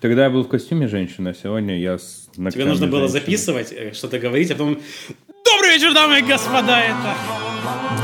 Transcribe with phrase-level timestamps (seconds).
[0.00, 3.20] Тогда я был в костюме женщины, а сегодня я с Тебе нужно было женщины.
[3.20, 4.78] записывать, э, что-то говорить, а потом...
[5.44, 6.80] Добрый вечер, дамы и господа!
[6.80, 7.14] Это...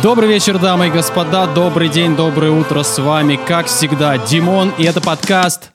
[0.02, 4.84] Добрый вечер, дамы и господа, добрый день, доброе утро, с вами, как всегда, Димон, и
[4.84, 5.70] это подкаст,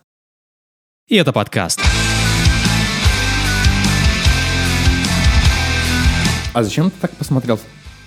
[1.08, 1.80] и это подкаст.
[6.54, 7.58] А зачем ты так посмотрел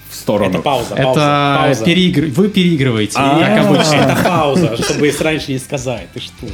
[0.08, 0.50] в сторону?
[0.50, 1.84] Это пауза, это пауза, пауза.
[1.84, 3.40] переигр- вы переигрываете, А.
[3.40, 3.94] как обычно.
[3.94, 6.06] Это пауза, чтобы раньше не сказать.
[6.12, 6.46] Ты что?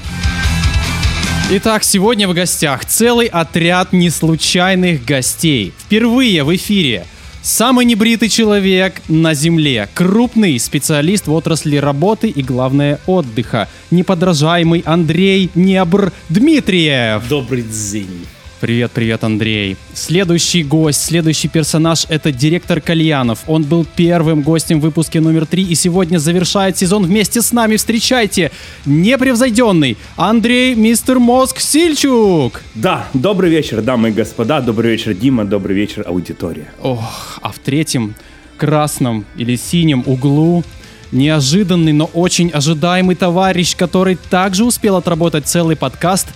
[1.53, 5.73] Итак, сегодня в гостях целый отряд неслучайных гостей.
[5.77, 7.07] Впервые в эфире
[7.43, 15.51] самый небритый человек на Земле, крупный специалист в отрасли работы и, главное, отдыха, неподражаемый Андрей
[15.57, 17.29] Небр Дмитриев.
[17.29, 18.29] Добрый день.
[18.61, 19.79] Привет, привет, Андрей.
[19.95, 23.39] Следующий гость, следующий персонаж— это директор Кальянов.
[23.47, 27.77] Он был первым гостем в выпуске номер три и сегодня завершает сезон вместе с нами.
[27.77, 28.51] Встречайте,
[28.85, 32.61] непревзойденный Андрей Мистер Мозг Сильчук.
[32.75, 36.71] Да, добрый вечер, дамы и господа, добрый вечер, Дима, добрый вечер, аудитория.
[36.83, 38.15] Ох, а в третьем
[38.59, 40.65] красном или синем углу
[41.13, 46.29] неожиданный, но очень ожидаемый товарищ, который также успел отработать целый подкаст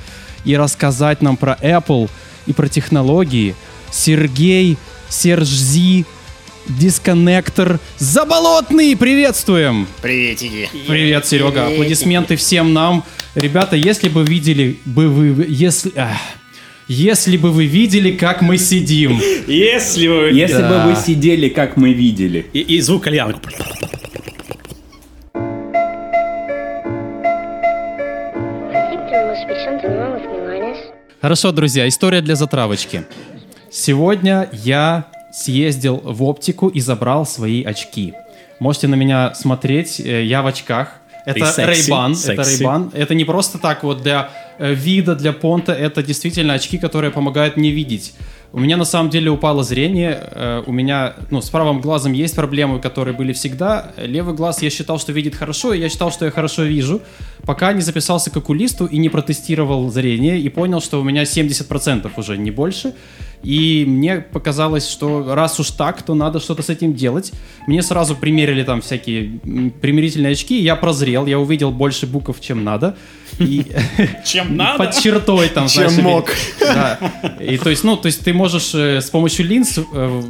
[0.44, 2.10] и рассказать нам про Apple
[2.46, 3.54] и про технологии.
[3.90, 4.76] Сергей
[5.08, 6.04] Сержзи
[6.66, 8.96] Дисконнектор Заболотный!
[8.96, 9.86] Приветствуем!
[10.00, 10.68] Приветики.
[10.88, 11.66] Привет, Серега.
[11.66, 13.04] Аплодисменты всем нам.
[13.34, 15.44] Ребята, если бы видели бы вы...
[15.48, 15.92] Если...
[15.96, 16.16] ах,
[16.88, 19.20] если бы вы видели, как мы сидим.
[19.46, 20.30] Если вы...
[20.32, 20.84] Если Да.
[20.86, 22.46] бы вы сидели, как мы видели.
[22.52, 23.40] И, и звук кальяна.
[31.24, 33.06] Хорошо, друзья, история для затравочки.
[33.70, 38.12] Сегодня я съездил в оптику и забрал свои очки.
[38.58, 41.00] Можете на меня смотреть, э, я в очках.
[41.24, 42.42] Это Ray-Ban, это.
[42.42, 42.90] Ray-Ban.
[42.94, 47.56] Это не просто так вот для э, вида, для понта, это действительно очки, которые помогают
[47.56, 48.12] мне видеть.
[48.54, 52.36] У меня на самом деле упало зрение, э, у меня, ну, с правым глазом есть
[52.36, 53.90] проблемы, которые были всегда.
[53.96, 57.02] Левый глаз я считал, что видит хорошо, и я считал, что я хорошо вижу,
[57.44, 62.08] пока не записался к окулисту и не протестировал зрение, и понял, что у меня 70%
[62.16, 62.94] уже, не больше.
[63.44, 67.32] И мне показалось, что раз уж так, то надо что-то с этим делать.
[67.66, 69.38] Мне сразу примерили там всякие
[69.82, 72.96] примирительные очки, я прозрел, я увидел больше букв, чем надо.
[73.38, 73.66] И
[74.24, 74.78] Чем надо?
[74.78, 76.30] под чертой там, Чем знаешь, мог.
[76.60, 76.98] Да.
[77.40, 80.22] И то есть, ну, то есть ты можешь э, с помощью линз э,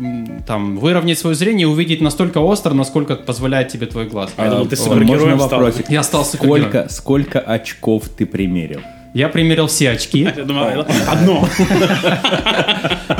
[0.46, 4.32] там выровнять свое зрение и увидеть настолько остро, насколько позволяет тебе твой глаз.
[4.38, 5.48] Я думал, ты А, супергероем стал.
[5.50, 5.88] вопросик?
[5.90, 6.88] Я стал супергероем.
[6.88, 8.80] Сколько очков ты примерил?
[9.14, 10.24] Я примерил все очки.
[10.36, 10.74] Одно.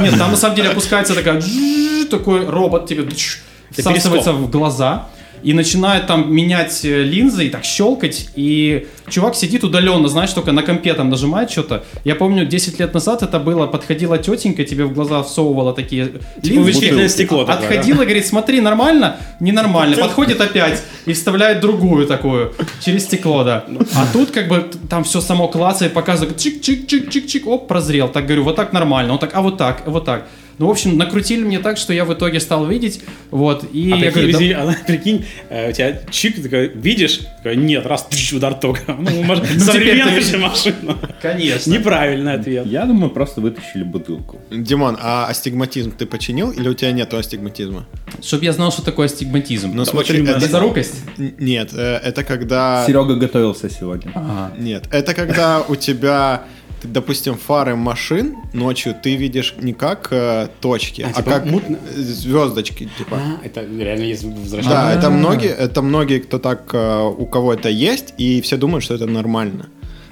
[0.01, 1.41] Нет, там на самом деле опускается такая
[2.11, 3.39] такой робот тебе дж,
[3.71, 5.07] всасывается в глаза
[5.45, 8.31] и начинает там менять э, линзы и так щелкать.
[8.35, 11.85] И чувак сидит удаленно, знаешь, только на компе там нажимает что-то.
[12.05, 16.13] Я помню, 10 лет назад это было, подходила тетенька, тебе в глаза всовывала такие
[16.43, 16.61] линзы.
[16.61, 19.19] увеличительное стекло такое, Отходила, говорит, смотри, нормально?
[19.39, 19.97] Ненормально.
[19.97, 23.65] Подходит опять и вставляет другую такую через стекло, да.
[23.95, 28.09] А тут как бы там все само клацает, показывает чик-чик-чик-чик-чик, оп, прозрел.
[28.09, 30.27] Так говорю, вот так нормально, вот так, а вот так, вот так.
[30.59, 33.01] Ну, в общем, накрутили мне так, что я в итоге стал видеть,
[33.31, 36.43] вот, и А я прикинь, говорю, да- извини, а, прикинь, э, у тебя чик, ты
[36.43, 37.21] такой, видишь?
[37.39, 38.81] Такой, Нет, раз, тыщ, удар тока.
[38.99, 40.97] Ну, может, теперь современная же машина.
[41.21, 41.71] конечно.
[41.71, 42.67] Неправильный ответ.
[42.67, 44.41] Я думаю, просто вытащили бутылку.
[44.51, 47.87] Димон, а астигматизм ты починил или у тебя нету астигматизма?
[48.23, 49.73] Чтобы я знал, что такое астигматизм.
[49.75, 50.95] Ну смотри, это- Близорукость?
[51.19, 52.85] Нет, э, это когда...
[52.87, 54.13] Серега готовился сегодня.
[54.59, 56.43] Нет, это когда у тебя,
[56.85, 61.79] ты, допустим, фары машин ночью ты видишь не как э, точки, а, типа как мутно?
[61.95, 63.17] звездочки, типа.
[63.17, 64.25] А, Это реально есть
[64.69, 68.85] Да, это многие, это многие, кто так, э, у кого это есть, и все думают,
[68.85, 69.67] что это нормально.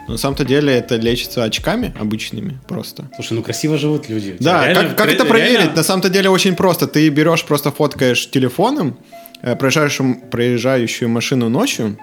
[0.09, 3.05] Но на самом-то деле это лечится очками обычными просто.
[3.15, 4.37] Слушай, ну красиво живут люди.
[4.41, 5.59] Да, реально- как, как это проверить?
[5.59, 6.87] реально- На самом-то деле очень просто.
[6.87, 8.97] Ты берешь, просто фоткаешь телефоном
[9.43, 11.97] э, проезжающую, проезжающую машину ночью,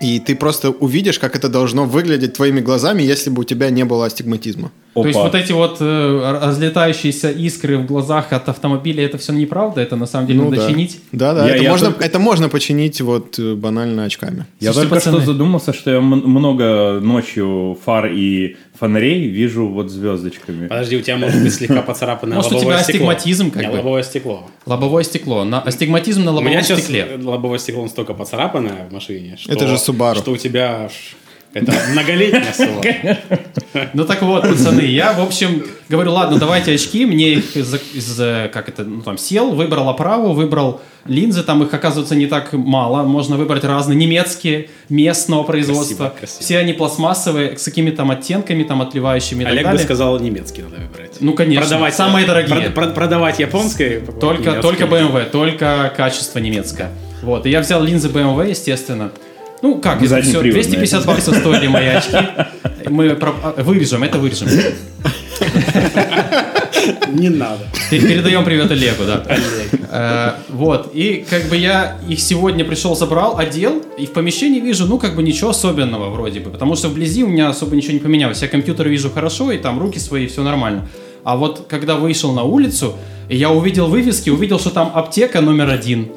[0.00, 3.84] и ты просто увидишь, как это должно выглядеть твоими глазами, если бы у тебя не
[3.84, 4.70] было астигматизма.
[4.94, 5.26] То есть Опа.
[5.26, 9.80] вот эти вот э, разлетающиеся искры в глазах от автомобиля, это все неправда?
[9.80, 10.68] Это на самом деле надо Ну да.
[10.68, 11.00] чинить?
[11.12, 14.46] Да, да, Я- это, я можно, только- это можно починить вот э, банально очками.
[14.58, 15.26] Я Слушайте, только что пацаны.
[15.26, 20.66] задумался, что я много ночью фар и фонарей вижу вот звездочками.
[20.66, 23.76] Подожди, у тебя может быть слегка поцарапанное Может, у тебя астигматизм как бы?
[23.76, 24.50] лобовое стекло.
[24.66, 25.44] Лобовое стекло.
[25.44, 27.18] На, астигматизм на У меня лобовом сейчас стекле.
[27.22, 30.16] лобовое стекло настолько поцарапанное в машине, что, Это же Subaru.
[30.18, 30.88] что у тебя
[31.52, 33.18] Это многолетняя ссылка.
[33.92, 38.16] Ну так вот, пацаны, я, в общем, говорю, ладно, давайте очки, мне их из, из,
[38.52, 43.04] как это, ну там, сел, выбрал оправу, выбрал линзы, там их, оказывается, не так мало,
[43.04, 46.40] можно выбрать разные, немецкие, местного производства, Красиво, красиво.
[46.42, 49.84] все они пластмассовые, с какими там оттенками, там, отливающими и так Олег бы далее.
[49.84, 51.16] сказал, немецкий надо выбирать.
[51.20, 52.56] Ну, конечно, Продавать, самые дорогие.
[52.56, 54.00] прод- прод- продавать японское.
[54.00, 56.90] Только, только BMW, только качество немецкое.
[57.22, 59.12] Вот, и я взял линзы BMW, естественно.
[59.62, 60.52] Ну, как, это все, Заднеприводные.
[60.52, 62.16] 250 баксов стоили мои очки.
[62.88, 64.48] Мы про- а, вырежем, это вырежем.
[67.12, 67.66] Не надо.
[67.90, 69.22] Пер- Передаем привет Олегу, да.
[69.92, 74.86] Э, Вот, и как бы я их сегодня пришел, забрал, одел, и в помещении вижу,
[74.86, 77.98] ну, как бы ничего особенного вроде бы, потому что вблизи у меня особо ничего не
[77.98, 78.40] поменялось.
[78.42, 80.88] Я компьютер вижу хорошо, и там руки свои, все нормально.
[81.24, 82.94] А вот когда вышел на улицу,
[83.28, 86.08] и я увидел вывески, увидел, что там аптека номер один,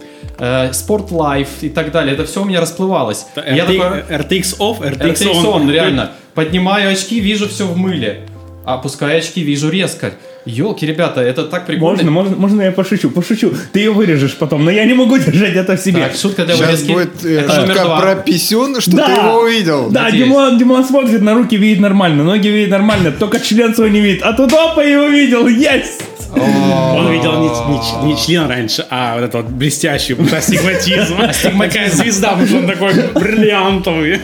[0.44, 2.14] Sport Life и так далее.
[2.14, 3.26] Это все у меня расплывалось.
[3.36, 5.46] И я такой, RTX off, RTX, RTX on.
[5.46, 6.12] on, реально.
[6.34, 8.28] Поднимаю очки, вижу все в мыле.
[8.66, 10.14] Опускаю очки, вижу резко.
[10.46, 12.04] Елки, ребята, это так прикольно.
[12.04, 13.10] Можно, можно, можно я пошучу?
[13.10, 13.54] Пошучу.
[13.72, 16.02] Ты ее вырежешь потом, но я не могу держать это в себе.
[16.02, 16.92] Так, шутка для Сейчас вырезки.
[16.92, 18.00] будет э, Это шутка два.
[18.02, 19.90] про писюн, что ты его увидел.
[19.90, 20.26] Да, Надеюсь.
[20.26, 24.22] Димон, Димон смотрит на руки, видит нормально, ноги видит нормально, только член свой не видит.
[24.24, 26.02] А тут опа, его видел, есть!
[26.36, 31.18] Он видел не, не- не член раньше, а вот это вот блестящий вот астигматизм.
[31.60, 34.20] Такая звезда, потому что он такой бриллиантовый.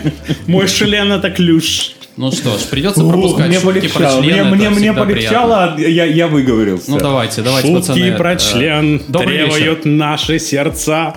[0.48, 1.92] Мой член это ключ.
[2.20, 6.28] Ну что ж, придется Ух, пропускать мне полегчало, мне, мне, мне полегчало, а я, я
[6.28, 6.92] выговорился.
[6.92, 8.18] Ну давайте, давайте, Шутки пацаны.
[8.18, 9.54] про э, член добрый вечер.
[9.54, 11.16] требуют наши сердца.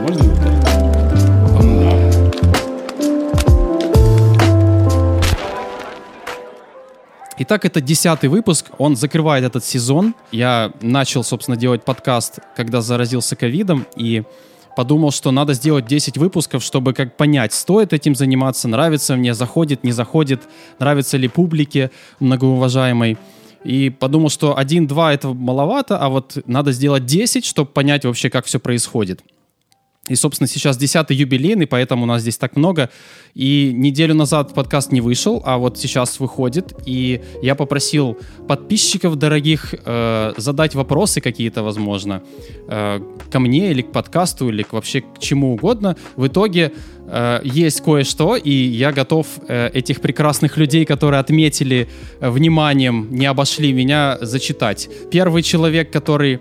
[0.00, 0.34] Можно?
[7.38, 10.16] Итак, это десятый выпуск, он закрывает этот сезон.
[10.32, 14.24] Я начал, собственно, делать подкаст, когда заразился ковидом, и
[14.76, 19.84] подумал, что надо сделать 10 выпусков, чтобы как понять, стоит этим заниматься, нравится мне, заходит,
[19.84, 20.42] не заходит,
[20.78, 21.90] нравится ли публике
[22.20, 23.18] многоуважаемой.
[23.64, 28.44] И подумал, что 1-2 этого маловато, а вот надо сделать 10, чтобы понять вообще, как
[28.44, 29.22] все происходит.
[30.08, 32.90] И, собственно, сейчас 10-й юбилейный, поэтому у нас здесь так много.
[33.34, 36.74] И неделю назад подкаст не вышел, а вот сейчас выходит.
[36.84, 42.22] И я попросил подписчиков дорогих э, задать вопросы какие-то, возможно,
[42.68, 45.96] э, ко мне или к подкасту, или к вообще к чему угодно.
[46.16, 46.72] В итоге
[47.06, 51.88] э, есть кое-что, и я готов э, этих прекрасных людей, которые отметили
[52.20, 54.88] э, вниманием, не обошли меня, зачитать.
[55.10, 56.40] Первый человек, который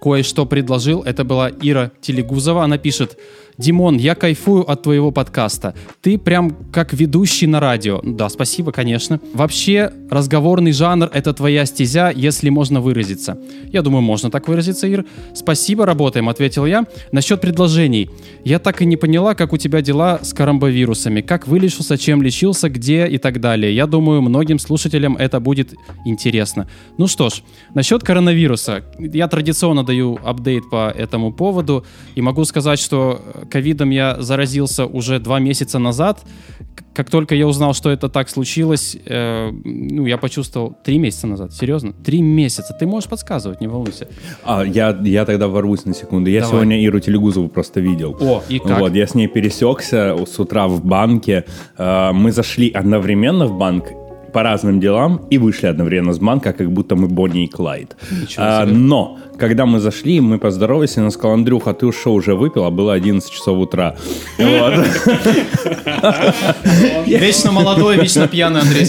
[0.00, 1.02] кое-что предложил.
[1.02, 2.64] Это была Ира Телегузова.
[2.64, 3.18] Она пишет,
[3.62, 5.74] Димон, я кайфую от твоего подкаста.
[6.00, 8.00] Ты прям как ведущий на радио.
[8.02, 9.20] Да, спасибо, конечно.
[9.34, 13.38] Вообще, разговорный жанр— это твоя стезя, если можно выразиться.
[13.72, 15.04] Я думаю, можно так выразиться, Ир.
[15.32, 16.86] Спасибо, работаем, ответил я.
[17.12, 18.10] Насчет предложений.
[18.44, 21.20] Я так и не поняла, как у тебя дела с коронавирусами.
[21.20, 23.72] Как вылечился, чем лечился, где и так далее.
[23.72, 25.72] Я думаю, многим слушателям это будет
[26.04, 26.66] интересно.
[26.98, 27.42] Ну что ж,
[27.74, 28.84] насчет коронавируса.
[28.98, 31.84] Я традиционно даю апдейт по этому поводу.
[32.16, 33.20] И могу сказать, что
[33.52, 36.24] ковидом я заразился уже два месяца назад.
[36.94, 40.76] Как только я узнал, что это так случилось, э, ну, я почувствовал...
[40.84, 41.92] Три месяца назад, серьезно?
[42.04, 42.76] Три месяца.
[42.80, 44.06] Ты можешь подсказывать, не волнуйся.
[44.44, 46.30] А, я, я тогда ворвусь на секунду.
[46.30, 46.52] Я Давай.
[46.52, 48.16] сегодня Иру Телегузову просто видел.
[48.20, 48.80] О, и как?
[48.80, 51.44] Вот, я с ней пересекся с утра в банке.
[51.78, 53.84] Э, Мы зашли одновременно в банк
[54.32, 57.96] по разным делам и вышли одновременно с банка, как будто мы Бонни и Клайд.
[58.36, 62.64] А, но, когда мы зашли, мы поздоровались, и она сказала, Андрюха, ты что, уже выпил?
[62.64, 63.96] А было 11 часов утра.
[67.06, 68.86] Вечно молодой, вечно пьяный Андрей.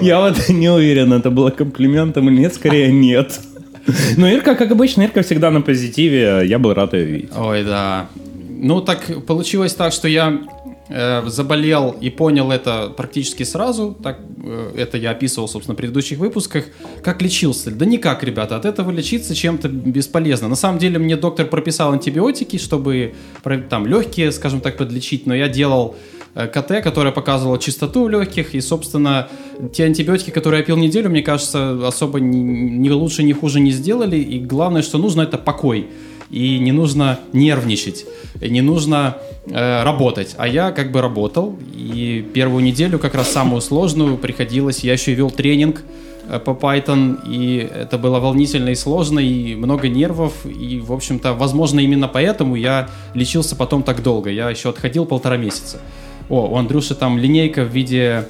[0.00, 3.40] Я вот не уверен, это было комплиментом или нет, скорее нет.
[4.16, 6.42] Но Ирка, как обычно, Ирка всегда на позитиве.
[6.44, 7.30] Я был рад ее видеть.
[7.36, 8.06] Ой, да.
[8.48, 10.40] Ну, так получилось так, что я
[10.88, 13.96] заболел и понял это практически сразу.
[14.02, 16.66] Так, э, это я описывал, собственно, в предыдущих выпусках.
[17.02, 17.70] Как лечился?
[17.70, 18.56] Да никак, ребята.
[18.56, 20.48] От этого лечиться чем-то бесполезно.
[20.48, 23.14] На самом деле мне доктор прописал антибиотики, чтобы
[23.70, 25.26] там легкие, скажем так, подлечить.
[25.26, 25.96] Но я делал
[26.34, 29.28] э, КТ, которая показывала чистоту легких, и, собственно,
[29.72, 33.70] те антибиотики, которые я пил неделю, мне кажется, особо ни, ни лучше, ни хуже не
[33.70, 35.88] сделали, и главное, что нужно, это покой,
[36.30, 38.06] и не нужно нервничать,
[38.40, 43.60] не нужно э, работать, а я как бы работал, и первую неделю, как раз самую
[43.60, 45.82] сложную, приходилось, я еще вел тренинг,
[46.28, 51.34] э, по Python, и это было волнительно и сложно, и много нервов, и, в общем-то,
[51.34, 54.30] возможно, именно поэтому я лечился потом так долго.
[54.30, 55.80] Я еще отходил полтора месяца.
[56.28, 58.24] О, у Андрюши там линейка в виде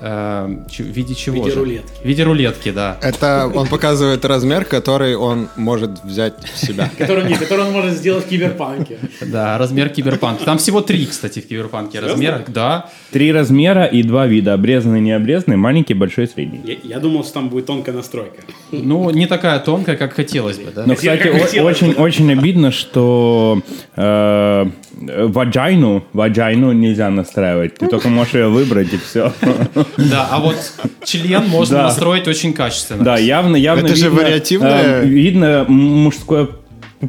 [0.00, 1.58] Э, ч- в виде чего В виде же?
[1.58, 1.90] рулетки.
[2.02, 2.98] В виде рулетки, да.
[3.02, 6.88] Это он показывает размер, который он может взять в себя.
[6.98, 8.98] Который, нет, который он может сделать в киберпанке.
[9.22, 10.44] Да, размер киберпанк.
[10.44, 12.44] Там всего три, кстати, в киберпанке размера.
[12.46, 12.90] Да.
[13.10, 14.54] Три размера и два вида.
[14.54, 16.60] Обрезанный, необрезанный, маленький, большой, средний.
[16.64, 18.36] Я, я думал, что там будет тонкая настройка.
[18.70, 20.84] Ну, не такая тонкая, как хотелось бы, да.
[20.86, 21.82] Но, кстати, как о- хотелось.
[21.82, 23.62] очень, очень обидно, что
[23.96, 24.66] э,
[25.00, 27.76] ваджайну, ваджайну нельзя настраивать.
[27.76, 29.32] Ты только можешь ее выбрать, и все.
[29.96, 30.56] Да, а вот
[31.04, 31.82] член можно Да.
[31.84, 33.04] настроить очень качественно.
[33.04, 36.48] Да, явно, явно Это же видно, вариативное- э, видно мужское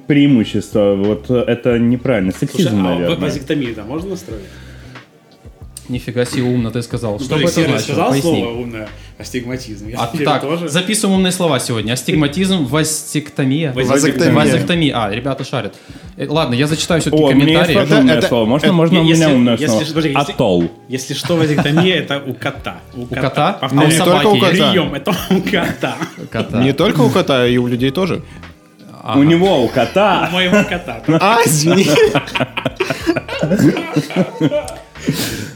[0.08, 0.96] преимущество.
[0.96, 2.32] Вот э, это неправильно.
[2.32, 3.16] Сексизм, а наверное.
[3.18, 4.44] вазектомию там можно настроить?
[5.90, 7.20] Нифига себе умно ты сказал.
[7.20, 7.80] Что Подожди, бы это значило?
[7.84, 8.42] сказал Поясни.
[8.42, 8.88] слово умное?
[9.18, 9.88] Астигматизм.
[9.90, 10.70] Я А, так, тоже.
[10.70, 11.94] записываем умные слова сегодня.
[11.94, 13.74] Астигматизм, вастектомия.
[13.74, 14.32] Вазектомия.
[14.34, 14.94] Вазектомия.
[14.96, 15.76] А, ребята шарят.
[16.16, 17.88] Э, Ладно, я зачитаю все-таки О, у меня есть комментарии.
[17.90, 18.46] тоже умное Это- слово.
[18.46, 19.86] Можно, это- можно у если- меня умное если- слово?
[19.86, 20.72] подожди, если- Атолл.
[20.88, 22.78] Если что, вазектомия это у кота.
[22.94, 23.58] У, кота?
[23.60, 24.52] А у только у собаки кота.
[24.72, 25.96] Прием, это у кота.
[26.32, 26.62] Кота.
[26.64, 28.22] Не только у кота, и у людей тоже.
[29.16, 30.30] У него, у У кота.
[30.32, 31.02] моего кота.
[31.20, 31.88] А, извини.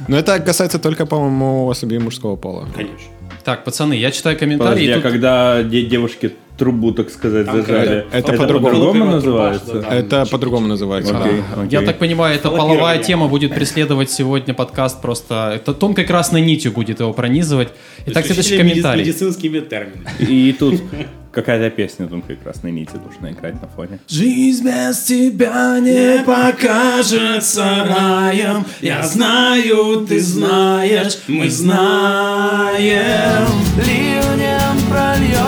[0.07, 2.67] Но это касается только, по-моему, особей мужского пола.
[2.75, 2.98] Конечно.
[3.43, 4.69] Так, пацаны, я читаю комментарии.
[4.69, 9.05] Подожди, а тут- когда де- девушки трубу, так сказать, Там зажали, это- это по-другому.
[9.05, 9.65] называется?
[9.72, 9.95] труба, да.
[9.95, 11.17] Это по-другому называется.
[11.17, 11.38] Окей,
[11.69, 11.86] Я окей.
[11.88, 12.77] так понимаю, это Лоббирование.
[12.79, 15.51] половая тема будет преследовать сегодня подкаст просто...
[15.55, 17.69] Это тонкой красной нитью будет его пронизывать.
[18.05, 19.01] Итак, следующий комментарий.
[19.03, 20.07] Медицинскими терминами.
[20.19, 20.81] И тут
[21.31, 24.00] какая-то песня тонкой красной нити должна играть на фоне.
[24.07, 28.63] Жизнь без тебя не покажется раем.
[28.81, 33.48] Я знаю, ты знаешь, мы знаем.
[33.77, 35.42] Ливнем прольемся,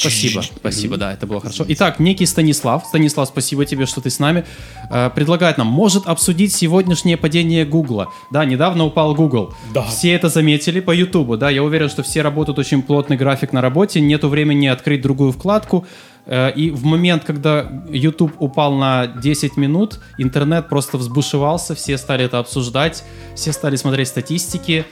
[0.00, 1.64] Спасибо, спасибо, да, это было хорошо.
[1.68, 2.84] Итак, некий Станислав.
[2.86, 4.44] Станислав, спасибо тебе, что ты с нами.
[4.90, 8.08] Э, предлагает нам, может обсудить сегодняшнее падение Гугла.
[8.30, 9.54] Да, недавно упал Google.
[9.74, 9.82] Да.
[9.82, 13.60] Все это заметили по Ютубу, да, я уверен, что все работают очень плотный график на
[13.60, 15.86] работе, нету времени открыть другую вкладку,
[16.28, 22.26] Э, и в момент, когда YouTube упал на 10 минут, интернет просто взбушевался, все стали
[22.26, 23.02] это обсуждать,
[23.34, 24.84] все стали смотреть статистики,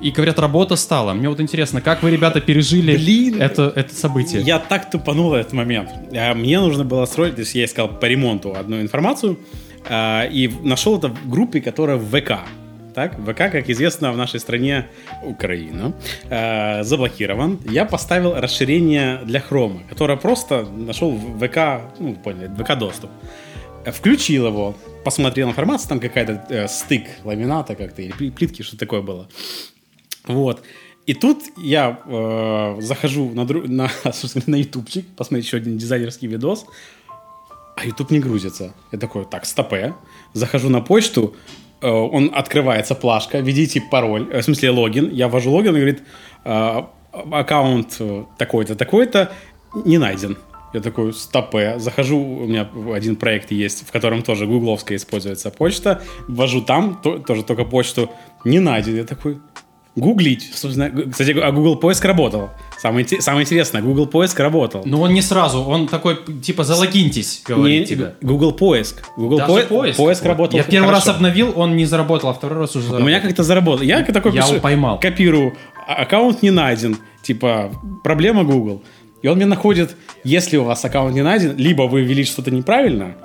[0.00, 1.12] и говорят, работа стала.
[1.12, 3.40] Мне вот интересно, как вы, ребята, пережили Блин.
[3.40, 4.42] это, это событие?
[4.42, 5.90] Я так тупанул этот момент.
[6.14, 9.38] А, Мне нужно было строить, то есть я искал по ремонту одну информацию,
[9.88, 12.38] а, и нашел это в группе, которая в ВК.
[12.94, 14.88] Так, ВК, как известно, в нашей стране
[15.22, 15.92] Украина
[16.28, 17.60] э, заблокирован.
[17.64, 23.10] Я поставил расширение для хрома, которое просто нашел в ВК, ну, поняли, ВК доступ.
[23.86, 29.02] Включил его, посмотрел информацию, там какая-то э, стык ламината как-то, или пли- плитки, что такое
[29.02, 29.28] было.
[30.34, 30.62] Вот.
[31.06, 33.90] И тут я э, захожу на, дру- на,
[34.46, 36.66] на ютубчик, посмотреть еще один дизайнерский видос,
[37.76, 38.72] а YouTube не грузится.
[38.92, 39.94] Я такой, так, стопе.
[40.34, 41.34] Захожу на почту,
[41.80, 45.10] э, он открывается плашка, введите пароль, э, в смысле логин.
[45.10, 46.02] Я ввожу логин, и говорит,
[46.44, 46.82] э,
[47.32, 49.32] аккаунт э, такой-то, такой-то
[49.84, 50.36] не найден.
[50.72, 51.78] Я такой, стопе.
[51.80, 56.02] Захожу, у меня один проект есть, в котором тоже гугловская используется почта.
[56.28, 58.10] Ввожу там, то- тоже только почту,
[58.44, 58.94] не найден.
[58.96, 59.38] Я такой,
[59.96, 60.50] гуглить.
[60.54, 62.50] Собственно, кстати, а Google поиск работал.
[62.78, 64.82] Самое, самое интересное, Google поиск работал.
[64.86, 68.14] Но он не сразу, он такой, типа, залогиньтесь, говорит Не, тебе.
[68.22, 69.02] Google поиск.
[69.16, 69.98] Google Даже поиск?
[69.98, 70.28] поиск Вот.
[70.28, 70.58] работал.
[70.58, 71.16] Я первый раз хорошо.
[71.16, 73.08] обновил, он не заработал, а второй раз уже У заработал.
[73.08, 73.84] меня как-то заработал.
[73.84, 74.98] Я такой Я пишу, его поймал.
[75.00, 75.54] копирую,
[75.86, 76.96] а- аккаунт не найден.
[77.22, 77.70] Типа,
[78.02, 78.82] проблема Google.
[79.22, 79.94] И он мне находит,
[80.24, 83.16] если у вас аккаунт не найден, либо вы ввели что-то неправильно,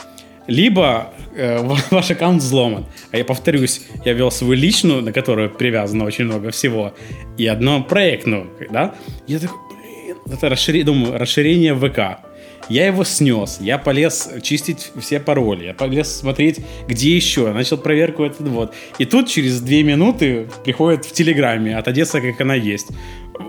[0.48, 2.86] либо э, ва- ваш аккаунт взломан.
[3.12, 6.94] А я повторюсь, я вел свою личную, на которую привязано очень много всего,
[7.38, 8.96] и одну проектную, да?
[9.28, 12.26] Я такой, блин, это расширение, думаю, расширение ВК.
[12.68, 18.24] Я его снес, я полез чистить все пароли, я полез смотреть, где еще, начал проверку
[18.24, 18.74] этот вот.
[18.98, 22.88] И тут через две минуты приходит в Телеграме от Одессы, как она есть.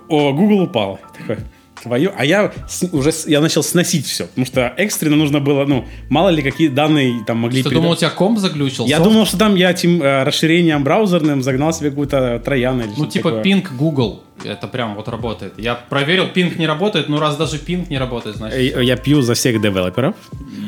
[0.08, 1.00] О, Google упал.
[1.18, 1.38] Такой,
[1.86, 5.64] твою, а я с- уже с- я начал сносить все, потому что экстренно нужно было,
[5.66, 8.86] ну, мало ли какие данные там могли Ты думал, у тебя комп заглючил?
[8.86, 9.08] Я софт?
[9.10, 13.10] думал, что там я этим э, расширением браузерным загнал себе какую-то троян или Ну, что-то
[13.10, 13.42] типа такое.
[13.42, 14.22] пинг Google.
[14.44, 15.54] Это прям вот работает.
[15.56, 18.76] Я проверил, пинг не работает, но раз даже пинг не работает, значит...
[18.76, 20.14] Э, Я пью за всех девелоперов.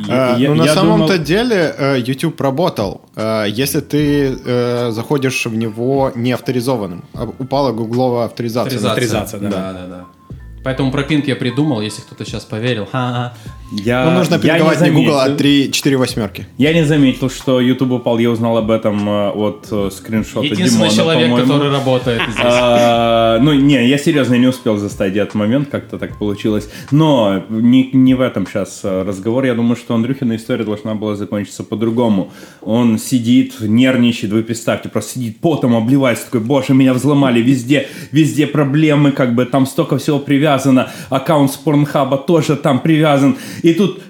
[0.08, 3.02] Э, Я- ну, на я самом-то думал- деле э, YouTube работал.
[3.16, 7.04] Э, Если ты э, заходишь в него не авторизованным.
[7.14, 8.78] А Упала гугловая авторизация.
[8.88, 9.48] Авторизация, да.
[9.50, 10.04] да, да, да.
[10.68, 12.84] Поэтому про пинг я придумал, если кто-то сейчас поверил.
[12.84, 13.32] Ха-ха.
[13.70, 16.46] Я, Ну, нужно я пинговать не Google, а заметил- 3, 4 восьмерки.
[16.56, 18.18] Я не заметил, что YouTube упал.
[18.18, 21.46] Я узнал об этом э, от э, скриншота Единственный Димона, человек, по-моему.
[21.52, 22.44] который работает здесь.
[22.44, 26.68] А, ну, не, я серьезно не успел застать этот момент, как-то так получилось.
[26.90, 29.44] Но не, не в этом сейчас разговор.
[29.44, 32.32] Я думаю, что Андрюхина история должна была закончиться по-другому.
[32.62, 38.46] Он сидит, нервничает, вы представьте, просто сидит потом, обливается, такой, боже, меня взломали везде, везде
[38.46, 43.36] проблемы, как бы там столько всего привязано, аккаунт с Порнхаба тоже там привязан.
[43.62, 44.02] И тут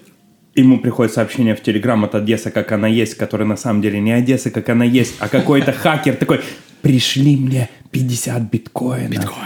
[0.58, 4.10] Ему приходит сообщение в Телеграм от Одессы, как она есть, который на самом деле не
[4.10, 6.40] Одесса, как она есть, а какой-то хакер такой,
[6.82, 9.10] пришли мне 50 биткоинов.
[9.10, 9.36] Биткоин.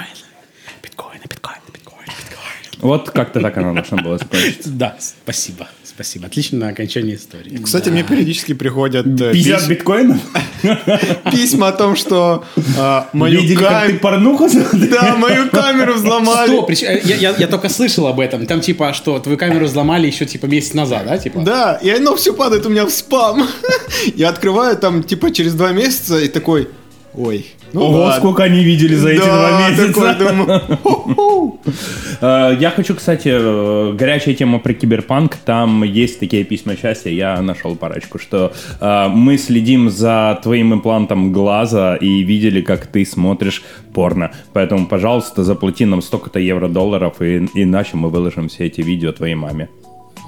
[0.82, 2.80] Биткоин, биткоин, биткоин, биткоин.
[2.80, 4.70] Вот как-то так она должна была закончиться.
[4.70, 5.68] Да, спасибо.
[5.94, 6.26] Спасибо.
[6.26, 7.58] Отличное окончание истории.
[7.62, 10.16] Кстати, мне периодически приходят э, 50 пись- биткоинов?
[11.30, 12.44] письма о том, что
[12.78, 14.48] а, мою Видели, как ты кам- порнуху?
[14.72, 16.60] Да, мою камеру взломали.
[16.66, 18.46] Прич- э, Я, я- я только слышал об этом.
[18.46, 21.18] Там типа, что твою камеру взломали еще типа месяц назад, да?
[21.18, 21.40] Типа?
[21.40, 23.46] Да, и оно все падает у меня в спам.
[24.16, 26.68] Я открываю там типа через два месяца и такой,
[27.14, 28.16] ой, ну Ого, ладно.
[28.18, 30.14] сколько они видели за эти два Да, месяца.
[30.14, 31.60] думаю, ху-ху.
[32.20, 35.36] Э, Я хочу, кстати, э, горячая тема про киберпанк.
[35.36, 37.10] Там есть такие письма счастья.
[37.10, 43.04] Я нашел парочку, что э, мы следим за твоим имплантом глаза и видели, как ты
[43.06, 43.62] смотришь
[43.94, 44.30] порно.
[44.52, 49.68] Поэтому, пожалуйста, заплати нам столько-то евро-долларов, и, иначе мы выложим все эти видео твоей маме.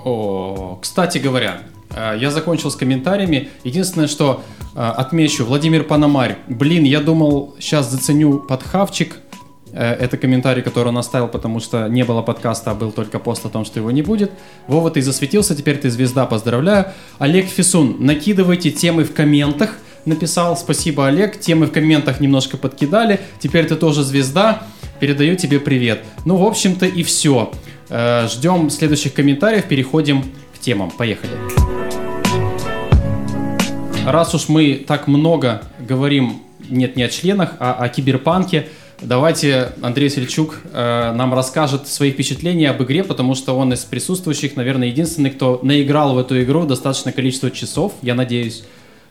[0.04, 1.58] О, кстати говоря,
[1.96, 3.48] я закончил с комментариями.
[3.64, 4.42] Единственное, что
[4.74, 6.38] э, отмечу, Владимир Панамарь.
[6.48, 9.16] Блин, я думал, сейчас заценю подхавчик.
[9.72, 13.44] Э, Это комментарий, который он оставил, потому что не было подкаста, а был только пост
[13.46, 14.30] о том, что его не будет.
[14.66, 16.86] Вова, ты засветился, теперь ты звезда, поздравляю.
[17.18, 19.76] Олег Фисун, накидывайте темы в комментах.
[20.04, 21.40] Написал, спасибо, Олег.
[21.40, 23.20] Темы в комментах немножко подкидали.
[23.40, 24.64] Теперь ты тоже звезда.
[25.00, 26.04] Передаю тебе привет.
[26.26, 27.50] Ну, в общем-то, и все.
[27.88, 29.64] Ждем следующих комментариев.
[29.64, 30.22] Переходим
[30.54, 30.90] к темам.
[30.90, 31.83] Поехали.
[34.04, 38.68] Раз уж мы так много говорим, нет, не о членах, а о киберпанке,
[39.00, 44.56] давайте Андрей Сельчук э, нам расскажет свои впечатления об игре, потому что он из присутствующих,
[44.56, 48.64] наверное, единственный, кто наиграл в эту игру достаточное количество часов, я надеюсь.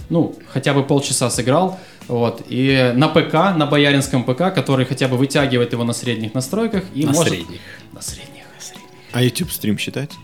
[0.09, 1.79] Ну, хотя бы полчаса сыграл.
[2.07, 2.43] Вот.
[2.49, 6.83] И на ПК, на бояринском ПК, который хотя бы вытягивает его на средних настройках.
[6.93, 7.33] И На может...
[7.33, 7.61] средних.
[7.93, 8.43] На средних.
[8.55, 8.89] на средних.
[9.11, 10.17] А YouTube стрим считается?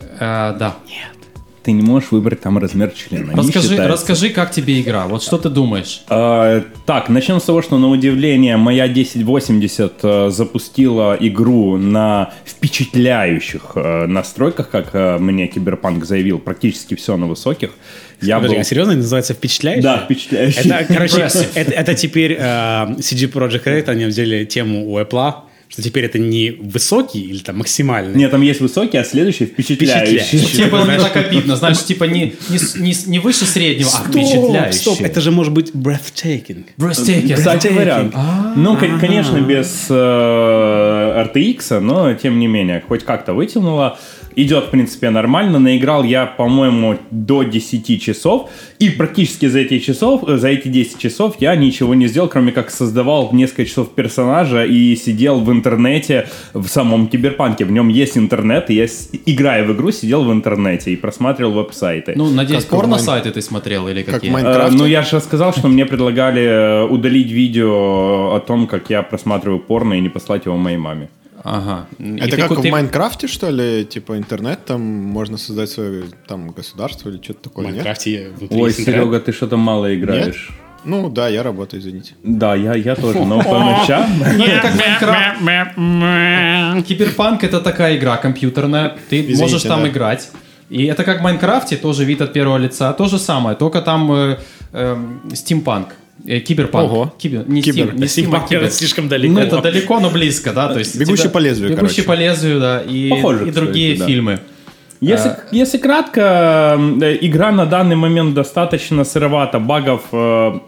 [0.00, 0.76] Э, да.
[1.66, 3.32] Ты не можешь выбрать там размер члена.
[3.32, 3.88] не Расскажи, считается.
[3.88, 5.08] расскажи, как тебе игра.
[5.08, 6.02] Вот что ты думаешь?
[6.08, 13.72] А, так, начнем с того, что на удивление моя 1080 э, запустила игру на впечатляющих
[13.74, 17.70] э, настройках, как э, мне Киберпанк заявил, практически все на высоких.
[18.20, 18.60] Я Подожди, был...
[18.60, 19.82] а серьезно называется впечатляющий?
[19.82, 20.70] Да, впечатляющий.
[20.70, 22.42] Это, короче, это, это теперь э,
[22.98, 25.34] CD Projekt Red, они взяли тему у Apple,
[25.68, 28.14] что теперь это не высокий или там максимальный.
[28.16, 30.18] Нет, там есть высокий, а следующий впечатляющий.
[30.18, 30.56] Впечатляющий.
[30.56, 33.92] Тебе было не Знаешь- так обидно, знаешь, типа не, не, не, не выше среднего, а
[33.92, 34.78] Стоп, впечатляющий.
[34.80, 36.64] стоп, это же может быть breathtaking.
[36.78, 37.34] Breathtaking.
[37.34, 38.14] Кстати, вариант.
[38.56, 39.94] Ну, кон- конечно, без э,
[41.34, 43.98] RTX, но тем не менее, хоть как-то вытянуло.
[44.38, 45.58] Идет, в принципе, нормально.
[45.58, 48.50] Наиграл я, по-моему, до 10 часов.
[48.78, 52.52] И практически за эти часов, э, за эти 10 часов я ничего не сделал, кроме
[52.52, 57.64] как создавал несколько часов персонажа и сидел в интернете в самом киберпанке.
[57.64, 58.86] В нем есть интернет, и я,
[59.24, 62.12] играя в игру, сидел в интернете и просматривал веб-сайты.
[62.14, 64.30] Ну, надеюсь, Как порно-сайты ты смотрел или Как какие?
[64.36, 69.02] Э, Ну, я же сказал, что мне предлагали э, удалить видео о том, как я
[69.02, 71.08] просматриваю порно и не послать его моей маме.
[71.48, 71.86] Ага.
[71.98, 73.84] Это как в Minecraft е, что ли?
[73.84, 77.74] Типа интернет, там можно создать свое там государство или что-то В такое, нет?
[77.74, 78.72] Minecraft е внутри Ой.
[78.72, 80.50] Серега, ты что-то мало играешь.
[80.84, 82.14] Ну да, я работаю, извините.
[82.22, 84.06] Да, я, я тоже, но по ночам.
[85.76, 86.82] Ну.
[86.82, 88.96] Киберпанк это такая игра компьютерная.
[89.08, 90.30] Ты можешь там играть.
[90.68, 92.92] И это как в Minecraft е, тоже вид от первого лица.
[92.92, 94.38] То же самое, только там э,
[94.72, 95.94] эм, стимпанк.
[96.26, 96.90] Э, киберпанк.
[96.90, 97.14] Ого.
[97.18, 97.86] Кибер, не Кибер.
[97.88, 98.64] стим, не стим, а кибер.
[98.64, 99.34] это слишком далеко.
[99.34, 100.68] Ну, это далеко, но близко, да.
[100.72, 102.02] То есть Бегущий тебя- по лезвию, Бегущий короче.
[102.02, 102.80] по лезвию, да.
[102.82, 104.06] И, Похоже, и кстати, другие да.
[104.06, 104.40] фильмы.
[105.02, 110.58] Если, если кратко, э, игра на данный момент достаточно сыровата, багов э,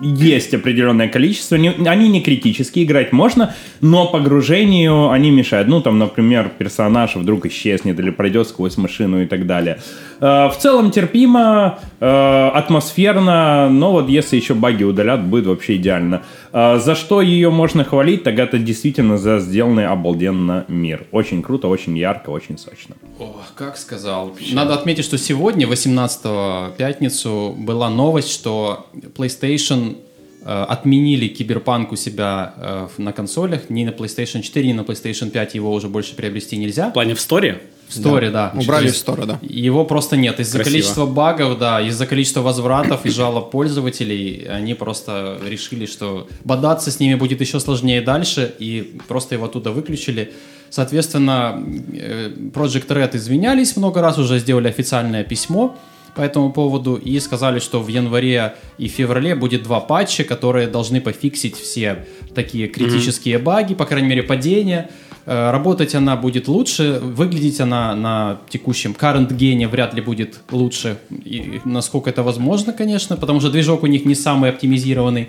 [0.00, 5.68] есть определенное количество, Не- они не критические, играть можно, но погружению они мешают.
[5.68, 9.78] Ну, там, например, персонаж вдруг исчезнет или пройдет сквозь машину и так далее.
[10.20, 16.22] Э, в целом терпимо, э, атмосферно, но вот если еще баги удалят, будет вообще идеально.
[16.52, 21.06] Э, за что ее можно хвалить, так это действительно за сделанный обалденно мир.
[21.12, 22.96] Очень круто, очень ярко, очень сочно.
[23.18, 24.34] О, как сказал.
[24.52, 29.96] Надо отметить, что сегодня, 18 пятницу, была новость, что PlayStation
[30.44, 33.68] отменили киберпанк у себя на консолях.
[33.68, 36.90] Ни на PlayStation 4, ни на PlayStation 5 его уже больше приобрести нельзя.
[36.90, 37.62] В плане в сторе?
[37.88, 38.52] В сторе, да.
[38.54, 39.38] Убрали из стора, да.
[39.42, 40.40] Его просто нет.
[40.40, 40.72] Из-за Красиво.
[40.72, 46.98] количества багов, да, из-за количества возвратов и жалоб пользователей, они просто решили, что бодаться с
[46.98, 50.32] ними будет еще сложнее дальше, и просто его оттуда выключили.
[50.70, 55.76] Соответственно, э, Project Red извинялись много раз, уже сделали официальное письмо
[56.16, 61.00] по этому поводу и сказали, что в январе и феврале будет два патча, которые должны
[61.00, 64.90] пофиксить все такие критические баги, по крайней мере падения.
[65.26, 70.98] Э, Работать она будет лучше, выглядеть она на текущем current гене вряд ли будет лучше,
[71.10, 75.28] и насколько это возможно, конечно, потому что движок у них не самый оптимизированный.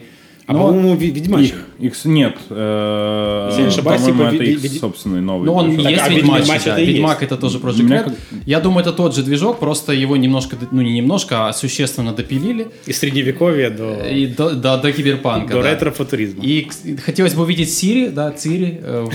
[0.49, 1.47] А Но- по-моему, Ви- Ведьмач.
[1.47, 2.37] Их, их нет.
[2.49, 5.45] э, Если не ошибаюсь, типа, это их ви- собственный новый.
[5.45, 5.91] Ну, он движок.
[5.91, 6.71] есть а Ведьмач, Ведьмач да.
[6.71, 7.31] это Ведьмак есть.
[7.33, 8.03] это тоже Project Red.
[8.05, 8.13] как-
[8.45, 12.67] Я думаю, это тот же движок, просто его немножко, ну не немножко, а существенно допилили.
[12.85, 15.53] Из средневековья до, И до, до, до киберпанка.
[15.53, 15.69] до да.
[15.71, 16.41] ретро-футуризма.
[16.45, 16.65] И
[17.05, 19.05] хотелось бы увидеть Цири, да, Цири э,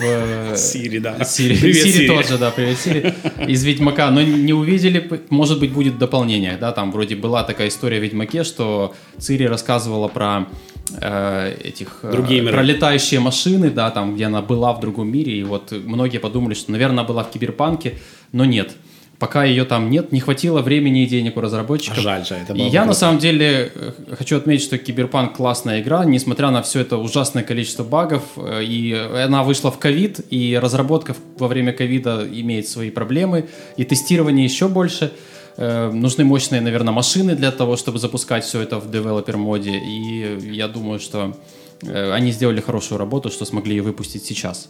[0.53, 0.57] в...
[0.59, 1.25] Цири, да.
[1.25, 1.57] Сири.
[1.59, 2.07] Привет, Сири Сири.
[2.09, 3.14] тоже, да, привет, Сири.
[3.49, 8.01] Из Ведьмака, но не увидели, может быть, будет дополнение, да, там вроде была такая история
[8.01, 10.47] в Ведьмаке, что Цири рассказывала про
[11.01, 12.01] э, этих...
[12.03, 12.55] э, Другие миры.
[12.55, 16.55] Про летающие машины, да, там, где она была в другом мире, и вот многие подумали,
[16.55, 17.95] что, наверное, она была в Киберпанке,
[18.33, 18.73] но нет.
[19.18, 21.99] Пока ее там нет, не хватило времени и денег у разработчиков.
[21.99, 24.79] А жаль же, это И было бы я на самом деле э, хочу отметить, что
[24.79, 28.92] Киберпанк классная игра, несмотря на все это ужасное количество багов, и
[29.25, 34.66] она вышла в ковид, и разработка во время ковида имеет свои проблемы, и тестирование еще
[34.66, 35.12] больше.
[35.56, 40.38] Э, Нужны мощные, наверное, машины для того, чтобы запускать все это в developer mode, и
[40.52, 41.36] я думаю, что
[41.82, 44.68] э, они сделали хорошую работу, что смогли ее выпустить сейчас.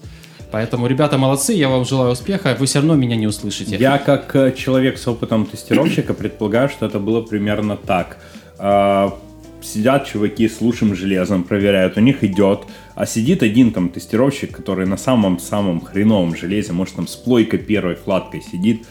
[0.50, 3.76] Поэтому, ребята, молодцы, я вам желаю успеха, вы все равно меня не услышите.
[3.76, 8.18] Я как э, человек с опытом тестировщика предполагаю, что это было примерно так.
[8.58, 9.18] А,
[9.62, 12.64] Сидят чуваки с лучшим железом, проверяют, у них идет,
[12.94, 17.94] а сидит один там тестировщик, который на самом-самом хреновом железе, может там с плойкой первой
[17.94, 18.82] флаткой сидит,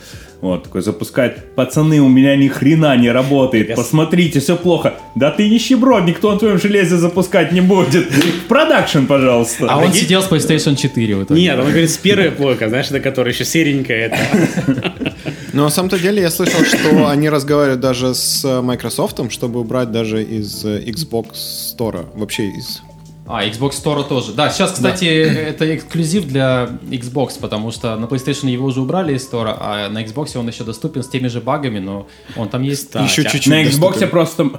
[0.41, 4.95] вот, такой запускает, пацаны, у меня ни хрена не работает, посмотрите, все плохо.
[5.13, 8.07] Да ты нищеброд, никто на твоем железе запускать не будет.
[8.47, 9.67] Production, пожалуйста.
[9.69, 11.39] А он сидел с PlayStation 4 в итоге.
[11.39, 14.07] Нет, он говорит, с первой плойка, знаешь, это которая еще серенькая.
[14.07, 15.13] Это.
[15.53, 20.23] Но на самом-то деле я слышал, что они разговаривают даже с Microsoft, чтобы убрать даже
[20.23, 21.33] из Xbox
[21.77, 22.81] Store, вообще из...
[23.33, 24.33] А, Xbox Store тоже.
[24.33, 29.27] Да, сейчас, кстати, это эксклюзив для Xbox, потому что на PlayStation его уже убрали из
[29.31, 32.91] Store, а на Xbox он еще доступен с теми же багами, но он там есть.
[32.93, 34.09] Да, Еще тя- чуть-чуть На Xbox доступен.
[34.09, 34.51] просто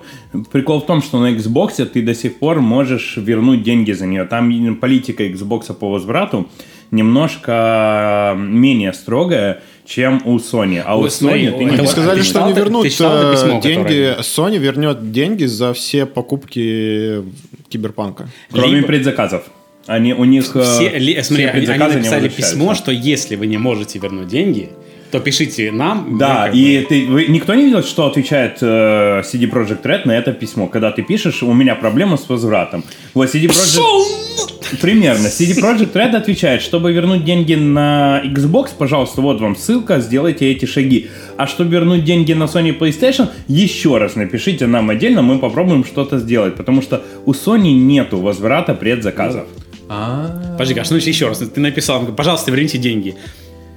[0.51, 4.25] прикол в том, что на Xbox ты до сих пор можешь вернуть деньги за нее.
[4.25, 6.49] Там политика Xbox по возврату
[6.91, 10.83] немножко менее строгая, чем у Sony.
[10.85, 13.61] А у Ой, смотри, Sony ты не это Они сказали, что это- вернут э, письмо,
[13.61, 17.23] деньги, которое- Sony вернет деньги за все покупки
[17.69, 18.29] Киберпанка.
[18.51, 19.45] Кроме Либо- предзаказов.
[19.87, 22.93] Они, у них э, Все, ли- все смотри, они, они предзаказы не написали письмо, что
[22.93, 24.71] если вы не можете вернуть деньги,
[25.13, 26.17] то пишите нам.
[26.19, 30.13] Да, и бы- ты, вы- никто не видел, что отвечает э, CD Projekt Red на
[30.13, 30.67] это письмо.
[30.67, 32.83] Когда ты пишешь, у меня проблема с возвратом.
[33.15, 34.81] Вот CD Projekt...
[34.81, 35.27] Примерно.
[35.27, 40.65] CD Projekt Red отвечает, чтобы вернуть деньги на Xbox, пожалуйста, вот вам ссылка, сделайте эти
[40.65, 41.11] шаги.
[41.37, 46.19] А чтобы вернуть деньги на Sony PlayStation, еще раз напишите нам отдельно, мы попробуем что-то
[46.19, 46.57] сделать.
[46.57, 49.45] Потому что у Sony нету возврата предзаказов.
[49.91, 53.15] А, Подожди, Гаш, ну еще раз, ты написал, пожалуйста, верните деньги.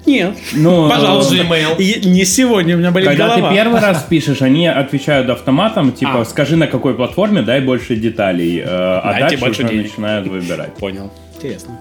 [0.05, 0.35] Нет.
[0.53, 1.35] Ну, Пожалуйста.
[1.35, 2.05] Gmail.
[2.05, 3.49] Не сегодня, у меня болит Когда голова.
[3.49, 6.25] ты первый раз пишешь, они отвечают автоматом, типа, А.
[6.25, 9.89] скажи на какой платформе, дай больше деталей, э, а Дайте дальше больше уже денег.
[9.89, 10.73] начинают выбирать.
[10.75, 11.11] Понял.
[11.35, 11.79] Интересно.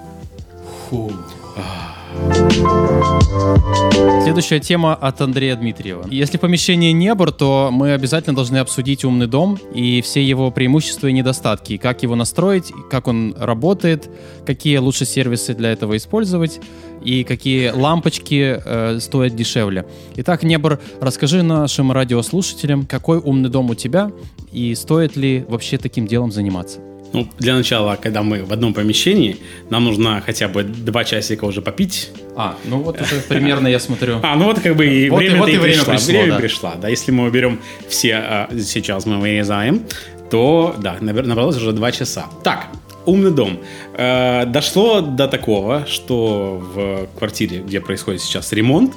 [4.23, 6.07] Следующая тема от Андрея Дмитриева.
[6.11, 11.13] Если помещение Небор, то мы обязательно должны обсудить умный дом и все его преимущества и
[11.13, 11.77] недостатки.
[11.77, 14.11] Как его настроить, как он работает,
[14.47, 16.61] какие лучше сервисы для этого использовать
[17.05, 19.87] и какие лампочки э, стоят дешевле.
[20.17, 24.11] Итак, Небор, расскажи нашим радиослушателям, какой умный дом у тебя
[24.53, 26.81] и стоит ли вообще таким делом заниматься.
[27.15, 29.37] Ну, для начала, когда мы в одном помещении,
[29.71, 32.11] нам нужно хотя бы два часика уже попить.
[32.37, 34.19] А, ну вот уже примерно я смотрю.
[34.23, 36.39] А, ну вот как бы и Вот и- время, вот и время пришло, время да.
[36.39, 36.89] пришло, да.
[36.89, 39.83] Если мы уберем все, а, сейчас мы вырезаем,
[40.29, 42.27] то, да, набралось уже два часа.
[42.43, 42.67] Так,
[43.07, 43.61] умный дом.
[43.97, 48.93] Э, дошло до такого, что в квартире, где происходит сейчас ремонт,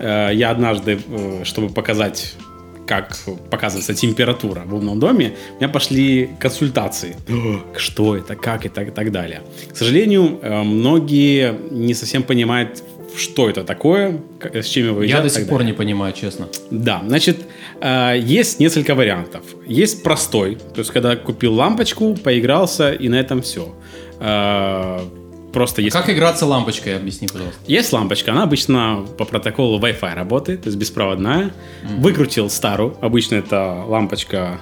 [0.00, 2.34] э, я однажды, э, чтобы показать
[2.86, 3.16] как
[3.50, 7.16] показывается температура в умном доме, у меня пошли консультации.
[7.76, 9.42] Что это, как это и так далее.
[9.72, 12.82] К сожалению, э, многие не совсем понимают,
[13.16, 15.18] что это такое, с чем его едят.
[15.18, 15.72] Я до сих пор далее.
[15.72, 16.48] не понимаю, честно.
[16.70, 17.36] Да, значит,
[17.80, 19.42] э, есть несколько вариантов.
[19.66, 23.74] Есть простой, то есть когда купил лампочку, поигрался и на этом все.
[25.52, 25.94] Просто есть...
[25.96, 27.60] Как играться лампочкой, объясни, пожалуйста.
[27.66, 31.52] Есть лампочка, она обычно по протоколу Wi-Fi работает, то есть беспроводная.
[31.98, 34.58] Выкрутил старую, обычно это лампочка,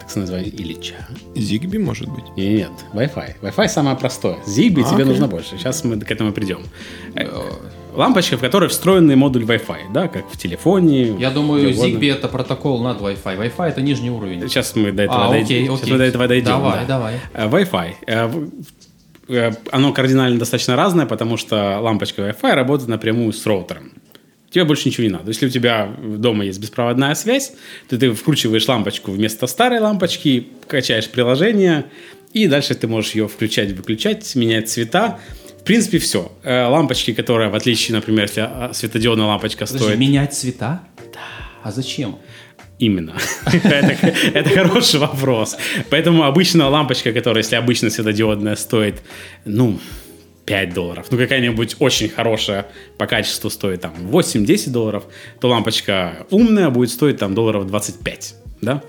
[0.00, 0.94] так называемая, Ильича.
[1.36, 2.24] Зигби, может быть?
[2.36, 3.36] Нет, Wi-Fi.
[3.42, 4.36] Wi-Fi самое простое.
[4.46, 5.04] Zigbee тебе окей.
[5.04, 5.56] нужно больше.
[5.58, 6.60] Сейчас мы к этому придем.
[7.14, 7.28] Э,
[7.94, 11.16] Лампочка, в которой встроенный модуль Wi-Fi, да, как в телефоне.
[11.18, 11.70] Я думаю.
[11.70, 13.36] Zigbee это протокол над Wi-Fi.
[13.38, 14.40] Wi-Fi это нижний уровень.
[14.48, 15.44] Сейчас мы до этого А, дойдем.
[15.46, 15.92] окей, Сейчас окей.
[15.92, 16.46] мы до этого дойдем.
[16.50, 16.86] Давай, да.
[16.86, 17.14] давай.
[17.34, 18.50] Э, Wi-Fi.
[19.30, 23.92] Э, э, Оно кардинально достаточно разное, потому что лампочка Wi-Fi работает напрямую с роутером.
[24.50, 25.28] Тебе больше ничего не надо.
[25.28, 27.52] Если у тебя дома есть беспроводная связь,
[27.88, 31.86] то ты вкручиваешь лампочку вместо старой лампочки, качаешь приложение,
[32.32, 35.20] и дальше ты можешь ее включать, выключать, менять цвета.
[35.60, 36.32] В принципе, все.
[36.44, 39.98] Лампочки, которые, в отличие, например, если а, светодиодная лампочка Подожди, стоит...
[39.98, 40.80] менять цвета?
[41.12, 41.20] Да.
[41.62, 42.18] А зачем?
[42.80, 43.14] Именно.
[43.52, 45.56] это, хороший вопрос.
[45.90, 49.02] Поэтому обычно лампочка, которая, если обычно светодиодная, стоит,
[49.44, 49.78] ну,
[50.46, 52.66] 5 долларов, ну, какая-нибудь очень хорошая
[52.96, 55.04] по качеству стоит там 8-10 долларов,
[55.40, 58.82] то лампочка умная будет стоить там долларов 25, да?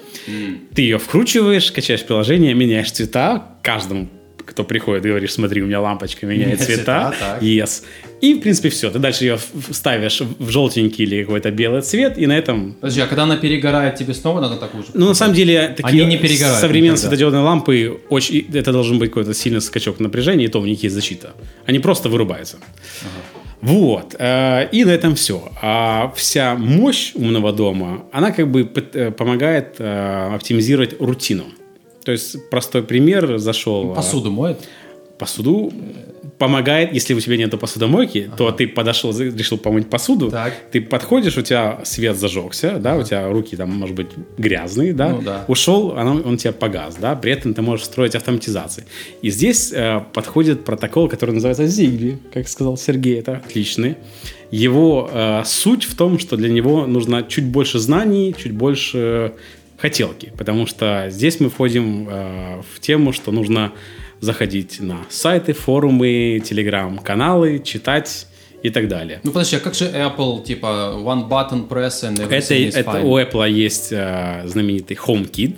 [0.73, 4.07] Ты ее вкручиваешь, качаешь приложение, меняешь цвета каждому
[4.51, 7.41] кто приходит, говоришь, смотри, у меня лампочка меняет цвета, цвета, так.
[7.43, 7.83] yes.
[8.21, 8.91] И, в принципе, все.
[8.91, 9.39] Ты дальше ее
[9.71, 13.95] ставишь в желтенький или какой-то белый цвет, и на этом Подожди, а когда она перегорает,
[13.95, 14.89] тебе снова надо такую же?
[14.93, 17.01] ну, на самом деле, такие Они не перегорают современные никогда.
[17.09, 20.93] светодиодные лампы, очень, это должен быть какой-то сильный скачок напряжения, и то у них есть
[20.93, 21.31] защита.
[21.65, 22.57] Они просто вырубаются.
[23.61, 24.15] Вот.
[24.17, 25.51] э, И на этом все.
[25.61, 31.45] А вся мощь умного дома, она как бы э, помогает э, оптимизировать рутину.
[32.03, 33.91] То есть, простой пример, зашел...
[33.91, 34.59] э, Посуду моет?
[35.17, 35.71] посуду
[36.39, 40.53] помогает, если у тебя нет посудомойки, то ты подошел, решил помыть посуду, Так.
[40.71, 44.07] ты подходишь, у тебя свет зажегся, да, у тебя руки там, может быть,
[44.39, 45.45] грязные, да, Ну да.
[45.47, 48.85] ушел, оно, он тебя погас, да, при этом ты можешь строить автоматизации.
[49.21, 53.97] И здесь э, подходит протокол, который называется Zigbee, как сказал Сергей, это отличный.
[54.49, 59.33] Его э, суть в том, что для него нужно чуть больше знаний, чуть больше
[59.81, 63.71] хотелки, потому что здесь мы входим э, в тему, что нужно
[64.19, 68.27] заходить на сайты, форумы, телеграм-каналы, читать
[68.61, 69.19] и так далее.
[69.23, 73.03] Ну подожди, а как же Apple, типа, one button press and Это, это fine?
[73.03, 75.55] у Apple есть э, знаменитый HomeKit,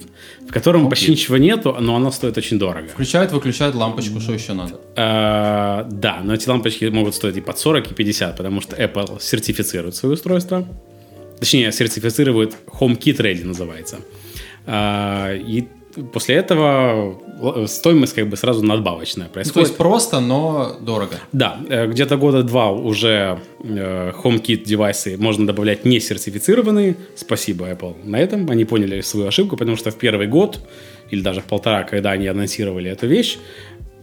[0.48, 2.88] в котором почти ничего нету, но оно стоит очень дорого.
[2.88, 4.80] Включает, выключает лампочку, что еще надо?
[4.96, 9.22] Э, да, но эти лампочки могут стоить и под 40, и 50, потому что Apple
[9.22, 10.66] сертифицирует свои устройства.
[11.44, 13.98] Точнее, сертифицирует HomeKit Ready называется.
[14.66, 15.68] Э, и
[16.14, 19.68] после этого л- стоимость как бы сразу надбавочная Ну, то происходит.
[19.68, 21.18] есть просто, но дорого.
[21.34, 26.96] Да, э, где-то года два уже э, HomeKit девайсы можно добавлять не сертифицированные.
[27.16, 28.50] Спасибо Apple на этом.
[28.50, 30.62] Они поняли свою ошибку, потому что в первый год
[31.12, 33.38] или даже в полтора, когда они анонсировали эту вещь,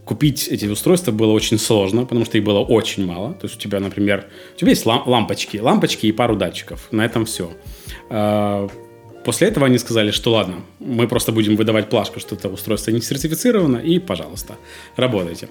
[0.05, 3.33] купить эти устройства было очень сложно, потому что их было очень мало.
[3.33, 6.87] То есть у тебя, например, у тебя есть лам- лампочки, лампочки и пару датчиков.
[6.91, 7.51] На этом все.
[9.23, 13.01] После этого они сказали, что ладно, мы просто будем выдавать плашку, что это устройство не
[13.01, 14.55] сертифицировано, и, пожалуйста,
[14.95, 15.47] работайте.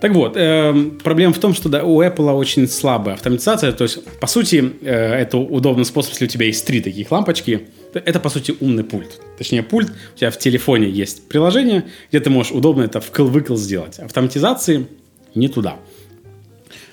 [0.00, 4.02] Так вот, эм, проблема в том, что да, у Apple очень слабая автоматизация, то есть,
[4.20, 8.30] по сути, э, это удобный способ, если у тебя есть три таких лампочки, это, по
[8.30, 9.20] сути, умный пульт.
[9.36, 13.98] Точнее, пульт, у тебя в телефоне есть приложение, где ты можешь удобно это вкл-выкл сделать.
[13.98, 14.86] Автоматизации
[15.34, 15.76] не туда.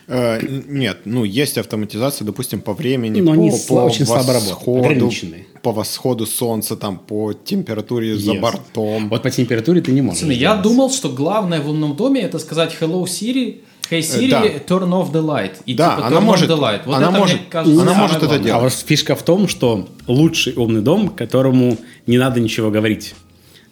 [0.07, 4.55] Э, нет, ну, есть автоматизация, допустим, по времени, Но по, они сла- очень слабо работают,
[4.55, 5.45] восходу, ограниченные.
[5.61, 8.39] по восходу солнца, там, по температуре за Yes.
[8.39, 9.09] бортом.
[9.09, 10.19] Вот по температуре ты не можешь.
[10.21, 14.43] Пацаны, я думал, что главное в умном доме это сказать Hello Siri, Hey Siri, да.
[14.43, 15.51] turn off the light.
[15.65, 16.81] И Да, типа, она может- the light.
[16.85, 18.45] Вот она это, мне может- кажется, она может это главное.
[18.45, 18.59] делать.
[18.61, 23.13] А вот фишка в том, что лучший умный дом, которому не надо ничего говорить.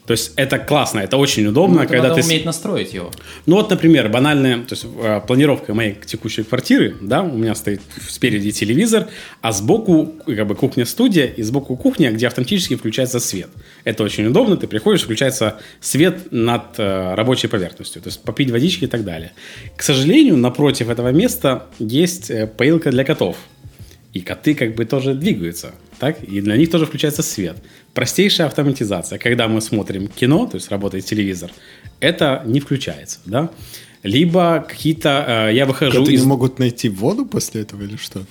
[0.06, 2.28] То есть это классно, это очень удобно, Ну, когда надо ты...
[2.28, 3.12] уметь настроить его.
[3.46, 7.82] Ну вот, например, банальная, то есть э, планировка моей текущей квартиры, да, у меня стоит
[8.08, 9.08] спереди телевизор,
[9.42, 13.50] а сбоку как бы кухня-студия, и сбоку кухня, где автоматически включается свет.
[13.84, 18.84] Это очень удобно, ты приходишь, включается свет над э, рабочей поверхностью, то есть попить водички
[18.84, 19.32] и так далее.
[19.76, 23.38] К сожалению, напротив этого места есть э, поилка для котов.
[24.14, 26.24] И коты как бы тоже двигаются, так?
[26.24, 27.58] И для них тоже включается свет.
[27.96, 29.18] Простейшая автоматизация.
[29.18, 31.50] Когда мы смотрим кино, то есть работает телевизор,
[32.02, 33.50] это не включается, да?
[34.04, 35.50] Либо какие-то...
[35.50, 36.22] э, я выхожу Коты из...
[36.22, 38.24] не могут найти воду после этого или что?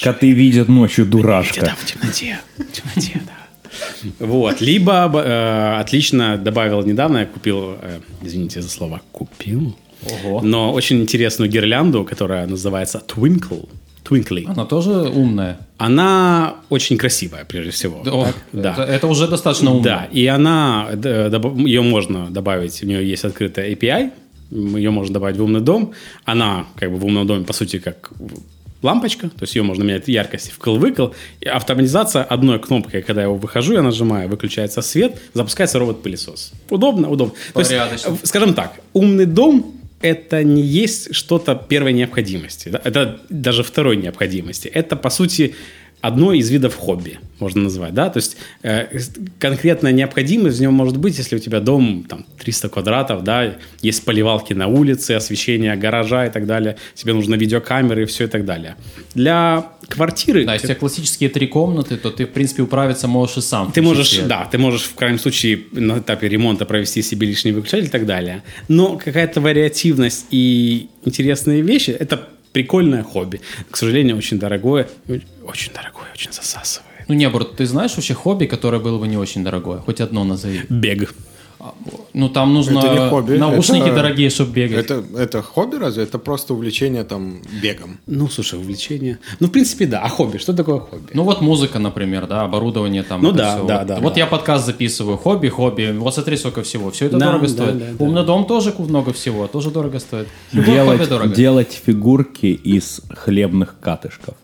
[0.00, 1.76] Коты видят ночью дурашка.
[1.78, 2.40] в темноте.
[2.56, 4.26] В темноте, да.
[4.26, 4.60] Вот.
[4.60, 9.76] Либо э, отлично добавил недавно, я купил, э, извините за слово, купил,
[10.24, 10.40] Ого.
[10.42, 13.68] но очень интересную гирлянду, которая называется Twinkle.
[14.04, 14.44] Twinkly.
[14.48, 15.58] Она тоже умная.
[15.78, 18.02] Она очень красивая, прежде всего.
[18.06, 18.26] О?
[18.52, 18.72] Да.
[18.72, 19.82] Это, это уже достаточно умно.
[19.82, 24.10] Да, и она, добав- ее можно добавить, у нее есть открытая API,
[24.50, 25.92] ее можно добавить в умный дом.
[26.24, 28.10] Она как бы в умном доме, по сути, как
[28.82, 31.12] лампочка, то есть ее можно менять яркость вкл-выкл.
[31.40, 36.52] И автоматизация одной кнопкой, когда я его выхожу, я нажимаю, выключается свет, запускается робот-пылесос.
[36.70, 37.34] Удобно, удобно.
[37.54, 38.10] То есть, Порядочно.
[38.10, 42.68] э, скажем так, умный дом это не есть что-то первой необходимости.
[42.68, 44.68] да, Это даже второй необходимости.
[44.68, 45.54] Это, по сути,
[46.02, 47.94] одно из видов хобби, можно назвать.
[47.94, 48.10] Да?
[48.10, 48.98] То есть э,
[49.38, 54.04] конкретная необходимость в нем может быть, если у тебя дом там, 300 квадратов, да, есть
[54.04, 58.44] поливалки на улице, освещение гаража и так далее, тебе нужны видеокамеры и все и так
[58.44, 58.76] далее.
[59.14, 60.44] Для квартиры...
[60.44, 63.70] Да, если у тебя классические три комнаты, то ты, в принципе, управиться можешь и сам.
[63.70, 64.26] Ты можешь, свет.
[64.26, 68.06] да, ты можешь в крайнем случае на этапе ремонта провести себе лишний выключатель и так
[68.06, 68.42] далее.
[68.66, 73.40] Но какая-то вариативность и интересные вещи– это прикольное хобби.
[73.70, 74.88] К сожалению, очень дорогое,
[75.44, 76.88] очень дорогое, очень засасывает.
[77.08, 79.78] Ну, не, Борт, ты знаешь вообще хобби, которое было бы не очень дорогое?
[79.78, 80.62] Хоть одно назови.
[80.68, 81.14] Бег.
[82.14, 84.84] Ну, там нужно Это не хобби, наушники это- дорогие, чтобы бегать.
[84.84, 86.02] Это, это хобби разве?
[86.02, 87.98] Это просто увлечение там бегом.
[88.06, 89.18] Ну, слушай, увлечение.
[89.40, 90.00] Ну, в принципе, да.
[90.02, 90.38] А хобби?
[90.38, 91.10] Что такое хобби?
[91.14, 93.22] Ну вот музыка, например, да, оборудование там.
[93.22, 93.66] Ну да, всё.
[93.66, 94.20] да, вот, да, Вот да.
[94.20, 95.94] я подкаст записываю, хобби, хобби.
[95.98, 96.90] Вот смотри, сколько всего.
[96.90, 97.78] Все это Да, дорого да, стоит.
[97.78, 98.04] да, да.
[98.04, 100.28] Умный дом тоже много всего, тоже дорого стоит.
[100.52, 101.34] Делать, дорого.
[101.34, 104.34] делать фигурки из хлебных катышков.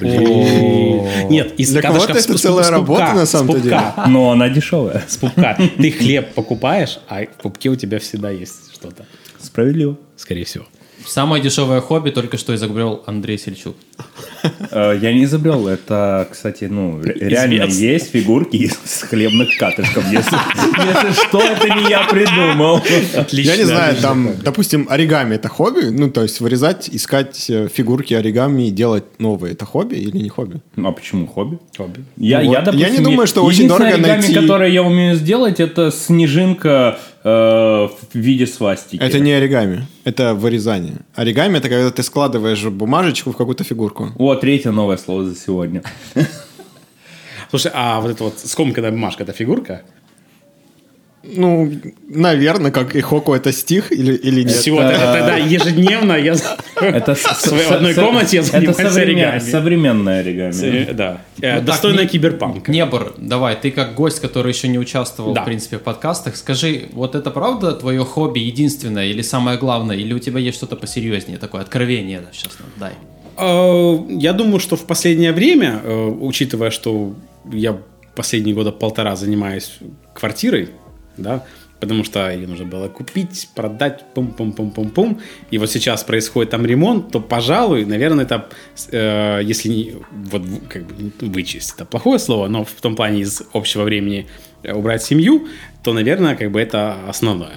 [0.00, 4.04] Нет, из Для кого-то это целая работа, на с самом-то пупка.
[4.08, 5.04] Но она дешевая.
[5.06, 5.58] С пупка.
[5.76, 9.06] Ты хлеб покупаешь, а в пупке у тебя всегда есть что-то.
[9.40, 9.96] Справедливо.
[10.16, 10.66] Скорее всего.
[11.06, 13.76] Самое дешевое хобби только что изобрел Андрей Сельчук.
[14.70, 15.68] Э, Я не изобрел.
[15.68, 20.04] Это, кстати, ну, ре- реально есть фигурки из хлебных катышков.
[20.10, 20.36] Если,
[21.28, 22.80] что, это не я придумал.
[23.16, 23.50] Отлично.
[23.50, 25.84] Я не знаю, там, допустим, оригами это хобби?
[25.90, 29.52] Ну, то есть вырезать, искать э, фигурки оригами и делать новые.
[29.52, 30.60] Это хобби или не хобби?
[30.76, 31.58] Ну, а почему хобби?
[31.76, 32.04] Хобби.
[32.16, 35.60] Я, я, допустим, Я не думаю, что очень дорого оригами, найти- которое я умею сделать,
[35.60, 39.02] это снежинка э, в виде свастики.
[39.02, 40.98] Это не оригами, это вырезание.
[41.14, 44.12] Оригами это когда ты складываешь бумажечку в какую-то фигурку.
[44.18, 45.82] О, третье новое слово за сегодня.
[47.50, 49.82] Слушай, а вот это вот скомканная бумажка, это фигурка?
[51.36, 51.72] Ну,
[52.08, 54.52] наверное, как и Хоку это стих или, или нет.
[54.52, 56.34] Все, тогда, тогда ежедневно я
[56.80, 59.38] Это в своей одной комнате я занимаюсь это современ- оригами.
[59.50, 60.92] современное оригами.
[60.92, 61.20] Да.
[61.40, 62.70] Э, так, Достойная не- киберпанка.
[62.70, 65.42] Небор, давай, ты как гость, который еще не участвовал, Да.
[65.42, 70.12] в принципе, в подкастах, скажи, вот это правда твое хобби единственное или самое главное, или
[70.12, 72.92] у тебя есть что-то посерьезнее, такое откровение, да, сейчас нам дай.
[73.38, 77.14] Э, Я думаю, что в последнее время, э, учитывая, что
[77.52, 77.76] я
[78.14, 79.78] последние года полтора занимаюсь
[80.14, 80.68] квартирой,
[81.16, 81.44] да,
[81.80, 87.20] потому что ее нужно было купить, продать, пум-пум-пум-пум-пум, и вот сейчас происходит там ремонт, то,
[87.20, 88.48] пожалуй, наверное, это,
[88.90, 93.42] э, если не, вот как бы вычесть, это плохое слово, но в том плане из
[93.52, 94.26] общего времени
[94.62, 95.46] э, убрать семью,
[95.82, 97.56] то, наверное, как бы это основное.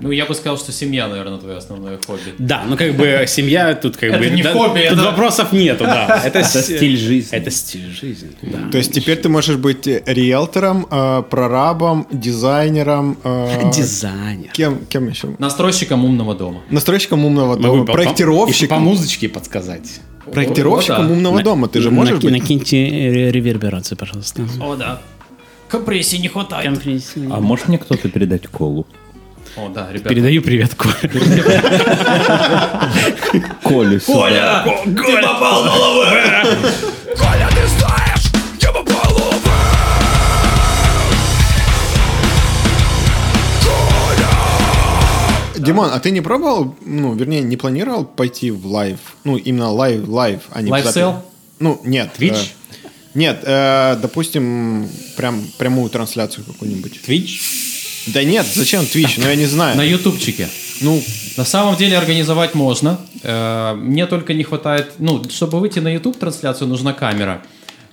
[0.00, 2.34] Ну, я бы сказал, что семья, наверное, твое основное хобби.
[2.38, 4.30] Да, ну как бы семья тут как Это бы...
[4.30, 6.20] не да, хобби, Тут это- вопросов нету, да.
[6.24, 7.36] Это, Это стиль жизни.
[7.36, 8.70] Это стиль жизни, да.
[8.70, 13.18] То есть теперь ты можешь быть риэлтором, э, прорабом, дизайнером.
[13.24, 14.50] э, Дизайнер.
[14.52, 15.34] Кем, кем еще?
[15.38, 16.60] Настройщиком умного дома.
[16.70, 18.78] Настройщиком умного Могу дома, по- по- еще проектировщиком.
[18.78, 20.00] по музычке подсказать.
[20.32, 21.12] Проектировщиком О, да.
[21.14, 21.68] умного дома.
[21.68, 22.30] Ты же можешь быть.
[22.30, 22.76] Накиньте
[23.32, 24.42] реверберацию, пожалуйста.
[24.60, 25.00] О, да.
[25.68, 26.78] Компрессии не хватает.
[27.30, 28.86] А может мне кто-то передать колу?
[29.58, 30.08] О, да, ребята.
[30.10, 30.94] Передаю привет, Коля.
[33.64, 34.64] Колю сюда.
[34.84, 36.04] ты попал в голову!
[45.56, 48.98] Димон, а ты не пробовал, ну, вернее, не планировал пойти в live?
[49.24, 51.24] Ну, именно live, live, а не Live sell?
[51.58, 52.10] Ну, нет.
[52.16, 52.52] Twitch?
[52.74, 52.78] э,
[53.14, 57.00] нет, э, допустим, прям прямую трансляцию какую-нибудь.
[57.06, 57.77] Twitch?
[58.12, 59.14] Да нет, зачем Twitch?
[59.18, 59.76] Ну, я не знаю.
[59.76, 60.48] На ютубчике.
[60.80, 61.02] Ну,
[61.36, 62.98] На самом деле организовать можно.
[63.22, 64.92] Э, Мне только не хватает...
[64.98, 67.42] Ну, чтобы выйти на YouTube трансляцию, нужна камера,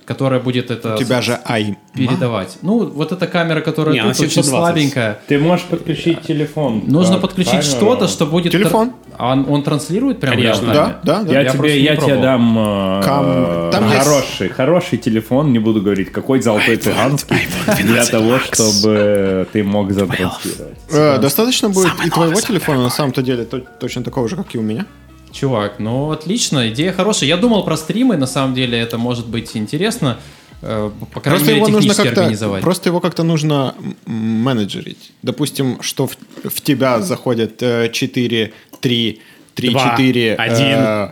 [0.06, 1.76] которая будет это у тебя же ай.
[1.92, 2.58] передавать.
[2.62, 4.50] Ну, вот эта камера, которая Не, тут очень 720.
[4.50, 5.18] слабенькая.
[5.26, 6.82] Ты можешь подключить телефон.
[6.86, 8.52] Нужно подключить что-то, что будет...
[8.52, 8.88] Телефон.
[8.88, 10.66] тр- А он, он транслирует прямо Конечно.
[10.72, 11.32] Да, да, да.
[11.32, 15.80] Я, Я тебе, я тебе дам э, Кам- там есть- хороший, хороший телефон, не буду
[15.82, 17.36] говорить, какой золотой цыганский,
[17.82, 20.76] для того, чтобы ты мог затранслировать.
[20.90, 24.58] Э, достаточно будет и твоего телефона, на самом-то деле, то- точно такого же, как и
[24.58, 24.86] у меня.
[25.32, 27.28] Чувак, ну отлично, идея хорошая.
[27.28, 30.18] Я думал про стримы, на самом деле это может быть интересно.
[30.62, 32.62] э, По крайней Просто мере, его нужно технически как-то, организовать.
[32.62, 33.74] просто его как-то нужно
[34.06, 35.12] менеджерить.
[35.22, 39.20] Допустим, что в, в тебя заходят э, 4, 3,
[39.54, 40.66] 3, Два, 4 один.
[40.78, 41.10] э,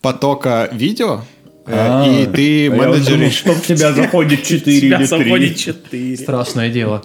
[0.00, 1.22] потока видео,
[1.66, 3.34] э, А, и ты думал, менеджеришь.
[3.38, 5.64] что в тебя заходит 4 Тебя или заходит 3.
[5.64, 6.16] 4.
[6.16, 7.02] Страшное дело.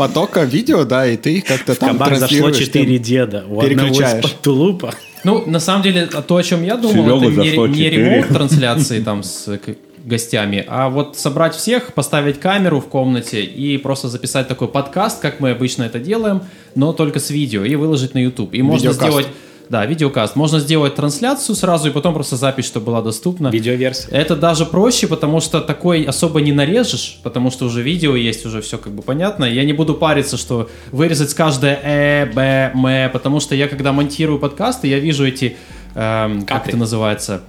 [0.00, 3.44] Потока видео, да, и ты их как-то там кабак зашло транслируешь, четыре деда.
[3.48, 4.24] У одного переключаешь.
[4.42, 4.94] тулупа.
[5.24, 9.22] Ну, на самом деле, то, о чем я думал, это не, не ремонт трансляции там
[9.22, 9.60] с
[10.02, 15.40] гостями, а вот собрать всех, поставить камеру в комнате и просто записать такой подкаст, как
[15.40, 16.40] мы обычно это делаем,
[16.74, 18.54] но только с видео, и выложить на YouTube.
[18.54, 19.02] И можно Видеокаст.
[19.02, 19.26] сделать...
[19.70, 20.34] Да, видеокаст.
[20.34, 23.48] Можно сделать трансляцию сразу и потом просто запись, чтобы была доступна.
[23.48, 24.10] Видеоверсия.
[24.10, 28.62] Это даже проще, потому что такой особо не нарежешь, потому что уже видео есть, уже
[28.62, 29.44] все как бы понятно.
[29.44, 34.40] Я не буду париться, что вырезать каждое э, б, м, потому что я когда монтирую
[34.40, 35.56] подкасты, я вижу эти,
[35.94, 37.42] эм, как это называется,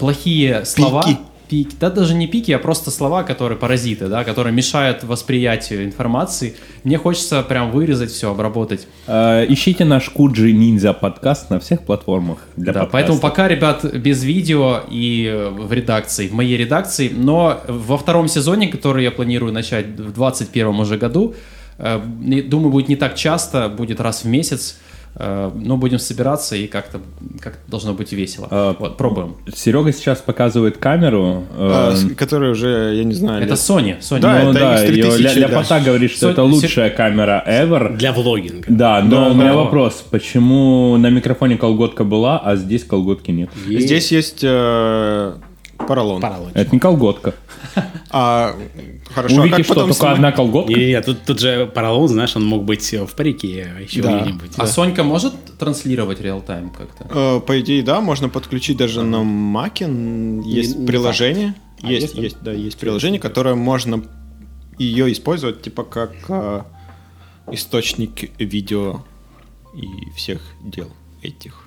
[0.00, 1.04] плохие слова.
[1.04, 1.18] Пики.
[1.52, 1.76] Пики.
[1.78, 6.54] Да даже не пики, а просто слова, которые паразиты, да, которые мешают восприятию информации.
[6.82, 8.86] Мне хочется прям вырезать все, обработать.
[9.06, 12.92] Э, Ищите наш Куджи Ниндзя подкаст на всех платформах для Да, подкаста.
[12.92, 18.28] поэтому пока, ребят, без видео и э, в редакции, в моей редакции, но во втором
[18.28, 21.34] сезоне, который я планирую начать в 2021 уже году,
[21.76, 22.00] э,
[22.46, 24.78] думаю, будет не так часто, будет раз в месяц,
[25.14, 27.00] но будем собираться и как-то
[27.40, 28.48] как должно быть весело.
[28.50, 29.36] А, вот, пробуем.
[29.54, 31.44] Серега сейчас показывает камеру.
[31.56, 33.98] э, А, с- который уже, я не знаю, Это лет- Sony.
[34.00, 34.20] Sony.
[34.20, 35.40] Да, ну это да, X3000, её ля- да.
[35.40, 37.96] Ляпота говорит, что Со- это лучшая камера ever.
[37.96, 38.64] Для влогинга.
[38.68, 39.56] Да, но Да, у меня да.
[39.56, 43.50] вопрос, почему на микрофоне колготка была, а здесь колготки нет?
[43.66, 45.34] Здесь есть э,
[45.86, 46.20] поролон.
[46.22, 46.56] Поролончик.
[46.56, 47.34] Это не колготка.
[48.10, 48.54] А,
[49.14, 50.14] хорошо, а Увидите, как что потом только снимать?
[50.16, 50.72] одна колготка?
[50.72, 54.20] Не-не-не, тут, тут же поролон, знаешь, он мог быть в парике, а еще Да.
[54.20, 54.52] где-нибудь.
[54.56, 57.06] А Сонька может транслировать реал-тайм как-то?
[57.10, 59.84] Э, По идее, да, можно подключить даже на Маке.
[60.44, 61.54] Есть не приложение.
[61.82, 62.22] А, есть, есть, да?
[62.22, 64.02] есть, да, есть приложение, которое можно
[64.78, 66.62] ее использовать типа как э,
[67.50, 69.00] источник видео
[69.74, 70.88] и всех дел
[71.22, 71.66] этих.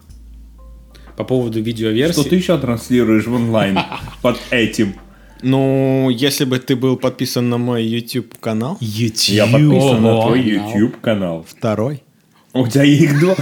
[1.18, 2.22] По поводу видеоверсии.
[2.22, 3.80] Что ты еще транслируешь в онлайн
[4.22, 4.95] под этим?
[5.41, 9.28] Ну, если бы ты был подписан на мой YouTube канал, YouTube.
[9.36, 11.45] Я подписан на твой YouTube канал.
[11.47, 12.01] второй.
[12.53, 13.36] У тебя их два.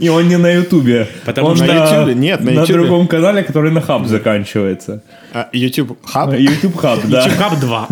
[0.00, 1.06] И он не на Ютубе.
[1.26, 2.14] Потому Он что- На Ютубе?
[2.14, 2.72] Нет, на Ютубе.
[2.74, 5.02] другом канале, который на хаб заканчивается.
[5.34, 6.38] А, YouTube Hub?
[6.38, 7.24] YouTube хаб, да.
[7.26, 7.88] YouTube Hub 2.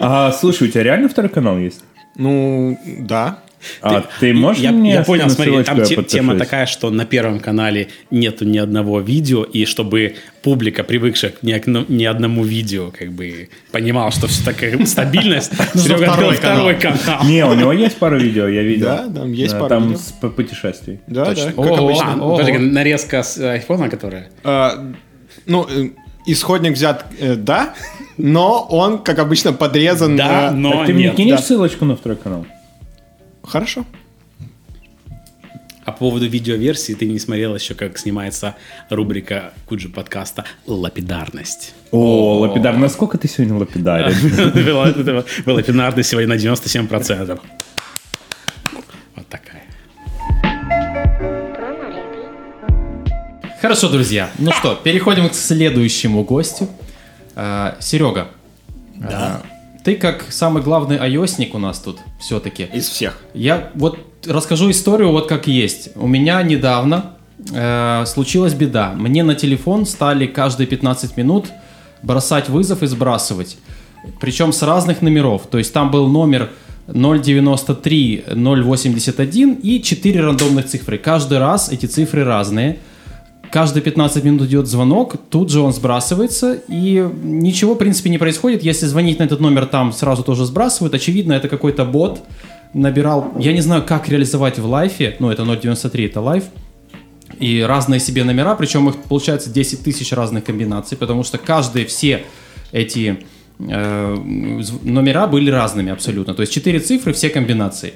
[0.00, 1.82] А, слушай, у тебя реально второй канал есть?
[2.16, 3.38] Ну, да.
[3.82, 7.04] А ты можешь я, мне я понял, смотри, там я те- тема такая, что на
[7.04, 12.90] первом канале нету ни одного видео, и чтобы публика, привыкшая к ни, ни одному видео,
[12.96, 17.24] как бы понимала, что все такая стабильность, Серега второй открыл второй канал.
[17.24, 18.86] Не, у него есть пару видео, я видел.
[18.86, 21.00] Да, там есть пару Там с путешествий.
[21.06, 21.52] Да, Точно.
[22.58, 24.30] нарезка с айфона, которая...
[24.44, 24.92] А,
[25.46, 25.90] ну, э,
[26.26, 27.74] исходник взят, э, да,
[28.16, 30.16] но он, как обычно, подрезан.
[30.16, 31.42] Да, э, но Так ты мне кинешь да.
[31.42, 32.46] ссылочку на второй канал?
[33.50, 33.84] Хорошо.
[35.84, 38.54] А по поводу видеоверсии, ты не смотрел еще, как снимается
[38.90, 41.74] рубрика Куджи подкаста «Лапидарность».
[41.90, 44.14] О, лапидар, насколько ты сегодня лапидарен?
[45.44, 47.40] Была лапидарность сегодня на 97%.
[49.16, 49.64] Вот такая.
[53.60, 54.30] Хорошо, друзья.
[54.38, 56.68] Ну что, переходим к следующему гостю.
[57.34, 58.28] А, Серега.
[58.94, 59.42] Да.
[59.84, 62.68] Ты как самый главный айосник у нас тут все-таки.
[62.72, 63.18] Из всех.
[63.32, 65.90] Я вот расскажу историю вот как есть.
[65.96, 67.16] У меня недавно
[67.52, 68.92] э, случилась беда.
[68.94, 71.46] Мне на телефон стали каждые 15 минут
[72.02, 73.56] бросать вызов и сбрасывать.
[74.20, 75.46] Причем с разных номеров.
[75.50, 76.50] То есть там был номер
[76.88, 80.98] 093 081 и 4 рандомных цифры.
[80.98, 82.78] Каждый раз эти цифры разные.
[83.52, 88.62] Каждые 15 минут идет звонок, тут же он сбрасывается, и ничего, в принципе, не происходит.
[88.62, 90.94] Если звонить на этот номер, там сразу тоже сбрасывают.
[90.94, 92.22] Очевидно, это какой-то бот
[92.74, 93.32] набирал.
[93.38, 96.44] Я не знаю, как реализовать в лайфе, ну, это 0.93, это лайф.
[97.40, 102.24] И разные себе номера, причем их получается 10 тысяч разных комбинаций, потому что каждые все
[102.70, 103.24] эти
[103.58, 104.16] э,
[104.82, 106.34] номера были разными абсолютно.
[106.34, 107.94] То есть 4 цифры, все комбинации.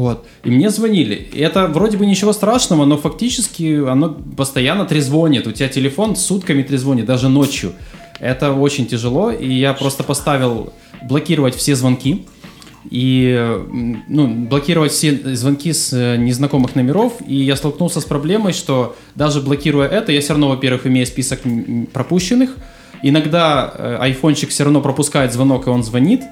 [0.00, 0.26] Вот.
[0.44, 1.28] И мне звонили.
[1.30, 5.46] И это вроде бы ничего страшного, но фактически оно постоянно трезвонит.
[5.46, 7.74] У тебя телефон сутками трезвонит, даже ночью.
[8.18, 10.72] Это очень тяжело, и я просто поставил
[11.02, 12.26] блокировать все звонки
[12.90, 13.58] и
[14.08, 17.12] ну, блокировать все звонки с э, незнакомых номеров.
[17.26, 21.40] И я столкнулся с проблемой, что даже блокируя это, я все равно, во-первых, имею список
[21.92, 22.56] пропущенных.
[23.02, 26.22] Иногда э, айфончик все равно пропускает звонок, и он звонит.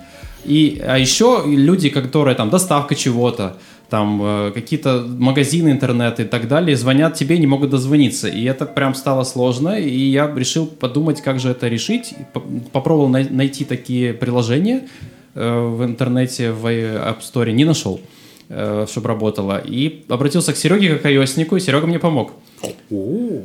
[0.44, 3.58] И, а еще люди, которые там доставка чего-то,
[3.90, 8.28] там э, какие-то магазины интернета и так далее, звонят тебе, не могут дозвониться.
[8.28, 12.12] И это прям стало сложно, и я решил подумать, как же это решить.
[12.12, 14.88] И по- Попробовал най- найти такие приложения
[15.34, 18.00] э, в интернете, в App Store, не нашел,
[18.86, 19.58] чтобы работало.
[19.58, 22.32] И обратился к Сереге как ios и Серега мне помог.
[22.90, 23.40] Э,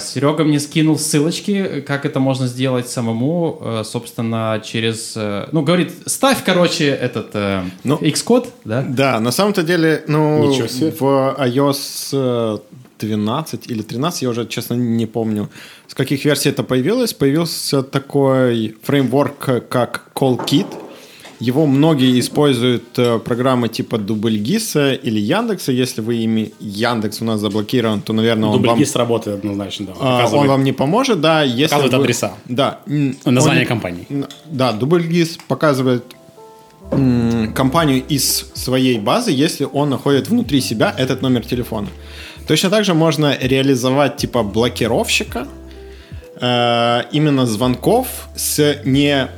[0.00, 5.12] Серега мне скинул ссылочки, как это можно сделать самому, э, собственно, через...
[5.16, 8.82] э, Ну, говорит, ставь, короче, этот э, Ну, Xcode, да?
[8.88, 10.50] Да, на самом-то деле, ну,
[11.00, 12.58] в iOS э,
[12.98, 15.48] 12 или 13, я уже, честно, не помню,
[15.86, 17.12] с каких версий это появилось.
[17.12, 20.66] Появился такой фреймворк, как CallKit.
[21.40, 25.70] Его многие используют э, программы типа Дубльгиса или Яндекса.
[25.72, 29.92] Если вы ими Яндекс у нас заблокирован, то, наверное, он вам, Дубльгист работает однозначно, да.
[30.00, 31.20] а, Показывает- он вам не поможет.
[31.20, 32.32] Да, если Показывает вы- адреса.
[32.48, 32.80] Да.
[33.24, 34.06] Название он- компании.
[34.46, 36.02] Да, Дубльгиз показывает
[37.54, 41.88] компанию из своей базы, если он находит внутри себя этот номер телефона.
[42.46, 45.46] Точно так же можно реализовать типа блокировщика
[46.40, 49.28] э, именно звонков с не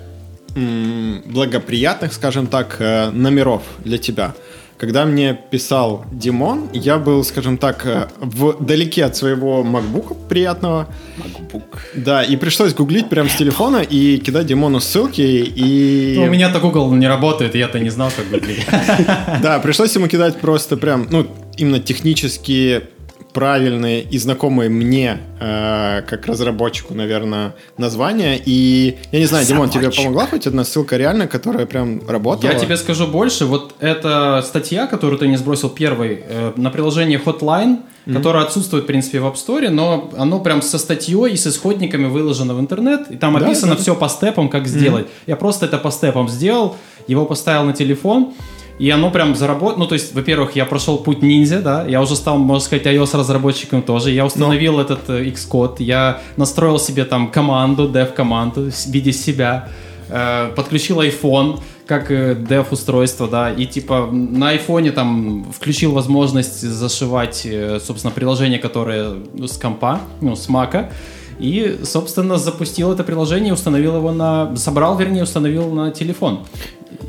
[0.54, 4.34] благоприятных, скажем так, э, номеров для тебя.
[4.80, 10.88] Когда мне писал Димон, я был, скажем так, э, вдалеке от своего макбука приятного.
[11.18, 11.78] MacBook.
[11.94, 15.20] Да, и пришлось гуглить прямо с телефона и кидать Димону ссылки.
[15.20, 16.14] И...
[16.16, 18.66] Ну, у меня-то Google не работает, и я-то не знал, как выглядит.
[19.42, 21.26] Да, пришлось ему кидать просто прям, ну,
[21.58, 22.84] именно технически
[23.32, 28.40] правильные и знакомые мне, э, как разработчику, наверное, названия.
[28.44, 32.50] И я не знаю, Димон, тебе помогла хоть одна ссылка реально, которая прям работала?
[32.50, 33.44] Я тебе скажу больше.
[33.46, 37.78] Вот эта статья, которую ты не сбросил первой, э, на приложение Hotline,
[38.12, 42.06] которое отсутствует, в принципе, в App Store, но оно прям со статьей и с исходниками
[42.06, 43.80] выложено в интернет, и там Да, описано да.
[43.80, 45.06] все по степам, как сделать.
[45.26, 46.76] Я просто это по степам сделал,
[47.06, 48.32] его поставил на телефон,
[48.80, 49.80] и оно прям заработало.
[49.80, 53.82] Ну, то есть, во-первых, я прошел путь ниндзя, да, я уже стал, можно сказать, iOS-разработчиком
[53.82, 54.10] тоже.
[54.10, 59.68] Я установил этот э, Xcode, я настроил себе там команду, dev-команду в виде себя,
[60.08, 67.46] э, подключил iPhone как э, dev-устройство, да, и типа на айфоне там включил возможность зашивать,
[67.84, 70.90] собственно, приложение, которое ну, с компа, ну, с мака,
[71.38, 74.54] и, собственно, запустил это приложение, установил его на...
[74.56, 76.40] Собрал, вернее, установил на телефон.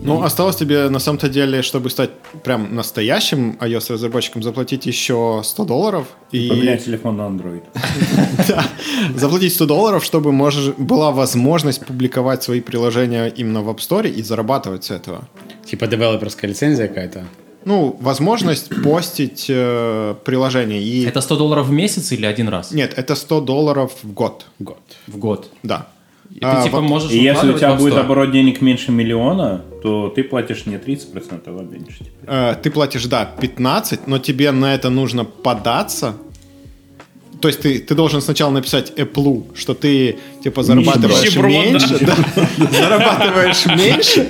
[0.03, 2.11] Ну, осталось тебе, на самом-то деле, чтобы стать
[2.43, 6.07] прям настоящим iOS-разработчиком, заплатить еще 100 долларов.
[6.31, 6.49] И...
[6.49, 7.63] Поменять телефон на Android.
[8.47, 8.65] Да,
[9.15, 10.31] заплатить 100 долларов, чтобы
[10.77, 15.27] была возможность публиковать свои приложения именно в App Store и зарабатывать с этого.
[15.65, 17.25] Типа девелоперская лицензия какая-то.
[17.65, 20.81] Ну, возможность постить э, приложение.
[20.81, 21.05] И...
[21.05, 22.71] Это 100 долларов в месяц или один раз?
[22.71, 24.45] Нет, это 100 долларов в год.
[24.59, 24.79] Год.
[25.07, 25.49] В год.
[25.63, 25.87] Да.
[26.41, 29.61] И ты А, типа вот- можешь И если у тебя будет оборот денег меньше миллиона,
[29.83, 31.99] то ты платишь не 30%, а меньше.
[31.99, 32.11] теперь.
[32.25, 36.15] Э, ты платишь, да, 15, но тебе на это нужно податься.
[37.41, 42.15] То есть ты, ты должен сначала написать Apple, что ты типа зарабатываешь меньше, да,
[42.71, 44.27] зарабатываешь меньше.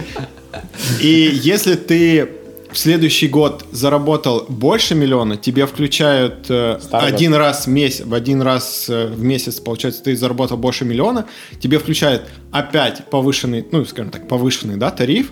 [0.99, 2.27] И если ты
[2.71, 8.41] в следующий год заработал больше миллиона, тебе включают э, один раз в месяц, в один
[8.41, 11.25] раз э, в месяц, получается, ты заработал больше миллиона,
[11.59, 15.31] тебе включают опять повышенный, ну, скажем так, повышенный, да, тариф,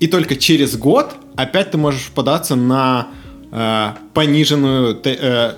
[0.00, 3.08] и только через год опять ты можешь податься на
[3.52, 5.54] э, пониженную э,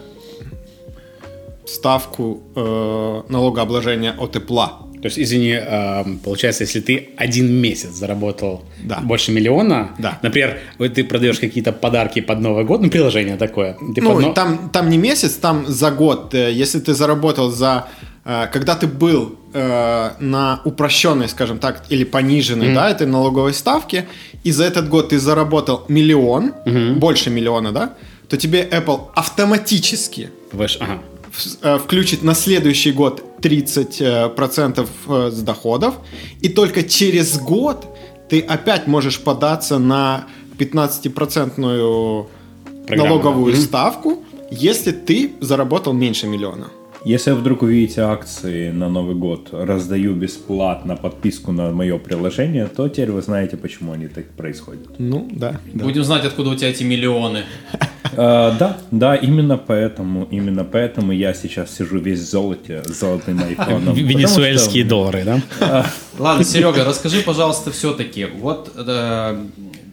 [1.66, 4.80] ставку э, налогообложения от тепла.
[5.04, 9.00] То есть, извини, эм, получается, если ты один месяц заработал Да.
[9.02, 10.18] больше миллиона, Да.
[10.22, 10.56] например,
[10.94, 13.76] ты продаешь какие-то подарки под Новый год, ну, приложение такое.
[13.94, 16.34] Ты Ну, под там, там не месяц, там за год.
[16.34, 17.84] Э, Если ты заработал за...
[18.24, 24.06] э, Когда ты был э, на упрощенной, скажем так, или пониженной, да, этой налоговой ставке,
[24.46, 26.52] и за этот год ты заработал миллион,
[26.98, 27.90] больше миллиона, да,
[28.28, 30.98] то тебе Apple автоматически Выше- ага.
[31.62, 35.94] Э, включит на следующий год 30% э, процентов, э, с доходов,
[36.40, 37.86] и только через год
[38.28, 40.26] ты опять можешь податься на
[40.58, 42.26] 15%
[42.86, 43.58] Программа, налоговую да.
[43.58, 43.66] Мгм.
[43.66, 46.68] ставку, если ты заработал меньше миллиона.
[47.04, 53.10] Если вдруг увидите акции на Новый год, раздаю бесплатно подписку на мое приложение, то теперь
[53.10, 54.98] вы знаете, почему они так происходят.
[54.98, 55.60] Ну, да.
[55.74, 55.84] да.
[55.84, 57.42] Будем знать, откуда у тебя эти миллионы.
[58.12, 63.94] Э, да, да, именно поэтому, именно поэтому я сейчас сижу весь в золоте, золотым айфоном.
[63.94, 65.86] Венесуэльские доллары, да?
[66.18, 68.24] Ладно, Серега, расскажи, пожалуйста, все-таки.
[68.24, 69.44] Вот, э,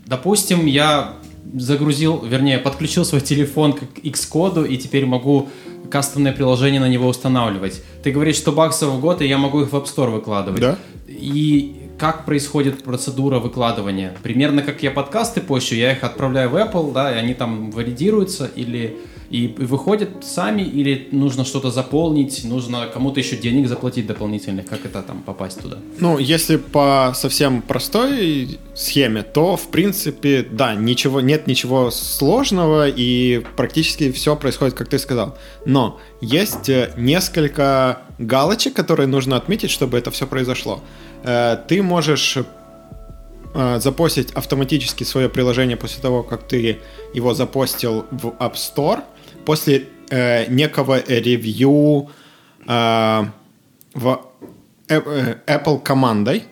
[0.06, 1.16] допустим, я
[1.54, 5.50] загрузил, вернее, подключил свой телефон к Xcode и теперь могу
[5.90, 7.82] кастомное приложение на него устанавливать.
[8.04, 10.62] Ты говоришь, что баксов в год, и я могу их в App Store выкладывать.
[10.62, 10.78] Да.
[11.08, 14.16] И как происходит процедура выкладывания?
[14.24, 18.50] Примерно как я подкасты пощу, я их отправляю в Apple, да, и они там валидируются,
[18.56, 18.98] или,
[19.32, 25.02] и выходят сами или нужно что-то заполнить, нужно кому-то еще денег заплатить дополнительных, как это
[25.02, 25.78] там попасть туда?
[26.00, 33.42] Ну, если по совсем простой схеме, то, в принципе, да, ничего, нет ничего сложного, и
[33.56, 35.38] практически все происходит, как ты сказал.
[35.66, 40.82] Но есть э, несколько галочек, которые нужно отметить, чтобы это все произошло.
[41.24, 42.38] Э, Ты можешь
[43.54, 46.80] э, запостить автоматически свое приложение после того, как ты
[47.14, 49.04] его запостил в App Store,
[49.46, 52.10] после э, некого ревью
[52.68, 53.26] э,
[53.94, 54.22] в
[54.88, 56.44] э, э, Apple командой.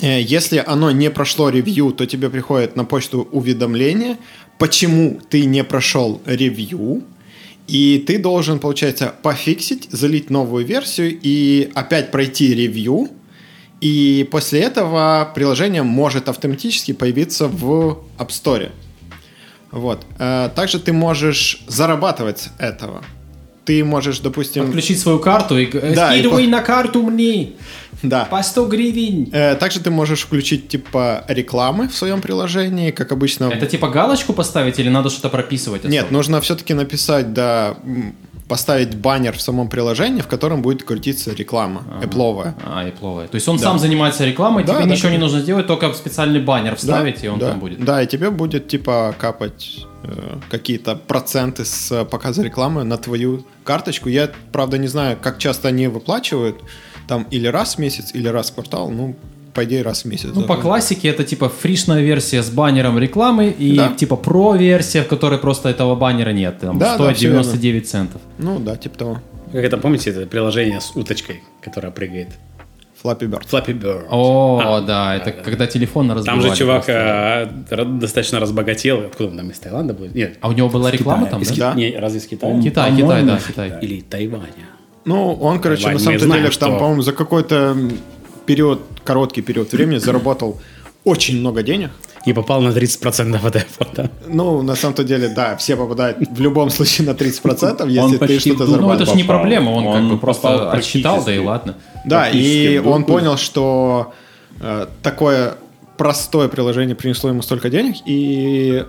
[0.00, 4.16] Э, Если оно не прошло ревью, то тебе приходит на почту уведомление,
[4.58, 7.02] почему ты не прошел ревью,
[7.66, 13.08] и ты должен, получается, пофиксить, залить новую версию и опять пройти ревью,
[13.80, 18.70] и после этого приложение может автоматически появиться в App Store.
[19.70, 20.04] Вот.
[20.18, 23.02] Э, Также ты можешь зарабатывать этого.
[23.64, 24.64] Ты можешь, допустим...
[24.64, 27.50] Подключить свою карту и Да, и скидывай по- на карту мне
[28.02, 28.24] Да.
[28.24, 29.28] по 100 гривен.
[29.30, 33.44] Э, Также ты можешь включить типа рекламы в своем приложении, как обычно.
[33.52, 35.84] Это типа галочку поставить или надо что-то прописывать?
[35.84, 36.14] Нет, особо?
[36.16, 37.76] нужно все-таки написать, да,
[38.48, 42.54] поставить баннер в самом приложении, в котором будет крутиться реклама эпловая.
[42.64, 43.28] А, и пловая.
[43.28, 45.24] То есть он сам занимается рекламой, Да, тебе да, ничего не конечно.
[45.24, 47.84] нужно сделать, только специальный баннер вставить, и он да, там будет.
[47.84, 53.44] Да, и тебе будет типа капать э, какие-то проценты с э, показа рекламы на твою
[53.64, 54.08] карточку.
[54.08, 56.56] Я, правда, не знаю, как часто они выплачивают.
[57.06, 58.90] Там или раз в месяц, или раз в квартал.
[58.90, 59.16] Ну,
[59.54, 60.30] по идее, раз в месяц.
[60.34, 63.88] Ну, по классике это типа фришная версия с баннером рекламы и Да.
[63.88, 66.58] типа про-версия, в которой просто этого баннера нет.
[66.60, 67.42] Там Да, да, стоит верно.
[67.42, 68.20] 99 центов.
[68.38, 69.18] Ну, да, типа того.
[69.52, 72.28] Как это, помните, это приложение с уточкой, которая прыгает?
[73.02, 73.42] Flappy Bird.
[73.50, 74.06] Flappy Bird.
[74.10, 76.40] О, А, да, это когда телефон разбивали.
[76.42, 77.48] Там же чувак просто.
[77.70, 78.98] ра- достаточно разбогател.
[79.06, 80.08] Откуда он там, из Таиланда был?
[80.12, 81.30] Нет, А у него была реклама Китая.
[81.30, 81.70] там, из да?
[81.70, 81.74] Да.
[81.78, 82.60] не, разве из Китая?
[82.60, 83.72] Китай, Китай, да, Китай.
[83.82, 84.46] Или Тайваня?
[85.04, 87.76] Ну, он, короче, Вань, на самом знаем, деле, что- там, по-моему, за какой-то
[88.48, 90.56] период, короткий период времени заработал
[91.04, 91.90] очень много денег.
[92.26, 94.10] И попал на 30% от этого, да?
[94.26, 98.18] Ну, на самом-то деле, да, все попадают в любом случае на 30%, если Он ты
[98.18, 99.08] почти что-то дурь Ну, это зарабатываешь.
[99.10, 101.74] же не проблема, он, как Он бы попал просто отсчитал, да и ладно.
[102.04, 102.92] Да, и дурь.
[102.92, 104.12] он понял, что
[104.60, 105.54] э, такое
[105.96, 108.84] простое приложение принесло ему столько денег, и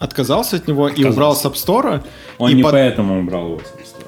[0.00, 2.02] отказался от него, и убрал с App Store.
[2.38, 4.03] Он и не под- поэтому убрал его с App Store.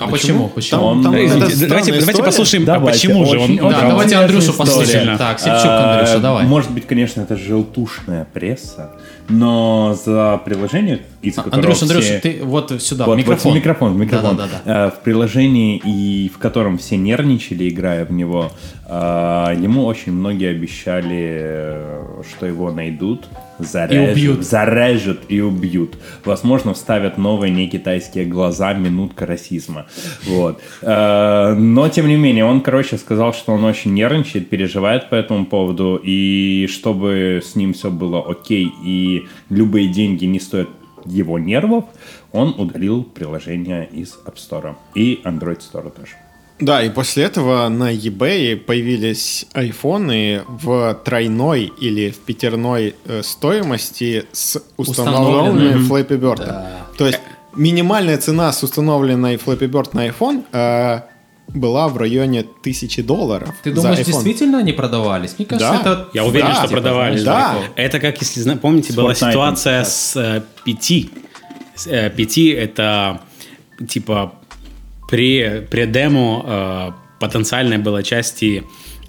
[0.00, 0.48] А почему?
[0.48, 0.80] Почему?
[0.80, 2.24] Там- Он- там это Извините, странная давайте, давайте история.
[2.26, 3.44] послушаем, а Давайте, почему же он...
[3.44, 4.58] очень- Да, очень давайте интересная Андрюшу история.
[4.58, 5.18] послушаем.
[5.18, 6.46] Так, Севчук, А, Андрюша, давай.
[6.46, 8.90] Может быть, конечно, это желтушная пресса,
[9.28, 13.44] но за приложение, из которого Андрюш, Андрюш, все- ты вот сюда, Вот, микрофон.
[13.44, 14.36] вот в микрофон, в микрофон.
[14.36, 14.86] Да-да-да.
[14.86, 18.50] Э, В приложении, и в котором все нервничали, играя в него,
[18.88, 23.24] э, ему очень многие обещали, э, что его найдут,
[23.64, 24.44] зарежут, убьют.
[24.44, 25.96] зарежут и убьют.
[26.24, 29.86] Возможно, вставят новые не китайские глаза, минутка расизма.
[30.26, 30.60] Вот.
[30.82, 35.46] Э, Но, тем не менее, он, короче, сказал, что он очень нервничает, переживает по этому
[35.46, 40.68] поводу, и чтобы с ним все было окей, и любые деньги не стоят
[41.06, 41.84] его нервов,
[42.32, 46.12] он удалил приложение из App Store и Android Store тоже.
[46.60, 54.26] Да, и после этого на eBay появились айфоны в тройной или в пятерной э, стоимости
[54.32, 55.88] с установленными Установленными.
[55.88, 56.66] Flappy Bird.
[56.98, 57.20] То есть
[57.56, 61.00] минимальная цена с установленной Flappy Bird на iPhone э,
[61.48, 63.54] была в районе тысячи долларов.
[63.62, 65.34] Ты думаешь, действительно они продавались?
[65.38, 65.80] Мне кажется, Да.
[65.80, 66.08] это...
[66.12, 67.24] Я уверен, Да, что типа, продавались.
[67.24, 67.58] да.
[67.76, 69.96] Это как, если помните, С была Fortnite ситуация сейчас.
[70.12, 71.10] с э, пяти.
[71.86, 73.22] Э, Пяти это
[73.88, 74.34] типа
[75.10, 76.90] при, при демо э,
[77.20, 78.62] потенциальной была части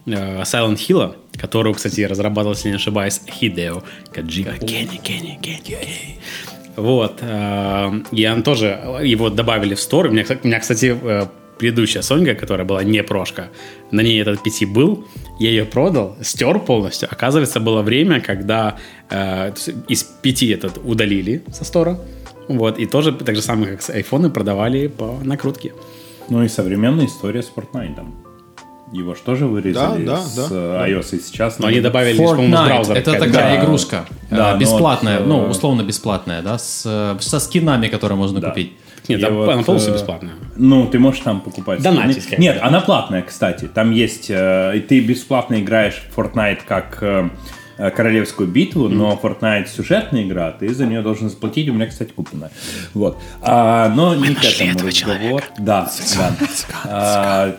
[0.06, 3.84] э, Silent Hill, которую, кстати, разрабатывал, если не ошибаюсь, Хидео
[4.14, 4.58] Каджима.
[4.58, 6.20] Кенни, Кенни, Кенни.
[6.76, 7.20] Вот.
[7.22, 10.08] э, И он тоже, его добавили в стор.
[10.08, 11.28] У меня, кстати- у меня, кстати, э,
[11.60, 13.50] предыдущая Сонька, которая была не прошка,
[13.92, 15.06] на ней этот пяти был,
[15.40, 17.08] я ее продал, стер полностью.
[17.12, 18.78] Оказывается, было время, когда
[19.10, 19.54] э,
[19.88, 22.00] из пяти этот удалили со стора.
[22.48, 25.72] Вот, и тоже так же самое, как с айфоны, продавали по накрутке.
[26.30, 28.00] Ну и современная история с Fortnite.
[28.94, 31.60] Его же тоже вырезали Да, да, с да, э, iOS и сейчас.
[31.60, 32.96] Но надо- они добавили, по-моему, браузера.
[32.98, 33.64] это такая Да.
[33.64, 38.18] игрушка, Да, э, но бесплатная, вот, ну, э, условно бесплатная, да, с, со скинами, которые
[38.18, 38.50] можно Да.
[38.50, 38.74] купить.
[39.08, 40.34] Нет, там вот, она полностью бесплатная.
[40.58, 41.82] Ну, ты можешь там покупать.
[41.82, 42.36] Донатить, бы.
[42.38, 43.70] Нет, она платная, кстати.
[43.74, 44.28] Там есть...
[44.30, 47.30] э, и ты бесплатно играешь в Fortnite как э,
[47.78, 51.70] королевскую битву, но Fortnite сюжетная игра, ты за нее должен заплатить.
[51.70, 52.50] У меня, кстати, куплена.
[52.94, 53.18] Вот.
[53.42, 55.44] А, но не к этому этого разговор.
[55.60, 56.34] Да, да.
[56.86, 57.56] А,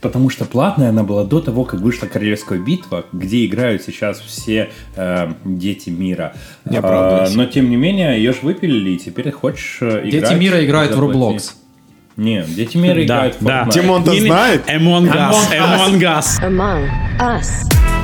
[0.00, 4.70] потому что платная она была до того, как вышла Королевская битва, где играют сейчас все
[4.94, 6.34] э, дети мира.
[6.64, 10.38] Не А, но тем не менее, ее же выпилили, и теперь хочешь э, Дети играть,
[10.38, 11.02] мира играют в.
[11.02, 11.52] Roblox.
[12.16, 13.64] Нет, дети мира Да, играют в да.
[13.64, 13.72] Fortnite.
[13.72, 14.62] Тимон-то Не- не- знает?
[14.68, 15.36] Among Us.
[15.52, 16.40] Among Us.
[16.42, 16.88] Among
[17.18, 17.95] Us.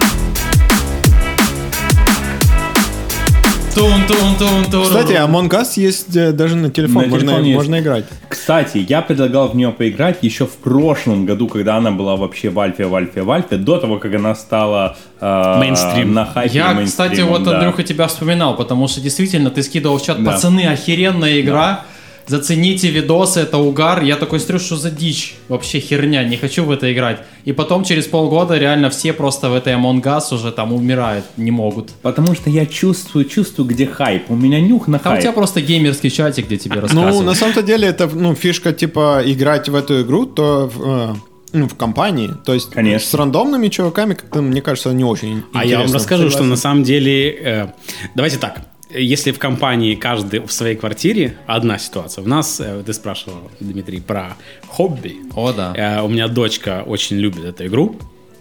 [3.75, 8.05] Кстати, Among Us есть э, даже на телефон, На можно, телефон можно играть.
[8.29, 12.59] Кстати, я предлагал в нее поиграть еще в прошлом году, когда она была вообще в
[12.61, 16.13] Альфе, в Альфе, в Альфе, до того, как она стала э, Мейнстрим.
[16.13, 17.57] на хайпе Я, кстати, вот, да.
[17.59, 20.33] Андрюха, тебя вспоминал, потому что действительно ты скидывал в чат, Да.
[20.33, 21.85] пацаны, охеренная игра,
[22.27, 24.03] зацените видосы, это угар.
[24.03, 27.21] Я такой смотрю, что за дичь, вообще херня, не хочу в это играть.
[27.45, 31.51] И потом через полгода реально все просто в этой Among Us уже там умирают, не
[31.51, 31.91] могут.
[32.03, 34.31] Потому что я чувствую, чувствую, где хайп.
[34.31, 35.23] У меня нюх на Там у хайп.
[35.23, 37.17] тебя просто геймерский чатик, где тебе рассказывают.
[37.17, 41.15] Ну, на самом-то деле, это ну, фишка, типа, играть в эту игру, то в, э,
[41.53, 42.31] ну, в компании.
[42.45, 43.09] То есть Конечно.
[43.09, 45.95] с рандомными чуваками, как-то, мне кажется, не очень А я вам интересно.
[45.99, 46.51] расскажу, что Согласен.
[46.51, 47.31] на самом деле...
[47.33, 47.67] э,
[48.15, 48.61] давайте так.
[48.95, 52.23] Если в компании каждый в своей квартире, одна ситуация.
[52.25, 54.37] У нас, э, ты спрашивал, Дмитрий, про
[54.67, 55.17] хобби.
[55.35, 55.73] О, да.
[55.75, 57.97] Э, у меня дочка очень любит эту игру.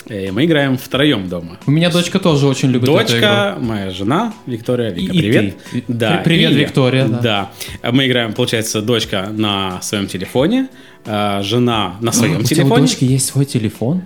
[0.07, 1.57] И мы играем втроем дома.
[1.67, 3.07] У меня дочка тоже очень любит эту игру.
[3.07, 5.55] Дочка, моя жена Виктория, Вика, И- и привет.
[5.71, 5.83] ты.
[5.87, 6.55] Да, при- привет, и.
[6.55, 7.49] Виктория, да.
[7.81, 7.91] Да.
[7.91, 10.67] Мы играем, получается, дочка на своем телефоне,
[11.05, 12.81] э, жена на своем У тебя у телефоне.
[12.87, 14.01] дочки есть свой телефон?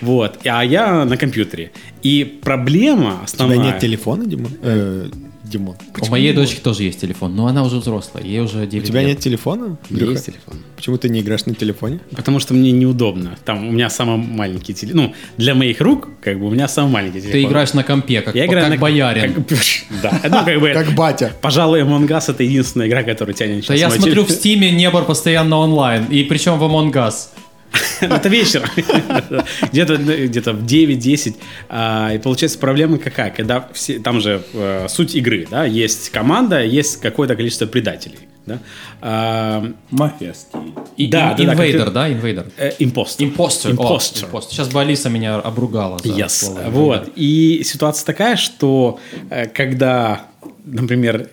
[0.00, 0.38] Вот.
[0.46, 1.70] А я на компьютере.
[2.02, 3.58] И проблема У тебя основная...
[3.58, 4.50] нет телефона, Димон?
[4.62, 5.08] Э,
[5.44, 5.76] Димон.
[6.00, 9.00] У моей дочки тоже есть телефон, но она уже взрослая, ей уже 9 У тебя
[9.00, 9.10] лет.
[9.10, 9.76] нет телефона?
[9.90, 10.12] Андрюха?
[10.12, 10.54] есть телефон.
[10.76, 12.00] Почему ты не играешь на телефоне?
[12.16, 13.36] Потому что мне неудобно.
[13.44, 15.02] Там у меня самый маленький телефон.
[15.02, 17.32] Ну, для моих рук, как бы, у меня самый маленький телефон.
[17.32, 19.34] Ты играешь на компе, как, Я играю как на боярин.
[19.44, 19.58] как-
[20.02, 20.20] да.
[20.24, 20.70] Ну, как бы...
[20.72, 21.32] Как батя.
[21.40, 24.30] Пожалуй, Among Us это единственная игра, которая тянет Да сейчас я мой смотрю в.
[24.30, 27.28] Стиме Небор постоянно онлайн, и причем в Among Us.
[28.00, 28.68] Это вечером.
[29.72, 31.36] Где-то где-то в 9-10.
[31.68, 33.30] А, И получается проблема какая?
[33.30, 38.18] Когда все, там же э, суть игры, да, есть команда, есть какое-то количество предателей.
[38.44, 38.58] Да?
[39.00, 40.60] А, Мафия стиль.
[40.96, 42.46] И, Да, ин- да, инвейдер, да, инвейдер?
[42.58, 43.26] э, Импостер.
[43.26, 43.70] Импостер.
[43.72, 44.28] Импостер.
[44.50, 46.28] Сейчас бы Алиса меня обругала за Yes.
[46.30, 47.10] слово Вот.
[47.16, 48.98] И ситуация такая, что
[49.30, 50.26] э, когда,
[50.64, 51.28] например,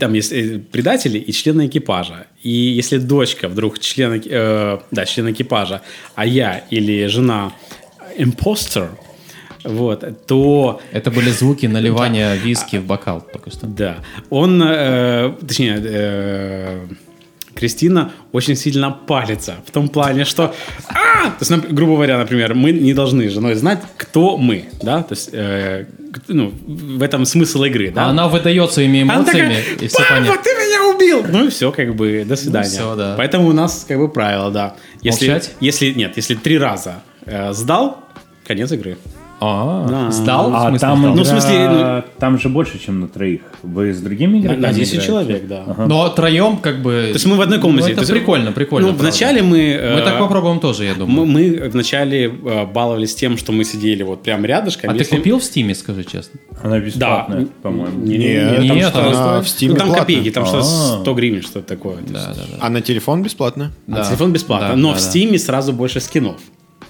[0.00, 2.26] там есть э, предатели и члены экипажа.
[2.42, 5.82] И если дочка вдруг член, э, да, член экипажа,
[6.14, 7.52] а я или жена
[8.16, 8.90] импостер,
[9.64, 13.66] вот, то Это были звуки наливания виски в бокал только что.
[13.66, 13.96] да,
[14.30, 16.86] он, э, точнее, э,
[17.54, 20.54] Кристина очень сильно палится в том плане, что,
[20.88, 21.30] а!
[21.30, 25.14] то есть, грубо говоря, например, мы не должны с женой знать, кто мы, да, то
[25.14, 25.86] есть, э,
[26.28, 28.06] ну, в этом смысл игры, да.
[28.06, 30.42] А она выдает своими Она эмоциями, такая, и все «Папа, понятно.
[30.42, 31.24] ты меня убил!
[31.28, 32.68] Ну и все, как бы, до свидания.
[32.68, 33.14] всё, да.
[33.16, 34.76] Поэтому у нас, как бы, правило, да.
[35.02, 35.52] Если, Молчать?
[35.60, 38.04] Если, нет, если три раза э, сдал,
[38.46, 38.96] конец игры.
[39.42, 40.10] А, Да.
[40.10, 40.50] Сдал?
[40.50, 41.02] В А смысле, там?
[41.02, 43.40] Ну, в смысле, ну- там же больше, чем на троих.
[43.62, 45.06] Вы с другими На, игроками на 10 играете?
[45.06, 45.64] человек, да.
[45.86, 46.90] Но троем как бы...
[47.08, 47.88] То есть мы в одной комнате.
[47.88, 48.88] Ну, То это есть, прикольно, прикольно.
[48.88, 49.10] Ну, правда.
[49.10, 49.58] вначале мы...
[49.58, 51.26] э, Мы так попробуем тоже, я Мы, думаю.
[51.26, 54.90] мы вначале э, баловались тем, что мы сидели вот прям рядышком.
[54.90, 56.38] А ты Если- купил в Стиме, скажи честно?
[56.62, 57.46] Она бесплатная, Да.
[57.62, 57.98] по-моему.
[58.00, 59.98] Не, не, Нет, не, там нет, она в Steam ну, там платная.
[60.00, 60.62] копейки, там что А.
[60.62, 61.96] 100 гривен, что-то такое.
[62.06, 62.56] Да, да, да.
[62.60, 63.72] А на телефон бесплатно?
[63.88, 64.04] А Да.
[64.04, 64.68] телефон бесплатно.
[64.68, 65.00] Да, но да, в.
[65.00, 66.36] Стиме сразу больше скинов.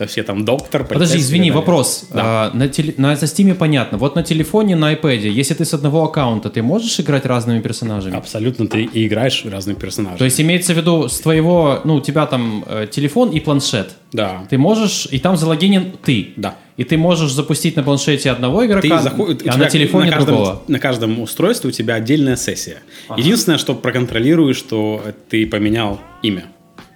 [0.00, 2.06] Это все там доктор, Подожди, извини, вопрос.
[2.10, 2.22] Да.
[2.24, 3.98] А, на, теле- на Стиме понятно.
[3.98, 8.16] Вот на телефоне, на iPad, если ты с одного аккаунта, ты можешь играть разными персонажами?
[8.16, 10.16] Абсолютно ты и играешь разных персонажей.
[10.16, 13.90] То есть имеется в виду с твоего, ну, у тебя там э, телефон и планшет.
[14.12, 14.46] Да.
[14.48, 16.32] Ты можешь, и там залогинен ты.
[16.36, 16.54] Да.
[16.78, 20.34] И ты можешь запустить на планшете одного игрока, Ты заходишь, а на телефоне на каждом,
[20.34, 20.62] другого.
[20.66, 22.78] на каждом устройстве у тебя отдельная сессия.
[23.18, 26.46] Единственное, что проконтролируешь, что ты поменял имя.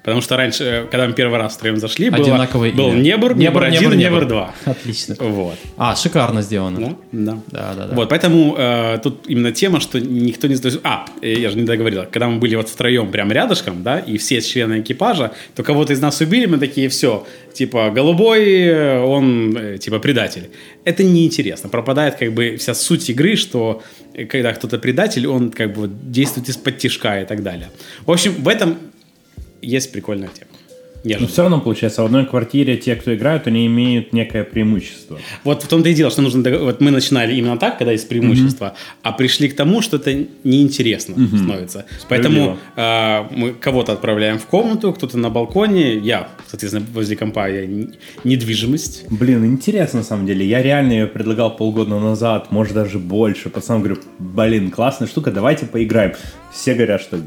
[0.04, 3.00] Потому что раньше, э, когда мы первый раз втроем зашли, было, Одинаковое был имя.
[3.00, 4.54] Небор, Небор 1, Небор 2.
[4.66, 5.16] Отлично.
[5.18, 5.56] Вот.
[5.78, 6.78] А, шикарно сделано.
[6.78, 7.38] Да, да.
[7.50, 7.94] Да, да, да.
[7.94, 10.56] Вот, поэтому э, тут именно тема, что никто не...
[10.82, 12.02] А, э, я же не договорил.
[12.02, 16.02] Когда мы были вот втроем прям рядышком, да, и все члены экипажа, то кого-то из
[16.02, 20.50] нас убили, мы такие, все, типа, голубой, э, он, типа, предатель.
[20.84, 21.70] Это неинтересно.
[21.70, 23.82] Пропадает, как бы, вся суть игры, что
[24.28, 27.70] когда кто-то предатель, он, как бы, действует из-под тишка и так далее.
[28.04, 28.76] В общем, в этом
[29.64, 30.50] есть прикольная тема.
[31.04, 31.26] Но Нежно.
[31.26, 35.18] все равно, получается, в одной квартире те, кто играют, они имеют некое преимущество.
[35.44, 36.58] Вот в том-то и дело, что нужно...
[36.58, 41.14] Вот мы начинали именно так, когда есть преимущество, а пришли к тому, что это неинтересно
[41.26, 41.84] становится.
[42.08, 45.98] Поэтому э, мы кого-то отправляем в комнату, кто-то на балконе.
[45.98, 47.66] Я, соответственно, возле компа я
[48.24, 49.04] недвижимость.
[49.10, 50.46] Блин, интересно на самом деле.
[50.46, 53.50] Я реально ее предлагал полгода назад, может даже больше.
[53.50, 56.14] Пацанам говорю, блин, классная штука, давайте поиграем.
[56.50, 57.18] Все говорят, что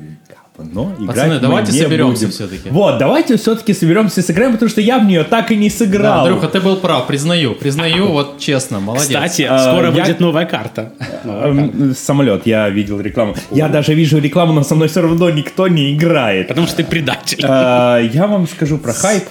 [0.57, 2.31] но играть Пацаны, мы давайте не соберемся будем.
[2.31, 2.69] всё-таки.
[2.69, 5.75] Вот, давайте все-таки соберемся и сыграем, потому что я в нее так и не Да,
[5.75, 6.25] сыграл.
[6.25, 9.07] Андрюха, ты был прав, признаю, признаю, вот честно, молодец.
[9.07, 10.93] Кстати, А, скоро я- будет новая карта.
[11.23, 11.77] Новая карта.
[11.83, 13.35] Эм, Самолет, я видел рекламу.
[13.51, 16.47] Я даже вижу рекламу, но со мной все равно никто не играет.
[16.47, 17.43] Потому что ты предатель.
[17.47, 19.23] А, Я вам скажу про хайп.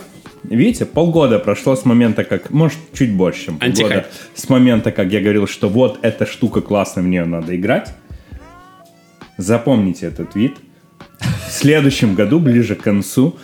[0.45, 4.07] Видите, полгода прошло с момента, как, может, чуть больше, чем полгода, Антихайп.
[4.37, 7.89] с момента, как я говорил, что вот эта штука классная, в нее надо играть.
[9.39, 10.53] Запомните этот вид.
[11.49, 13.37] В следующем году, ближе к концу,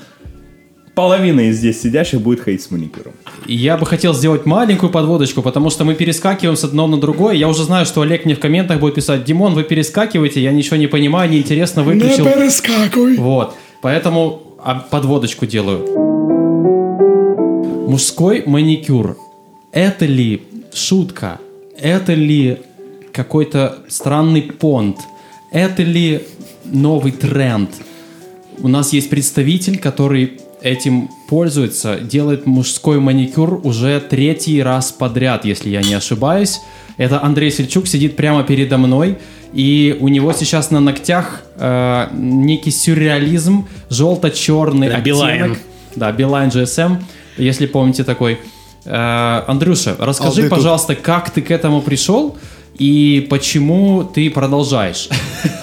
[0.94, 3.12] половина из здесь сидящих будет ходить с маникюром.
[3.46, 7.34] Я бы хотел сделать маленькую подводочку, потому что мы перескакиваем с одного на другое.
[7.34, 10.76] Я уже знаю, что Олег мне в комментах будет писать, Димон, вы перескакиваете, я ничего
[10.76, 12.24] не понимаю, неинтересно, выключил.
[12.24, 13.16] перескакивай.
[13.16, 13.54] Вот.
[13.80, 15.86] Поэтому а, подводочку делаю.
[17.88, 19.16] Мужской маникюр.
[19.72, 20.42] Это ли
[20.72, 21.40] шутка?
[21.78, 22.58] Это ли
[23.12, 24.98] какой-то странный понт?
[25.50, 26.22] Это ли
[26.64, 27.70] новый тренд?
[28.62, 35.68] У нас есть представитель, который этим пользуется, делает мужской маникюр уже третий раз подряд, если
[35.68, 36.60] я не ошибаюсь.
[36.96, 39.18] Это Андрей Сельчук сидит прямо передо мной,
[39.52, 45.04] и у него сейчас на ногтях э, некий сюрреализм, желто-черный Да, оттенок.
[45.04, 45.56] Билайн.
[45.96, 47.02] Да, Билайн GSM,
[47.38, 48.38] если помните такой.
[48.84, 50.50] Э, Андрюша, расскажи, Алды тут.
[50.50, 52.36] пожалуйста, как ты к этому пришел
[52.78, 55.08] и почему ты продолжаешь?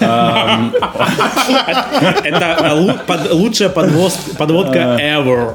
[2.24, 5.54] Это под- лучшая подводка ever.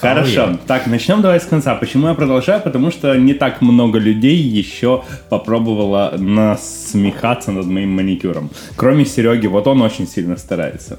[0.00, 0.58] Хорошо.
[0.66, 1.74] Так, начнем давай с конца.
[1.76, 2.60] Почему я продолжаю?
[2.60, 8.50] Потому что не так много людей еще попробовало насмехаться над моим маникюром.
[8.76, 10.98] Кроме Сереги, вот он очень сильно старается.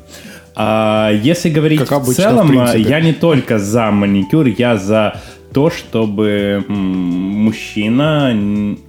[0.56, 2.82] А если говорить Как в целом, в принципе.
[2.82, 5.20] я не только за маникюр, я за
[5.54, 8.36] то, чтобы мужчина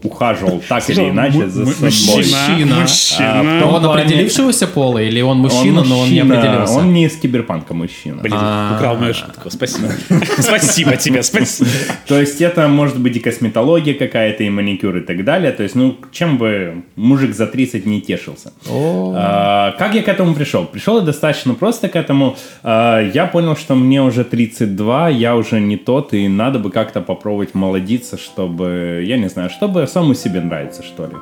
[0.02, 1.90] ухаживал так или иначе за собой.
[1.90, 2.76] Мужчина.
[2.76, 3.42] А, Мужчина.
[3.42, 6.74] в том Он плане- определившегося пола или он мужчина, он но он не определился?
[6.74, 8.22] Он не из киберпанка мужчина.
[8.22, 9.50] Блин, украл мою шутку.
[9.50, 9.88] Спасибо.
[10.38, 11.70] Спасибо тебе, спасибо.
[12.06, 15.52] То есть это может быть и косметология какая-то, и маникюр, и так далее.
[15.52, 18.52] То есть, ну, чем бы мужик за 30 не тешился.
[18.70, 20.64] А, как я к этому пришел?
[20.64, 22.36] Пришел я достаточно просто к этому.
[22.62, 27.00] А, я понял, что мне уже 32, я уже не тот, и надо бы как-то
[27.00, 31.12] попробовать молодиться, чтобы, я не знаю, чтобы самому себе нравиться, что ли.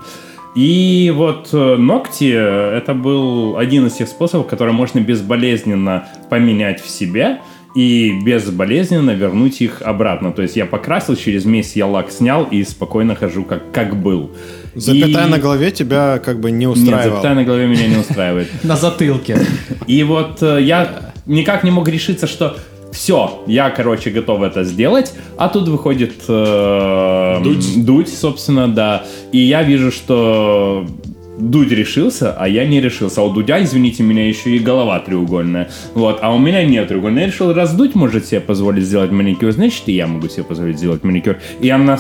[0.55, 6.83] И вот э, ногти э, это был один из тех способов, который можно безболезненно поменять
[6.83, 7.39] в себе
[7.75, 10.31] и безболезненно вернуть их обратно.
[10.33, 14.31] То есть я покрасил, через месяц я лак снял и спокойно хожу как, как был.
[14.75, 17.11] Запятая И- на голове тебя как бы не Нет, устраивала.
[17.17, 18.49] запятая на голове меня не устраивает.
[18.63, 19.39] На затылке.
[19.87, 22.57] И вот э, я никак не мог решиться, что
[22.93, 27.85] все, я, короче, готов это сделать, а тут выходит э, Дудь.
[27.85, 29.05] Дудь, собственно, да.
[29.33, 30.87] И я вижу, что
[31.39, 33.23] Дудь решился, а я не решился.
[33.23, 35.71] А у Дудя, извините меня, еще и голова треугольная.
[35.95, 37.23] Вот, а у меня нет треугольной.
[37.23, 40.77] Я решил, раз Дудь может себе позволить сделать маникюр, значит, и я могу себе позволить
[40.77, 41.39] сделать маникюр.
[41.61, 41.99] И она...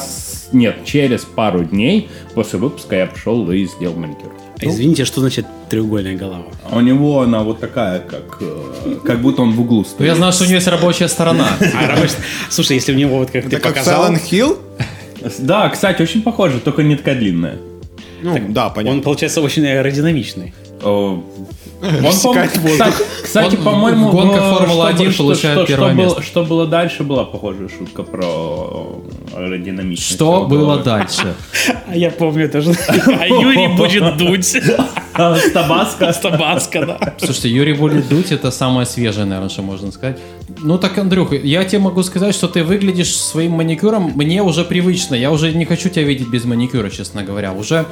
[0.52, 4.30] Нет, через пару дней после выпуска я пошел и сделал маникюр.
[4.62, 6.44] А Извините, что значит треугольная голова?
[6.70, 10.06] А у него она вот такая, как, э, как будто он в углу Ну, стоит.
[10.06, 11.48] я знаю, что у него есть рабочая сторона.
[11.74, 11.96] А,
[12.50, 14.58] Слушай, если у него вот как ты показал, Silent Hill?
[15.38, 17.58] Да, кстати, очень похоже, только не такая длинная.
[18.22, 18.98] Ну, да, понятно.
[18.98, 20.52] он получается очень аэродинамичный.
[21.82, 22.60] Кстати,
[23.24, 26.22] кстати, Он по-моему, в гонках Формулы-1 что- получает что- первое что было- место.
[26.22, 29.02] Что было дальше, была похожая шутка про
[29.34, 30.14] аэродинамичность.
[30.14, 31.34] Что было дальше?
[31.88, 32.72] А я помню тоже.
[32.88, 34.56] А Юрий будет дуть.
[35.14, 36.10] А, С Табаско.
[36.14, 37.14] Стабаска, да.
[37.18, 40.18] Слушайте, Юрий будет дуть, это самое свежее, наверное, что можно сказать.
[40.62, 45.14] Ну так, Андрюха, я тебе могу сказать, что ты выглядишь своим маникюром, мне уже привычно.
[45.14, 47.52] Я уже не хочу тебя видеть без маникюра, честно говоря.
[47.52, 47.84] Уже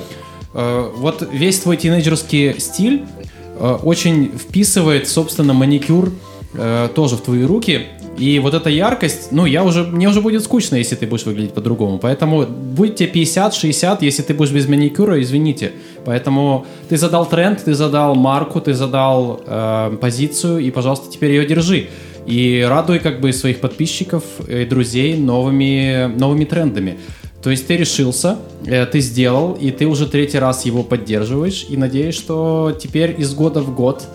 [0.55, 3.24] э, вот весь твой тинейджерский стиль э,
[3.61, 6.13] очень вписывает, собственно, маникюр
[6.55, 7.87] э, тоже в твои руки.
[8.19, 11.55] И вот эта яркость, ну, я уже, мне уже будет скучно, если ты будешь выглядеть
[11.55, 11.99] по-другому.
[11.99, 15.73] Поэтому будьте 50-60, если ты будешь без маникюра, извините.
[16.05, 21.47] Поэтому ты задал тренд, ты задал марку, ты задал э, позицию, и, пожалуйста, теперь ее
[21.47, 21.89] держи.
[22.27, 26.99] И радуй как бы своих подписчиков и друзей новыми, новыми трендами.
[27.43, 31.76] То есть ты решился, э, ты сделал, и ты уже третий раз его поддерживаешь, и
[31.76, 34.07] надеюсь, что теперь из года в год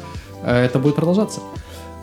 [0.44, 1.40] э, это будет продолжаться.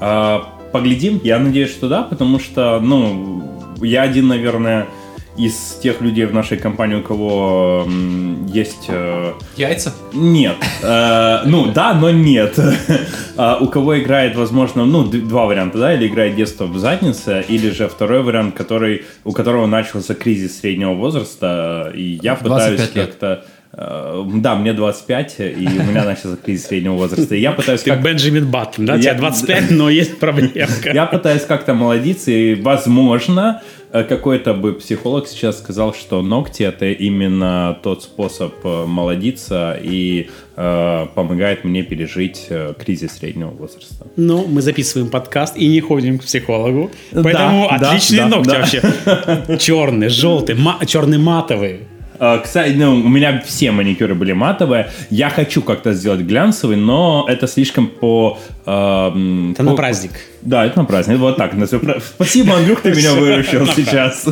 [0.00, 3.42] А, Поглядим, я надеюсь, что да, потому что, ну,
[3.82, 4.88] я один, наверное,
[5.36, 7.86] из тех людей в нашей компании, у кого
[8.48, 9.94] есть э, Яйца?
[10.12, 10.56] Нет.
[10.82, 12.58] Э, ну, да, но нет.
[13.34, 17.70] А, У кого играет, возможно, ну, два варианта, да, или играет детство в заднице, или
[17.70, 23.06] же второй вариант, который, у которого начался кризис среднего возраста, и я пытаюсь 25 лет.
[23.06, 23.44] как-то
[23.74, 27.34] да, мне 25, и у меня начался кризис среднего возраста.
[27.34, 28.96] И я пытаюсь Ты как Бенджамин Баттон, да?
[28.96, 30.92] Я- Тебе 25, но есть проблемка.
[30.92, 33.62] я пытаюсь как-то молодиться, и, возможно,
[33.92, 40.28] э, какой-то бы психолог сейчас сказал, что ногти это именно тот способ э, молодиться и
[40.56, 44.06] э, помогает мне пережить э, кризис среднего возраста.
[44.16, 46.90] Ну, мы записываем подкаст и не ходим к психологу.
[47.12, 48.58] Поэтому Да, да, отличные да, ногти да.
[48.58, 49.56] вообще.
[49.58, 51.80] Черные, желтые, черные матовые.
[52.18, 54.90] Э, Кстати, ну, у меня все маникюры были матовые.
[55.10, 58.38] Я хочу как-то сделать глянцевый, но это слишком по...
[58.66, 60.12] э, Это на по- праздник.
[60.42, 61.18] Да, это на праздник.
[61.18, 61.52] Вот так.
[62.14, 64.26] Спасибо, Андрюх, ты меня выручил сейчас.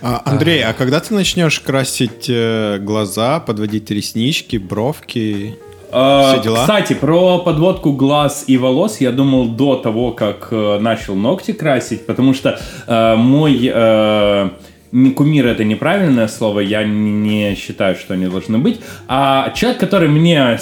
[0.00, 5.56] А, Андрей, а когда ты начнешь красить э, глаза, подводить реснички, бровки?
[5.90, 6.60] Э, Все дела?
[6.60, 12.32] Кстати, про подводку глаз и волос я думал до того, как начал ногти красить, потому
[12.34, 14.50] что э, мой э,
[14.92, 18.80] не кумир это неправильное слово, я не считаю, что они должны быть.
[19.06, 20.58] А человек, который мне,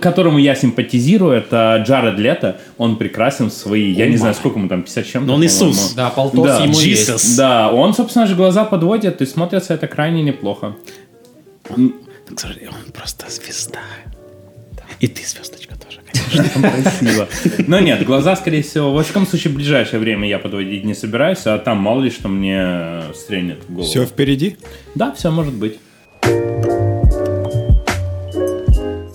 [0.00, 2.60] которому я симпатизирую, это Джаред Лето.
[2.78, 5.26] Он прекрасен в свои, я не знаю, сколько ему там, 50 с чем-то.
[5.26, 5.44] Но он.
[5.44, 5.94] Иисус.
[5.94, 7.12] Да, полтос Да, ему Jesus.
[7.12, 7.36] есть.
[7.36, 10.76] Да, он, собственно же, глаза подводит, и смотрится это крайне неплохо.
[12.36, 13.80] Сожалению, он просто звезда.
[15.00, 15.74] И ты звездочка
[16.30, 16.82] тоже, конечно.
[16.82, 17.28] Красиво.
[17.66, 21.46] Но нет, глаза, скорее всего, во всяком случае, в ближайшее время я подводить не собираюсь,
[21.46, 23.88] а там мало ли что мне стрельнет в голову.
[23.88, 24.56] Все впереди?
[24.94, 25.78] Да, все может быть.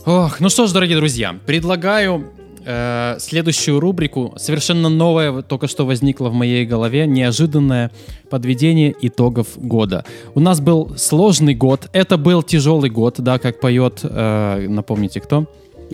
[0.06, 2.32] Ох, ну что ж, дорогие друзья, предлагаю
[2.66, 4.34] э, следующую рубрику.
[4.38, 7.92] Совершенно новая, вот только что возникла в моей голове, неожиданное
[8.30, 10.06] подведение итогов года.
[10.36, 15.46] У нас был сложный год, это был тяжелый год, да, как поет, э, напомните кто?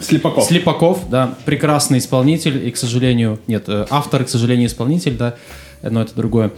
[0.02, 0.44] Слепаков.
[0.46, 5.36] Слепаков, да, прекрасный исполнитель, и, к сожалению, нет, э, автор, к сожалению, исполнитель, да,
[5.82, 6.52] но это другое,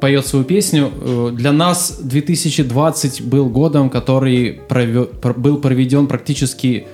[0.00, 0.90] поет свою песню.
[1.00, 6.86] Э, Для нас 2020 был годом, который провё- пр- был проведен практически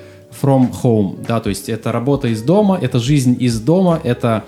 [0.43, 4.45] from home, да, то есть это работа из дома, это жизнь из дома, это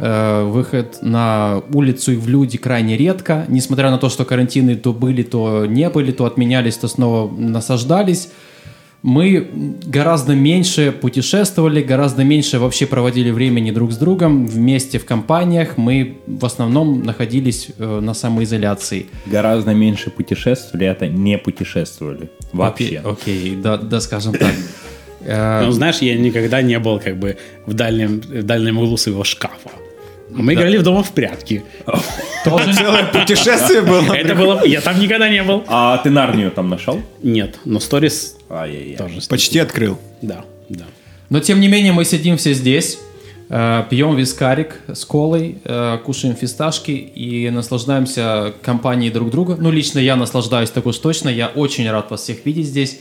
[0.00, 4.92] э, выход на улицу и в люди крайне редко, несмотря на то, что карантины то
[4.92, 8.28] были, то не были, то отменялись, то снова насаждались
[9.02, 9.48] мы
[9.86, 15.76] гораздо меньше путешествовали, гораздо меньше вообще проводили времени друг с другом вместе в компаниях.
[15.76, 19.06] Мы в основном находились э, на самоизоляции.
[19.26, 22.30] Гораздо меньше путешествовали, это не путешествовали.
[22.52, 23.00] Вообще.
[23.04, 24.52] Окей, окей, да, да, скажем так.
[25.20, 27.36] Ну, знаешь, я никогда не был как бы
[27.66, 29.70] в дальнем, в дальнем углу своего шкафа.
[30.30, 31.62] Мы играли в дома в прятки.
[32.44, 34.12] тоже- Целое путешествие было.
[34.12, 34.64] Это было...
[34.64, 35.64] Я там никогда не был.
[35.66, 37.00] А ты Нарнию там нашел?
[37.22, 39.20] Нет, но сторис тоже.
[39.28, 39.98] Почти открыл.
[40.22, 40.84] Да, да.
[41.30, 42.98] Но тем не менее мы сидим все здесь,
[43.50, 49.56] э, пьем вискарик с колой, э, кушаем фисташки и наслаждаемся компанией друг друга.
[49.58, 51.28] Ну, лично я наслаждаюсь так уж точно.
[51.28, 53.00] Я очень рад вас всех видеть здесь.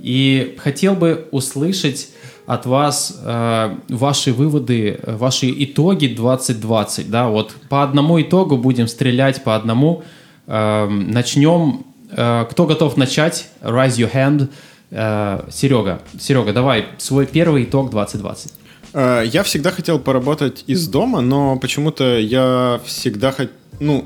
[0.00, 2.08] И хотел бы услышать
[2.50, 7.08] от вас э, ваши выводы, э, ваши итоги 2020.
[7.08, 10.02] Да, вот по одному итогу будем стрелять по одному.
[10.48, 11.84] Э, начнем.
[12.10, 13.48] Э, кто готов начать?
[13.62, 14.48] Raise your hand.
[14.90, 18.52] Э, Серега, Серега, давай свой первый итог 2020.
[18.94, 23.50] Э, Я всегда хотел поработать из дома, но почему-то я всегда хот...
[23.78, 24.04] ну,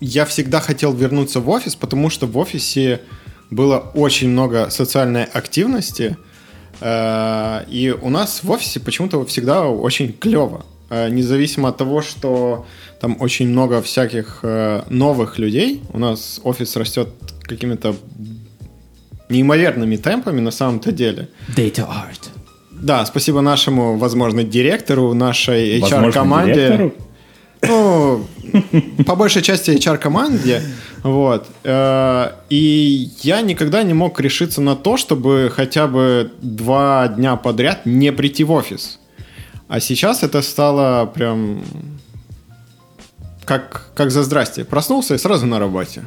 [0.00, 3.00] я всегда хотел вернуться в офис, потому что в офисе
[3.50, 6.16] было очень много социальной активности,
[6.80, 10.64] и у нас в офисе почему-то всегда очень клево.
[10.90, 12.66] Э, Независимо от того, что
[13.00, 17.08] там очень много всяких э, новых людей, у нас офис растет
[17.42, 17.94] какими-то
[19.28, 21.28] неимоверными темпами на самом-то деле.
[21.56, 22.28] Data Art.
[22.70, 26.54] Да, спасибо нашему, возможно, директору, нашей Возможно, HR-команде.
[26.54, 26.94] директору?
[27.62, 28.24] Ну,
[29.06, 30.62] по большей части HR-команде.
[31.06, 31.46] Вот.
[31.64, 37.86] Э, И я никогда не мог решиться на то, чтобы хотя бы два дня подряд
[37.86, 38.98] не прийти в офис.
[39.68, 41.62] А сейчас это стало прям
[43.44, 44.64] как, как за здрасте.
[44.64, 46.02] Проснулся и сразу на работе.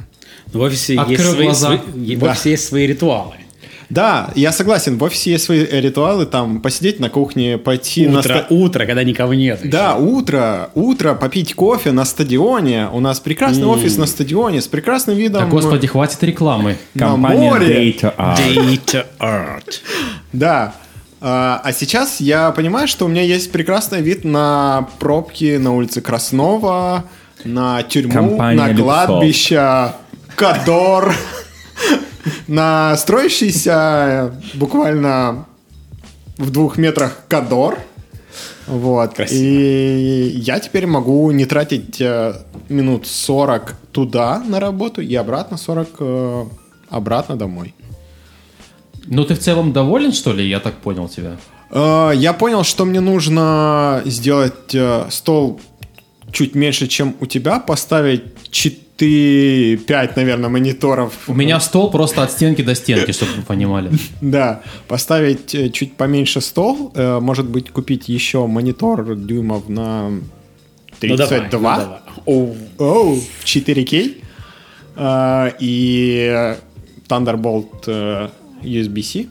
[0.52, 1.66] В офисе, есть свои, глаза.
[1.78, 2.30] свои- в Да.
[2.32, 3.34] офисе есть свои ритуалы.
[3.90, 8.20] Да, я согласен, в офисе есть свои ритуалы, там посидеть на кухне, пойти на...
[8.20, 9.60] Утро, ста- утро, когда никого нет.
[9.60, 9.70] еще.
[9.70, 12.88] Да, утро, утро, попить кофе на стадионе.
[12.92, 15.42] У нас прекрасный офис на стадионе с прекрасным видом.
[15.42, 16.76] Да, господи, хватит рекламы.
[16.94, 17.90] на Компания море.
[17.90, 18.38] Data Art.
[18.54, 19.80] Data art.
[20.32, 20.72] Да.
[21.20, 26.00] А, а сейчас я понимаю, что у меня есть прекрасный вид на пробки на улице
[26.00, 27.04] Краснова,
[27.44, 29.92] на тюрьму, Компания на кладбище
[30.36, 31.14] Кадор,
[32.46, 35.46] на строящийся буквально
[36.38, 37.78] в двух метрах Кадор.
[38.66, 39.14] Вот.
[39.14, 39.38] Красиво.
[39.38, 42.34] И я теперь могу не тратить э,
[42.68, 46.44] минут 40 туда на работу и обратно 40 э,
[46.88, 47.74] обратно домой.
[49.06, 50.48] Ну, ты в целом доволен, что ли?
[50.48, 51.36] Я так понял тебя.
[51.70, 55.60] Э, Я понял, что мне нужно сделать э, стол
[56.32, 58.22] чуть меньше, чем у тебя, поставить
[59.00, 61.12] 4-5, наверное, мониторов.
[61.28, 63.90] У меня стол просто от стенки до стенки, чтобы вы понимали.
[64.20, 70.20] Да, поставить э, чуть поменьше стол, э, может быть, купить еще монитор дюймов на Ну,
[71.00, 71.86] 32 давай,
[72.26, 74.14] ну, в 4К
[74.96, 76.56] э, и
[77.08, 78.30] Thunderbolt
[78.62, 79.26] USB-C,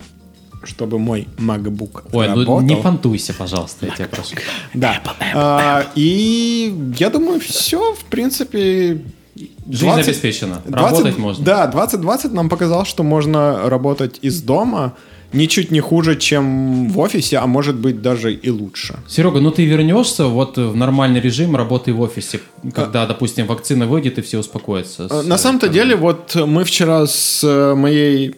[0.63, 4.35] чтобы мой MacBook Ой, ну не фантуйся, пожалуйста, я тебя прошу.
[4.73, 5.01] Да.
[5.33, 9.01] А, и я думаю, все, в принципе...
[9.35, 10.61] Жизнь 20 обеспечена.
[10.65, 11.45] 20 Работать можно.
[11.45, 14.93] Да, 2020 нам показал, что можно работать из дома
[15.31, 18.95] ничуть не хуже, чем в офисе, а может быть даже и лучше.
[19.07, 22.39] Серега, ну ты вернешься вот в нормальный режим работы в офисе,
[22.73, 25.05] когда, допустим, вакцина выйдет и все успокоятся.
[25.09, 28.35] А, с- На самом-то деле, вот мы вчера с э, моей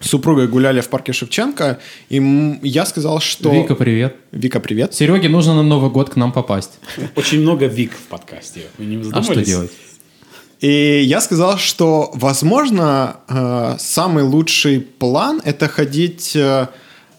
[0.00, 3.50] супругой гуляли в парке Шевченко, и я сказал, что...
[3.52, 4.16] Вика, привет.
[4.32, 4.94] Вика, привет.
[4.94, 6.72] Сереге нужно на Новый год к нам попасть.
[7.16, 8.62] Очень много Вик в подкасте.
[8.78, 9.70] Вы не А что делать?
[10.60, 16.68] И я сказал, что, возможно, э, самый лучший план это ходить э,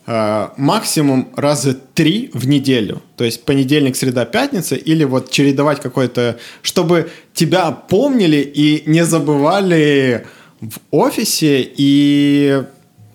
[0.07, 3.01] э, максимум раза три в неделю.
[3.17, 10.25] То есть понедельник, среда, пятница, или вот чередовать какой-то, чтобы тебя помнили и не забывали
[10.61, 11.61] в офисе.
[11.77, 12.63] И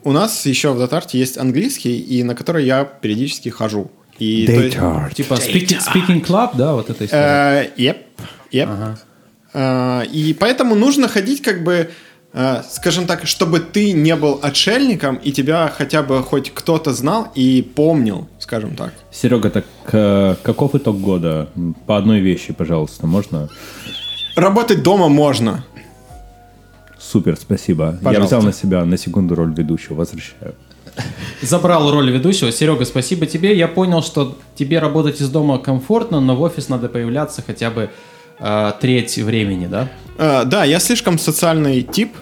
[0.05, 3.91] у нас еще в Датарте есть английский, и на который я периодически хожу.
[4.18, 4.77] И, то есть-
[5.14, 7.73] Типа speaking, speaking club, да, вот эта история.
[7.77, 7.97] Э, Yep,
[8.53, 8.68] yep.
[8.68, 8.97] Э,
[9.55, 11.90] И поэтому нужно ходить как бы,
[12.32, 17.28] э, скажем так, чтобы ты не был отшельником, и тебя хотя бы хоть кто-то знал
[17.34, 18.92] и помнил, скажем так.
[19.11, 21.48] Серега, так э, каков итог года?
[21.86, 23.48] По одной вещи, пожалуйста, можно?
[24.36, 25.64] Работать дома можно.
[26.98, 27.98] Супер, спасибо.
[28.01, 28.36] Я Пожалуйста.
[28.36, 30.55] взял на себя на секунду роль ведущего, возвращаю.
[31.42, 32.53] Забрал роль ведущего.
[32.53, 33.57] Серега, спасибо тебе.
[33.57, 37.90] Я понял, что тебе работать из дома комфортно, но в офис надо появляться хотя бы
[38.41, 39.88] э, треть времени, да?
[40.18, 42.12] Э, Да, я слишком социальный тип,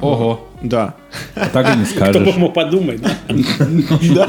[0.00, 0.46] Ого.
[0.62, 0.94] да.
[1.34, 2.36] А так и не Кто бы скажешь.
[2.36, 4.28] мог подумать, да?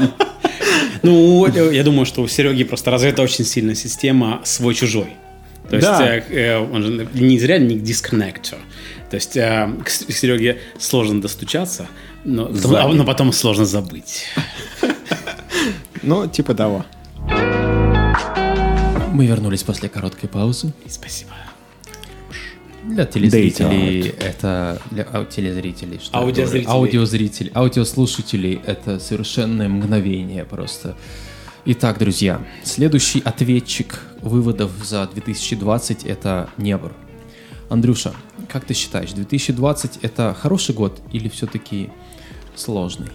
[1.02, 5.12] Ну, э, я думаю, что у Сереги просто развита очень сильная система свой-чужой.
[5.70, 6.04] То есть Да.
[6.16, 8.58] э, э, он же не зря не дисконнектор.
[9.10, 11.86] То есть э, к Сереге сложно достучаться,
[12.24, 14.24] но, а- но потом сложно забыть.
[16.02, 16.84] Ну, типа того.
[19.18, 20.72] Мы вернулись после короткой паузы.
[20.88, 21.32] Спасибо.
[22.84, 24.80] Для телезрителей это...
[24.92, 26.70] Для ау- телезрителей, что Аудиозрителей.
[26.70, 27.50] Аудиозрителей.
[27.52, 30.96] Аудиослушателей это совершенное мгновение просто.
[31.64, 36.92] Итак, друзья, следующий ответчик выводов за 2020 это Небр.
[37.70, 38.14] Андрюша,
[38.48, 41.90] как ты считаешь, 2020 это хороший год или все-таки
[42.54, 43.08] сложный?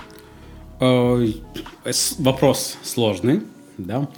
[0.81, 1.25] Э,
[2.19, 3.43] Вопрос сложный,
[3.77, 4.09] да.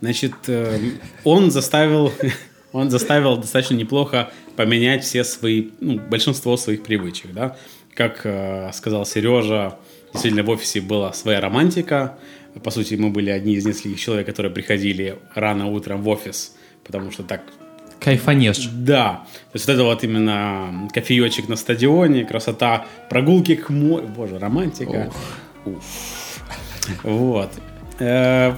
[0.00, 0.78] Значит, э,
[1.24, 2.12] он заставил,
[2.72, 7.56] он заставил достаточно неплохо поменять все свои, ну, большинство своих привычек, да.
[7.94, 9.78] Как э, сказал Сережа,
[10.12, 12.18] действительно в офисе была своя романтика.
[12.62, 17.10] По сути, мы были одни из нескольких человек, которые приходили рано утром в офис, потому
[17.10, 17.42] что так
[18.00, 18.68] Кайфанешь.
[18.72, 24.38] да, то есть вот это вот именно кофеечек на стадионе, красота, прогулки к морю, боже,
[24.38, 25.10] романтика.
[25.64, 26.40] Уф.
[27.02, 27.50] Вот.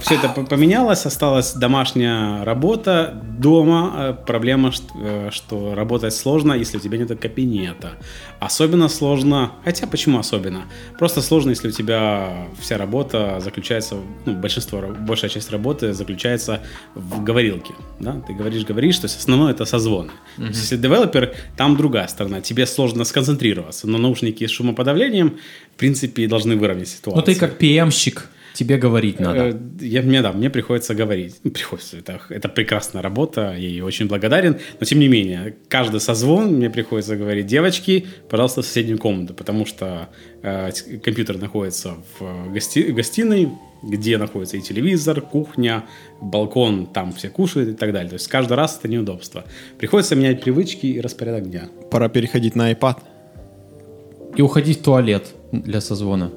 [0.01, 6.53] Все это по- поменялось, осталась домашняя работа, дома э, проблема, ш- э, что работать сложно,
[6.53, 7.91] если у тебя нет кабинета.
[8.39, 10.63] Особенно сложно, хотя почему особенно?
[10.97, 16.59] Просто сложно, если у тебя вся работа заключается, ну, большинство, большая часть работы заключается
[16.95, 17.73] в говорилке.
[17.99, 18.21] Да?
[18.27, 20.11] Ты говоришь, говоришь, то есть основное это созвоны.
[20.35, 25.37] То есть, если девелопер, там другая сторона, тебе сложно сконцентрироваться, но наушники с шумоподавлением,
[25.75, 27.15] в принципе, должны выровнять ситуацию.
[27.15, 28.27] Ну ты как PM-щик,
[28.59, 29.39] тебе говорить надо.
[29.49, 31.41] Э, Я, мне, да, мне приходится говорить.
[31.41, 31.97] Приходится.
[31.97, 34.57] Это, это прекрасная работа, я ей очень благодарен.
[34.79, 39.65] Но, тем не менее, каждый созвон мне приходится говорить, девочки, пожалуйста, в соседнюю комнату, потому
[39.65, 40.09] что
[40.43, 40.71] э,
[41.05, 43.49] компьютер находится в э, гости- в гостиной,
[43.81, 45.85] где находится и телевизор, кухня,
[46.21, 48.09] балкон, там все кушают и так далее.
[48.09, 49.45] То есть каждый раз это неудобство.
[49.77, 51.69] Приходится менять привычки и распорядок дня.
[51.89, 52.97] Пора переходить на iPad.
[54.35, 56.29] И уходить в туалет для созвона.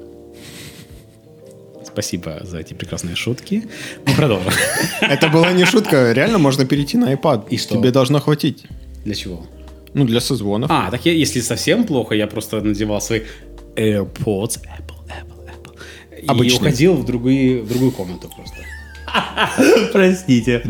[1.93, 3.63] Спасибо за эти прекрасные шутки.
[4.07, 4.51] Мы продолжим.
[5.01, 7.49] Это была не шутка, реально можно перейти на iPad.
[7.49, 7.75] И что?
[7.75, 8.65] Тебе должно хватить.
[9.05, 9.45] Для чего?
[9.93, 10.71] Ну, для созвонов.
[10.71, 13.21] А, так я, если совсем плохо, я просто надевал свои
[13.75, 15.47] AirPods, Apple, Apple,
[16.27, 18.57] Apple, и уходил в, другую в другую комнату просто.
[19.91, 20.63] Простите.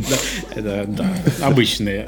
[0.55, 1.07] Это, да,
[1.41, 2.07] обычные.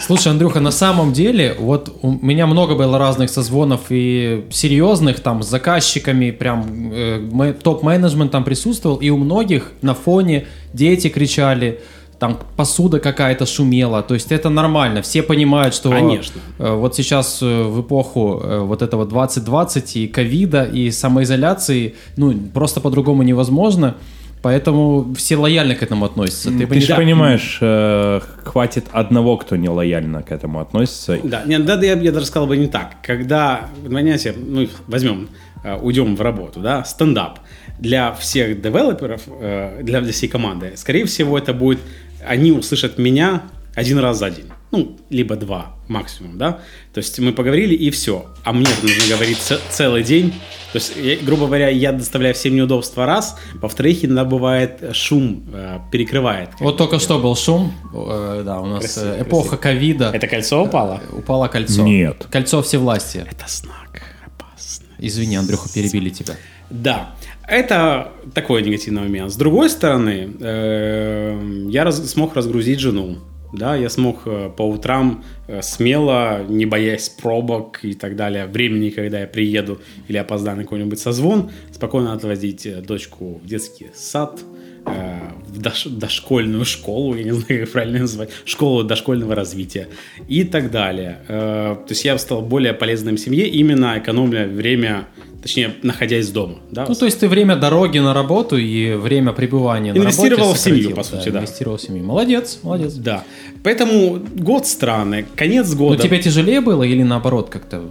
[0.00, 5.42] Слушай, Андрюха, на самом деле, вот у меня много было разных созвонов и серьезных, там,
[5.42, 11.80] с заказчиками, прям э, топ-менеджмент там присутствовал, и у многих на фоне дети кричали,
[12.18, 16.40] там посуда какая-то шумела, то есть это нормально, все понимают, что Конечно.
[16.58, 22.80] э, вот сейчас э, в эпоху вот этого 2020 и ковида и самоизоляции, ну, просто
[22.80, 23.96] по-другому невозможно,
[24.42, 26.50] поэтому все лояльно к этому относятся.
[26.50, 26.96] Ты, Ты же понимаешь?
[26.96, 31.18] понимаешь, э, хватит одного, кто не лояльно к этому относится.
[31.22, 32.96] Да, нет, да, я, я даже сказал бы не так.
[33.02, 35.28] Когда, понимаете, ну, возьмем,
[35.64, 37.38] э, уйдем в работу, да, стендап
[37.78, 41.80] для всех девелоперов, э, для, для всей команды, скорее всего, это будет,
[42.26, 43.42] они услышат меня
[43.74, 44.46] один раз за день.
[44.70, 46.60] Ну, либо два максимум, да.
[46.94, 48.26] То есть мы поговорили и все.
[48.44, 50.32] А мне нужно говорить ц- целый день.
[50.72, 53.36] То есть, я, грубо говоря, я доставляю всем неудобства раз.
[53.54, 56.48] Во-вторых, иногда бывает шум э, перекрывает.
[56.60, 60.62] Вот только что был шум, э, да, у нас Красиво, э, эпоха ковида, Это кольцо
[60.64, 61.00] упало?
[61.12, 61.82] упало кольцо.
[61.82, 62.26] Нет.
[62.30, 63.26] Кольцо всевластия.
[63.30, 64.86] Это знак опасно.
[64.98, 66.34] Извини, Андрюха, перебили тебя.
[66.70, 67.14] Да,
[67.46, 69.30] это такой негативный момент.
[69.30, 73.18] С другой стороны, э, я раз- смог разгрузить жену.
[73.52, 78.88] Да, я смог э, по утрам э, смело, не боясь пробок и так далее, времени,
[78.88, 84.40] когда я приеду или опоздаю на какой-нибудь созвон, спокойно отвозить э, дочку в детский сад,
[84.84, 89.88] в дош- дошкольную школу, я не знаю, как правильно назвать, школу дошкольного развития
[90.28, 91.18] и так далее.
[91.28, 95.06] Э, То есть я стал более полезным семье, именно экономля время,
[95.42, 96.56] точнее, находясь дома.
[96.70, 96.86] Да?
[96.88, 100.62] Ну, то есть ты время дороги на работу и время пребывания на Инвестировал работе в
[100.62, 101.38] семью, по сути, да.
[101.40, 102.04] Инвестировал в семью.
[102.04, 102.94] Молодец, молодец.
[102.94, 103.24] Да.
[103.62, 106.02] Поэтому год странный, конец года.
[106.02, 107.82] тебе тяжелее было или наоборот как-то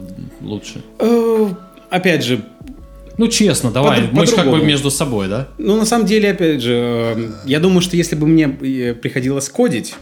[0.42, 0.82] лучше?
[1.00, 1.50] Э,
[1.90, 2.42] Опять же,
[3.18, 5.48] Ну, честно, давай, По- мы же как бы между собой, да?
[5.58, 9.96] ну на самом деле, опять же, я думаю, что если бы мне э, приходилось кодить,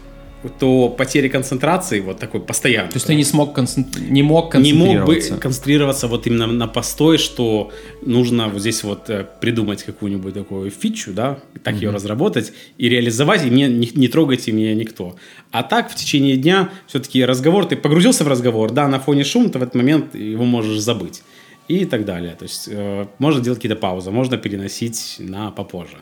[0.58, 2.90] то потери концентрации вот такой постоянной.
[2.92, 5.38] То есть ты не смог концен- не мог не мог бы концентрироваться.
[5.38, 7.72] концентрироваться вот именно на постой, что
[8.06, 13.46] нужно вот здесь вот э, придумать какую-нибудь такую фичу, да, так ее разработать и реализовать,
[13.46, 15.18] и мне не, не трогайте меня никто.
[15.52, 19.50] А так в течение дня все-таки разговор, ты погрузился в разговор, да, на фоне шума,
[19.50, 21.22] ты в этот момент его можешь забыть
[21.70, 22.36] и так далее.
[22.36, 25.98] То есть э, можно делать какие-то паузы, можно переносить на попозже.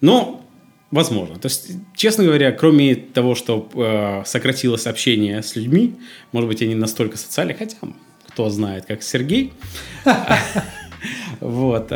[0.00, 0.38] Но
[0.90, 1.38] Возможно.
[1.38, 5.94] То есть, честно говоря, кроме того, что э, сократилось общение с людьми,
[6.32, 7.78] может быть, не настолько социальный, хотя
[8.28, 9.54] кто знает, как Сергей.
[11.40, 11.90] Вот.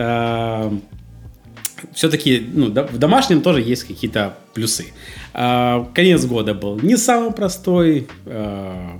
[1.92, 4.86] Все-таки ну, в домашнем тоже есть какие-то плюсы.
[5.32, 8.08] А, Конец года был не самый простой.
[8.24, 8.98] а,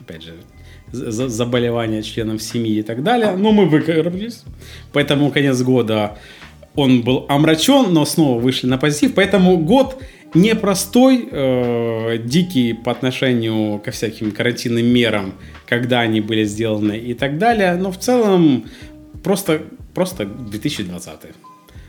[0.00, 0.34] Опять же,
[0.96, 3.36] заболевания членов семьи и так далее.
[3.36, 4.42] Но мы выкарабкались.
[4.92, 6.18] Поэтому конец года
[6.74, 9.14] он был омрачен, но снова вышли на позитив.
[9.14, 10.02] Поэтому год
[10.34, 15.34] непростой, э, дикий по отношению ко всяким карантинным мерам,
[15.66, 17.76] когда они были сделаны и так далее.
[17.76, 18.64] Но в целом
[19.22, 19.62] просто,
[19.94, 21.12] просто 2020.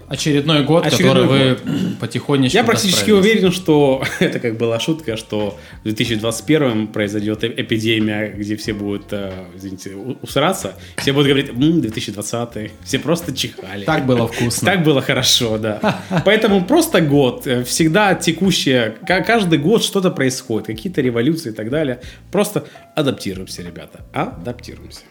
[0.07, 5.57] Очередной год, Очередной который вы потихонечку Я практически уверен, что это как была шутка, что
[5.81, 12.71] в 2021 произойдет эпидемия, где все будут, э, извините, усраться, все будут говорить, «М, 2020,
[12.85, 13.83] все просто чихали.
[13.83, 14.65] Так было вкусно.
[14.65, 16.01] Так было хорошо, да.
[16.25, 21.69] Поэтому просто год, э, всегда текущее, ка- каждый год что-то происходит, какие-то революции и так
[21.69, 21.99] далее.
[22.31, 22.63] Просто
[22.95, 25.01] адаптируемся, ребята, адаптируемся.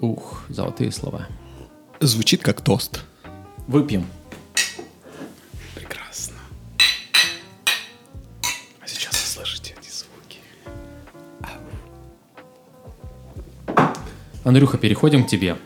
[0.00, 1.28] Ух, золотые слова.
[2.00, 3.04] Звучит как тост.
[3.66, 4.04] Выпьем.
[14.44, 15.56] Андрюха, переходим к тебе.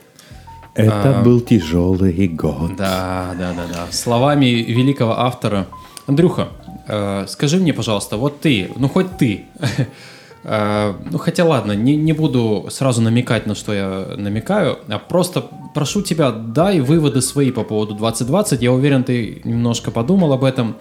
[0.74, 2.76] Это был тяжелый год.
[2.76, 3.86] Да, да, да, да.
[3.90, 5.66] Словами великого автора.
[6.06, 6.48] Андрюха,
[6.86, 9.46] э, скажи мне, пожалуйста, вот ты, ну хоть ты,
[10.44, 15.44] э, ну хотя ладно, не, не буду сразу намекать, на что я намекаю, а просто
[15.74, 18.62] прошу тебя, дай выводы свои по поводу 2020.
[18.62, 20.76] Я уверен, ты немножко подумал об этом.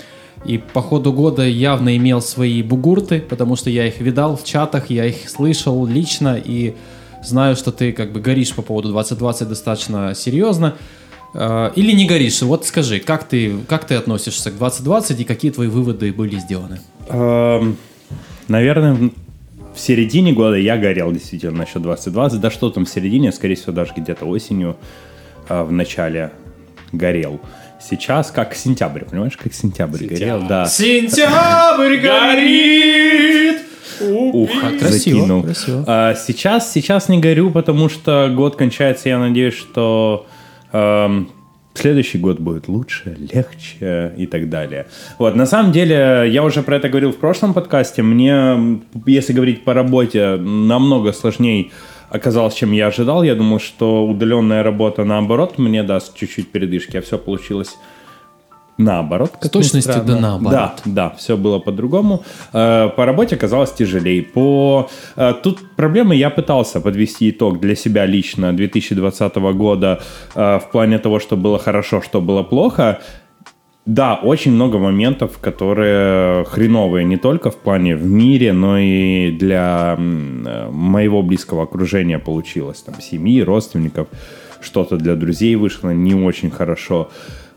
[0.46, 4.92] И по ходу года явно имел свои бугурты, потому что я их видал в чатах,
[4.92, 6.76] я их слышал лично и
[7.24, 10.76] знаю, что ты как бы горишь по поводу 2020 достаточно серьезно.
[11.34, 12.42] Э, Или не горишь?
[12.42, 16.80] Вот скажи, как ты, как ты относишься к 2020 и какие твои выводы были сделаны?
[17.10, 17.78] Эм,
[18.48, 22.40] Наверное, в- середине года я горел действительно насчет 2020.
[22.40, 24.78] Да что там в середине, скорее всего, даже где-то осенью,
[25.50, 26.32] э, в начале
[26.94, 27.42] горел.
[27.80, 30.66] Сейчас как сентябрь, понимаешь, как сентябрь, горел, да.
[30.66, 33.62] Сентябрь горит!
[34.02, 34.50] Ух,
[34.80, 35.44] красиво, закинул.
[35.44, 35.84] красиво.
[35.88, 40.26] А, сейчас, сейчас не горю, потому что год кончается, я надеюсь, что
[40.72, 41.30] эм,
[41.74, 44.88] следующий год будет лучше, легче и так далее.
[45.18, 49.64] Вот, на самом деле, я уже про это говорил в прошлом подкасте, мне, если говорить
[49.64, 51.72] по работе, намного сложнее
[52.10, 53.24] оказалось, чем я ожидал.
[53.24, 57.78] Я думал, что удаленная работа, наоборот, мне даст чуть-чуть передышки, а все получилось
[58.78, 59.32] наоборот.
[59.42, 60.04] С странно.
[60.06, 60.52] да наоборот.
[60.52, 62.24] Да, да, все было по-другому.
[62.54, 64.24] Э, По работе оказалось тяжелее.
[64.24, 64.90] По...
[65.16, 70.00] э, Тут проблемы я пытался подвести итог для себя лично 2020 года
[70.36, 73.00] э, в плане того, что было хорошо, что было плохо.
[73.86, 79.96] Да, очень много моментов, которые хреновые не только в плане в мире, но и для
[79.98, 82.82] моего близкого окружения получилось.
[82.82, 84.10] Там семьи, родственников,
[84.60, 87.10] что-то для друзей вышло не очень хорошо.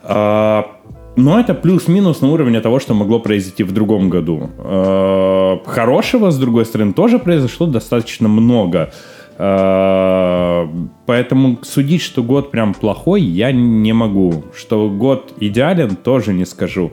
[0.03, 0.67] А,
[1.17, 4.51] но это плюс-минус на уровне того, что могло произойти в другом году.
[4.59, 8.93] Э, Хорошего, с другой стороны, тоже произошло достаточно много.
[9.39, 10.67] Э,
[11.07, 14.45] Поэтому судить, что год прям плохой, я не могу.
[14.57, 16.93] Что год идеален, тоже не скажу.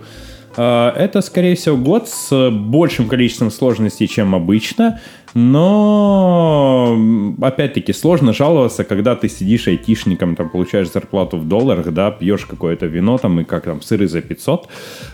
[0.57, 4.99] Э, Это, скорее всего, год с большим количеством сложностей, чем обычно.
[5.33, 6.97] Но,
[7.41, 12.87] опять-таки, сложно жаловаться, когда ты сидишь айтишником, там, получаешь зарплату в долларах, да, пьешь какое-то
[12.87, 14.67] вино, там, и как там, сыры за 500.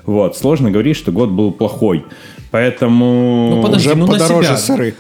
[0.06, 2.06] Вот, сложно говорить, что год был плохой.
[2.52, 3.56] Поэтому...
[3.56, 4.58] Ну, подожди, Уже ну, на подороже себя.
[4.58, 4.96] сыры.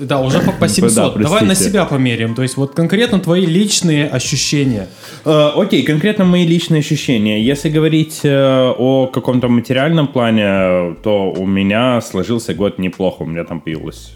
[0.00, 1.14] Да, уже по, по 700.
[1.14, 2.34] Да, Давай на себя померяем.
[2.34, 4.88] То есть вот конкретно твои личные ощущения.
[5.24, 7.42] Э, Окей, конкретно мои личные ощущения.
[7.42, 13.22] Если говорить э, о каком-то материальном плане, э, то у меня сложился год неплохо.
[13.22, 14.12] У меня там появилась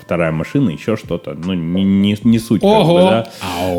[0.00, 1.34] вторая машина, еще что-то.
[1.34, 2.60] Ну, не, не, не суть.
[2.60, 2.94] как Ого.
[2.94, 3.28] бы, да.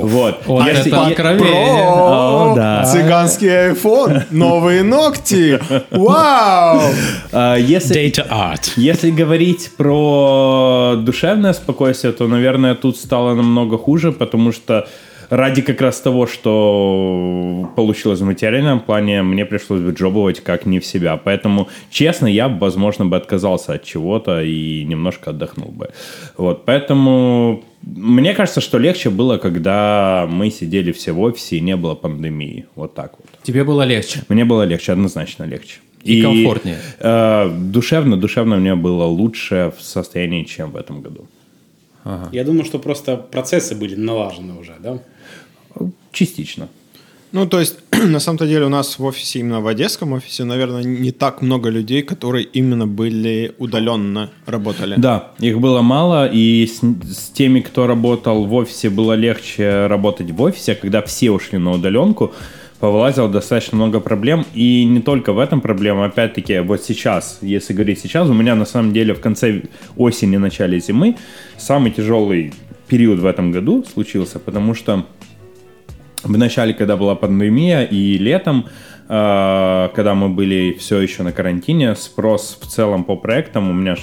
[0.02, 0.41] Вот.
[0.45, 1.86] Вот Если- это е- откровение.
[1.88, 2.84] О, да.
[2.86, 5.60] Цыганский iPhone, новые ногти.
[5.91, 6.82] Вау!
[7.32, 8.72] А, Если, Data art.
[8.76, 14.88] Если говорить про душевное спокойствие, то, наверное, тут стало намного хуже, потому что
[15.30, 20.80] ради как раз того, что получилось в материальном плане, мне пришлось бы джобовать как не
[20.80, 21.18] в себя.
[21.18, 25.89] Поэтому, честно, я, возможно, бы отказался от чего-то и немножко отдохнул бы.
[26.38, 31.76] Вот, поэтому мне кажется, что легче было, когда мы сидели все в офисе и не
[31.76, 32.65] было пандемии.
[32.76, 33.27] Вот так вот.
[33.43, 34.22] Тебе было легче.
[34.30, 35.80] Мне было легче, однозначно легче.
[36.03, 36.77] И комфортнее.
[36.99, 41.27] э, душевно, душевно мне было лучше в состоянии, чем в этом году.
[42.31, 44.99] Я думаю, что просто процессы были налажены уже, да?
[46.11, 46.68] Частично.
[47.35, 50.84] Ну, то есть, на самом-то деле у нас в офисе, именно в одесском офисе, наверное,
[50.84, 54.95] не так много людей, которые именно были удаленно работали.
[54.97, 60.31] Да, их было мало, и с, с теми, кто работал в офисе, было легче работать
[60.31, 62.34] в офисе, а когда все ушли на удаленку,
[62.80, 67.99] повылазило достаточно много проблем, и не только в этом проблема, опять-таки, вот сейчас, если говорить
[67.99, 69.64] сейчас, у меня на самом деле в конце
[69.97, 71.18] осени, начале зимы
[71.57, 72.53] самый тяжелый
[72.88, 75.06] период в этом году случился, потому что
[76.26, 78.65] в начале, когда была пандемия, и летом,
[79.07, 83.95] э, когда мы были все еще на карантине, спрос в целом по проектам, у меня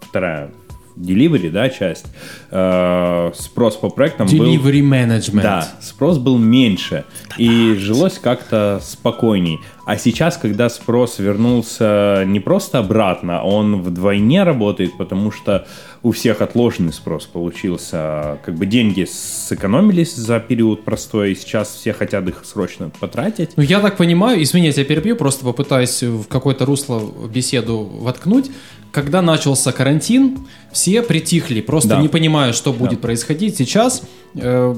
[0.00, 0.50] вторая
[0.96, 2.06] delivery, да, часть,
[2.50, 4.44] э, спрос по проектам был...
[4.44, 5.42] Delivery management.
[5.42, 7.04] Да, спрос был меньше,
[7.38, 9.60] и жилось как-то спокойней.
[9.84, 15.66] А сейчас, когда спрос вернулся не просто обратно, он вдвойне работает, потому что
[16.04, 18.38] у всех отложенный спрос получился.
[18.44, 23.50] Как бы деньги сэкономились за период простой, и сейчас все хотят их срочно потратить.
[23.56, 28.50] Ну, я так понимаю, извини, я тебя перебью, просто попытаюсь в какое-то русло беседу воткнуть.
[28.92, 30.38] Когда начался карантин,
[30.70, 32.02] все притихли, просто Да.
[32.02, 33.56] не понимая, что будет происходить.
[33.56, 34.02] Сейчас,
[34.34, 34.74] э,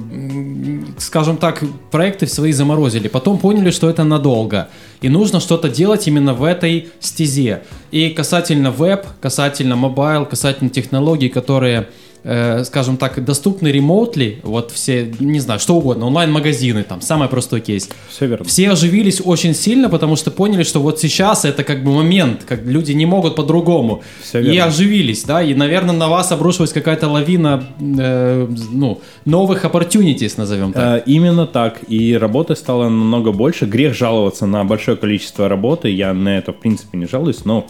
[0.98, 4.68] скажем так, проекты свои заморозили, потом поняли, что это надолго.
[5.02, 7.62] И нужно что-то делать именно в этой стезе.
[7.90, 11.88] И касательно веб, касательно mobile, касательно технологий, которые
[12.24, 17.60] э, скажем так, доступны remotely, вот все, не знаю, что угодно, онлайн-магазины, там, самый простой
[17.60, 17.88] кейс.
[18.08, 18.44] Все верно.
[18.44, 22.64] Все оживились очень сильно, потому что поняли, что вот сейчас это как бы момент, как
[22.64, 24.02] люди не могут по-другому.
[24.22, 24.64] Всё И верно.
[24.64, 31.00] оживились, да, и, наверное, на вас обрушилась какая-то лавина э, ну, новых opportunities, назовем так.
[31.00, 31.80] Э, Именно так.
[31.88, 33.66] И работы стало намного больше.
[33.66, 35.90] Грех жаловаться на большое количество работы.
[35.90, 37.66] Я на это, в принципе, не жалуюсь, но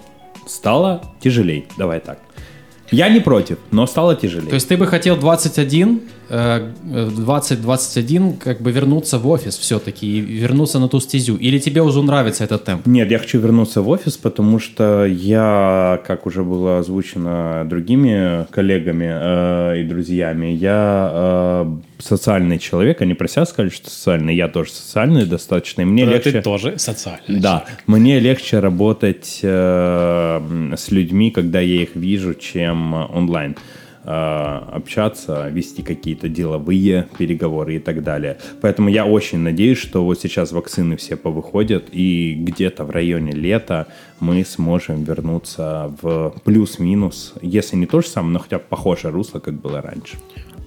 [0.47, 1.66] стало тяжелей.
[1.76, 2.18] Давай так.
[2.90, 4.48] Я не против, но стало тяжелее.
[4.48, 10.07] То есть ты бы хотел 21, э, э, 20-21 как бы вернуться в офис все-таки
[10.07, 11.37] и вернуться на ту стезю?
[11.37, 12.87] Или тебе уже нравится этот темп?
[12.87, 19.09] Нет, я хочу вернуться в офис, потому что я, как уже было озвучено другими коллегами
[19.11, 23.03] э, и друзьями, я э, социальный человек.
[23.03, 24.35] Они про себя сказали, что социальный.
[24.35, 25.83] Я тоже социальный достаточно.
[25.83, 26.33] И мне Да, легче...
[26.33, 27.41] Ты тоже социальный.
[27.41, 33.53] Да, мне легче работать э, с людьми, когда я их вижу, чем онлайн.
[33.53, 33.55] э,
[34.05, 38.39] общаться, вести какие-то деловые переговоры и так далее.
[38.60, 43.86] Поэтому я очень надеюсь, что вот сейчас вакцины все повыходят, и где-то в районе лета
[44.20, 49.39] мы сможем вернуться в плюс-минус, если не то же самое, но хотя бы похожее русло,
[49.40, 50.16] как было раньше.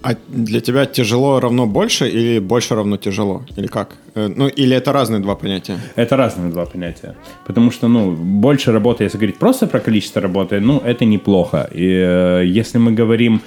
[0.02, 3.42] А для тебя тяжело равно больше или больше равно тяжело?
[3.58, 3.96] Или как?
[4.14, 5.76] Э, Ну, или это разные два понятия?
[5.96, 7.14] Это разные два понятия.
[7.46, 11.68] Потому что, ну, больше работы, если говорить просто про количество работы, ну, это неплохо.
[11.74, 13.40] И э, если мы говорим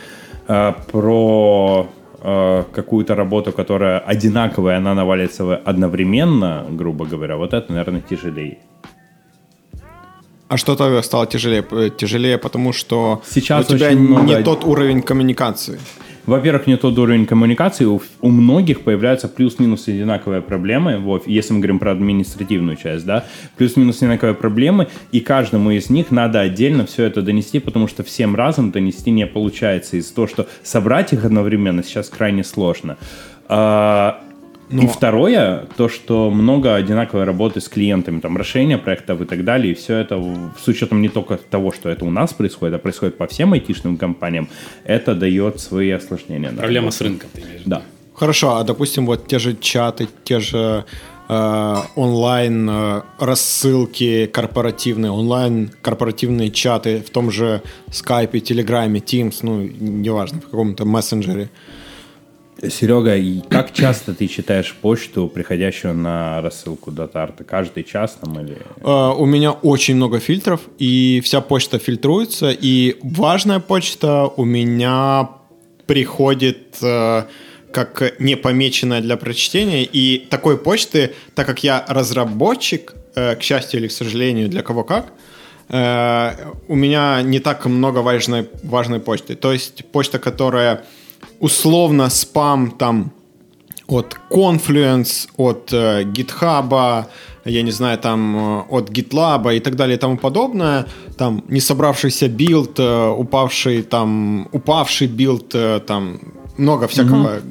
[0.49, 1.87] э, про
[2.23, 8.57] э, какую-то работу, которая одинаковая, она навалится одновременно, грубо говоря, вот это, наверное, тяжелее.
[10.49, 11.63] А что-то стало тяжелее?
[11.97, 15.79] Тяжелее, потому что Сейчас у тебя очень много- не тот уровень коммуникации.
[16.25, 17.85] Во-первых, не тот уровень коммуникации.
[17.85, 20.97] У, у многих появляются плюс-минус одинаковые проблемы.
[20.97, 23.25] Вот, если мы говорим про административную часть, да,
[23.57, 28.35] плюс-минус одинаковые проблемы, и каждому из них надо отдельно все это донести, потому что всем
[28.35, 32.97] разом донести не получается из-за того, что собрать их одновременно сейчас крайне сложно.
[33.47, 34.21] А,
[34.71, 39.73] И второе, то, что много одинаковой работы с клиентами, там, расширение проектов и так далее,
[39.73, 40.23] и все это
[40.63, 43.97] с учетом не только того, что это у нас происходит, а происходит по всем айтишным
[43.97, 44.47] компаниям,
[44.85, 46.51] это дает свои осложнения.
[46.51, 46.97] Проблема работу.
[46.97, 47.61] с рынком, ты имеешь?
[47.65, 47.81] Да.
[48.13, 50.85] Хорошо, а допустим, вот те же чаты, те же
[51.27, 59.61] э, онлайн э, рассылки корпоративные, онлайн корпоративные чаты в том же Skype, Телеграме, Teams, ну,
[59.61, 61.49] неважно, в каком-то мессенджере.
[62.69, 63.17] Серега,
[63.49, 67.43] как часто ты читаешь почту, приходящую на рассылку Датарта?
[67.43, 68.57] Каждый час там или...
[68.83, 75.29] Э, У меня очень много фильтров, и вся почта фильтруется, и важная почта у меня
[75.87, 77.23] приходит э,
[77.71, 83.87] как непомеченная для прочтения, и такой почты, так как я разработчик, э, к счастью или
[83.87, 85.11] к сожалению, для кого как,
[85.69, 86.31] э,
[86.67, 89.35] у меня не так много важной, важной почты.
[89.35, 90.83] То есть почта, которая
[91.41, 93.11] условно спам там
[93.87, 97.05] от Confluence, от э, GitHub,
[97.45, 100.85] я не знаю, там э, от GitLab и так далее и тому подобное,
[101.17, 106.19] там не собравшийся build, э, упавший там, упавший build, э, там
[106.57, 107.41] много всякого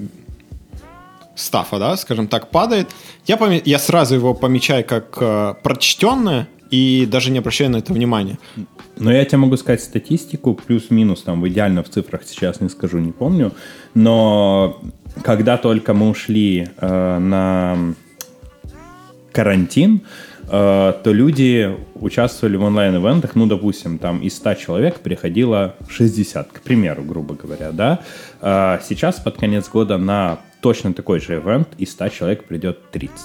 [1.35, 2.88] stuff а, да, скажем так, падает.
[3.26, 7.92] Я, поме- я сразу его помечаю как э, прочтенное и даже не обращаю на это
[7.92, 8.38] внимания.
[8.97, 13.12] Но я тебе могу сказать статистику, плюс-минус, там, идеально в цифрах сейчас не скажу, не
[13.12, 13.52] помню,
[13.94, 14.80] но
[15.22, 17.94] когда только мы ушли э, на
[19.32, 20.02] карантин,
[20.48, 20.48] э,
[21.02, 27.02] то люди участвовали в онлайн-ивентах, ну, допустим, там из 100 человек приходило 60, к примеру,
[27.02, 28.01] грубо говоря, да.
[28.40, 33.18] Э, сейчас под конец года на точно такой же ивент из 100 человек придет 30.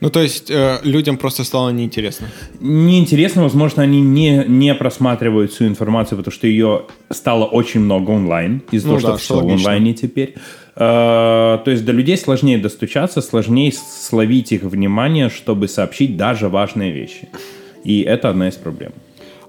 [0.00, 2.28] Ну, то есть э, людям просто стало неинтересно.
[2.60, 8.62] Неинтересно, возможно, они не, не просматривают всю информацию, потому что ее стало очень много онлайн,
[8.72, 9.54] из-за Ну того, да, что все в логично.
[9.70, 10.34] онлайне теперь.
[10.76, 16.92] Э, То есть до людей сложнее достучаться, сложнее словить их внимание, чтобы сообщить даже важные
[16.92, 17.28] вещи.
[17.84, 18.92] И это одна из проблем.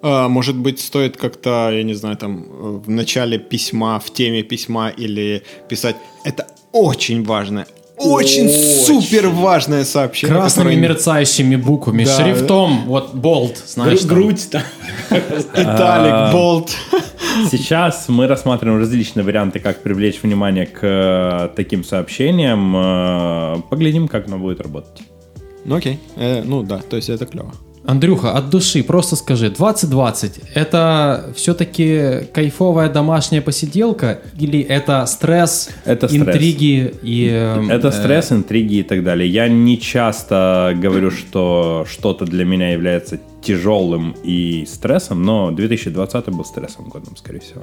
[0.02, 4.44] А, Может быть, стоит как-то, я не знаю, там э, в начале письма, в теме
[4.44, 7.66] письма или писать это очень важное,
[7.98, 10.36] очень, супер важное сообщение.
[10.36, 12.16] Красными которое- мерцающими буквами, Да.
[12.16, 14.00] шрифтом, вот болт, знаешь.
[14.02, 14.10] Там.
[14.10, 14.62] Грудь там.
[15.54, 16.72] Италик, болт.
[17.52, 22.76] Сейчас мы рассматриваем различные варианты, как привлечь внимание к э, таким сообщениям.
[22.76, 25.02] Э, Поглядим, как оно будет работать.
[25.66, 27.52] Ну окей, Э, ну да, то есть это клево.
[27.88, 36.10] Андрюха, от души просто скажи, 2020 это все-таки кайфовая домашняя посиделка или это стресс, Это
[36.10, 36.22] стресс.
[36.22, 37.30] интриги и...
[37.32, 39.30] э, Это э, стресс, интриги и так далее.
[39.30, 46.44] Я не часто говорю, что что-то для меня является тяжелым и стрессом, но 2020 был
[46.44, 47.62] стрессовым годом, скорее всего.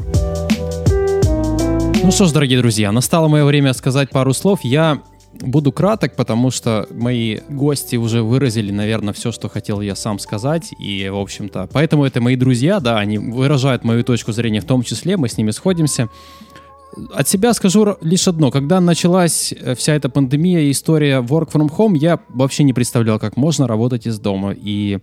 [2.02, 4.60] Ну что ж, дорогие друзья, настало мое время сказать пару слов.
[4.62, 5.02] Я
[5.40, 10.74] буду краток, потому что мои гости уже выразили, наверное, все, что хотел я сам сказать.
[10.78, 14.82] И, в общем-то, поэтому это мои друзья, да, они выражают мою точку зрения в том
[14.82, 16.08] числе, мы с ними сходимся.
[17.12, 18.50] От себя скажу лишь одно.
[18.50, 23.18] Когда началась э, вся эта пандемия и история work from home, я вообще не представлял,
[23.18, 24.54] как можно работать из дома.
[24.56, 25.00] И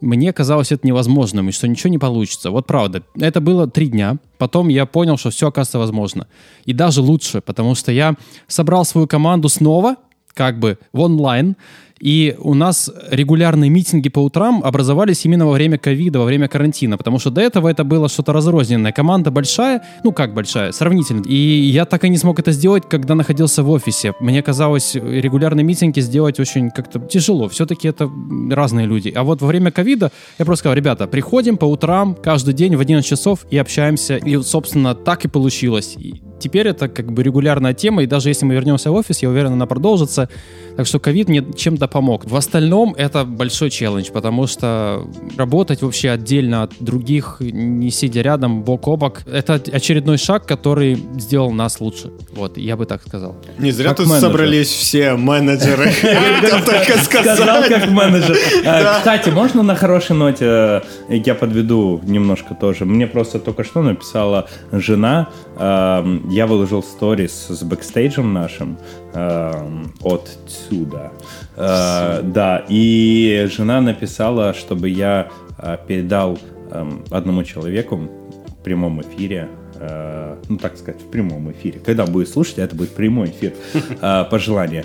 [0.00, 2.50] мне казалось это невозможным, и что ничего не получится.
[2.50, 3.02] Вот правда.
[3.16, 4.18] Это было три дня.
[4.38, 6.26] Потом я понял, что все оказывается возможно.
[6.64, 8.14] И даже лучше, потому что я
[8.46, 9.96] собрал свою команду снова,
[10.34, 11.56] как бы в онлайн,
[12.00, 16.96] и у нас регулярные митинги по утрам образовались именно во время ковида, во время карантина,
[16.96, 18.90] потому что до этого это было что-то разрозненное.
[18.90, 21.22] Команда большая, ну как большая, сравнительно.
[21.26, 24.14] И я так и не смог это сделать, когда находился в офисе.
[24.18, 27.48] Мне казалось, регулярные митинги сделать очень как-то тяжело.
[27.48, 28.10] Все-таки это
[28.50, 29.12] разные люди.
[29.14, 32.80] А вот во время ковида я просто сказал, ребята, приходим по утрам каждый день в
[32.80, 34.16] 11 часов и общаемся.
[34.16, 35.96] И, собственно, так и получилось.
[36.40, 39.52] Теперь это как бы регулярная тема, и даже если мы вернемся в офис, я уверен,
[39.52, 40.28] она продолжится.
[40.76, 42.24] Так что ковид мне чем-то помог.
[42.24, 45.06] В остальном это большой челлендж, потому что
[45.36, 50.94] работать вообще отдельно от других, не сидя рядом, бок о бок, это очередной шаг, который
[51.18, 52.10] сделал нас лучше.
[52.32, 53.36] Вот, я бы так сказал.
[53.58, 54.30] Не зря Как тут менеджер.
[54.30, 55.92] собрались все менеджеры.
[56.66, 58.36] Только Сказал как менеджер.
[58.64, 62.84] А, Кстати, можно на хорошей ноте э, я подведу немножко тоже.
[62.84, 65.28] Мне просто только что написала жена.
[65.60, 68.78] Эм, Я выложил сторис с бэкстейджем нашим
[69.14, 71.12] эм, отсюда.
[71.56, 75.28] Э, Да, и жена написала, чтобы я
[75.58, 76.38] э, передал
[76.70, 81.80] эм, одному человеку в прямом эфире э, ну, так сказать, в прямом эфире.
[81.84, 83.52] Когда будет слушать, это будет прямой эфир.
[84.30, 84.84] Пожелание.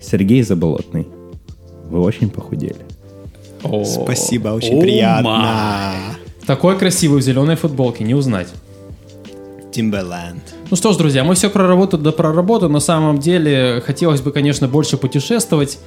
[0.00, 1.06] Сергей Заболотный,
[1.88, 2.76] вы очень похудели.
[3.84, 5.94] Спасибо, очень приятно.
[6.46, 8.48] Такой красивый в зеленой футболке, не узнать.
[9.74, 10.40] Timberland.
[10.70, 12.68] Ну что ж, друзья, мы все про работу да про работу.
[12.68, 15.78] На самом деле, хотелось бы, конечно, больше путешествовать.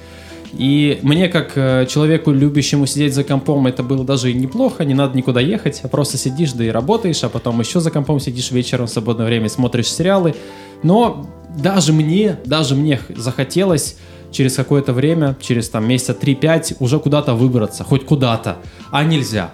[0.52, 4.84] И мне, как э, человеку, любящему сидеть за компом, это было даже и неплохо.
[4.84, 8.18] Не надо никуда ехать, а просто сидишь, да и работаешь, а потом еще за компом
[8.18, 10.34] сидишь вечером в свободное время смотришь сериалы.
[10.82, 13.96] Но даже мне, даже мне захотелось
[14.30, 18.58] через какое-то время, через там месяца 3-5 уже куда-то выбраться, хоть куда-то,
[18.90, 19.52] а нельзя.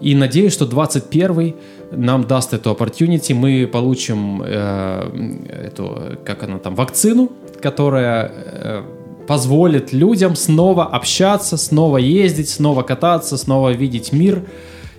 [0.00, 1.54] И надеюсь, что 21
[1.90, 8.82] нам даст эту opportunity, мы получим э, эту, как она там, вакцину, которая э,
[9.26, 14.42] позволит людям снова общаться, снова ездить, снова кататься, снова видеть мир.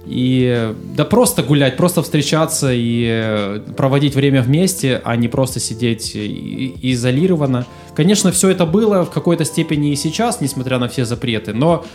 [0.06, 6.16] И да просто гулять, просто встречаться и э, проводить время вместе, а не просто сидеть
[6.16, 7.66] изолированно.
[7.96, 11.86] Конечно, все это было в какой-то степени и сейчас, несмотря на все запреты, но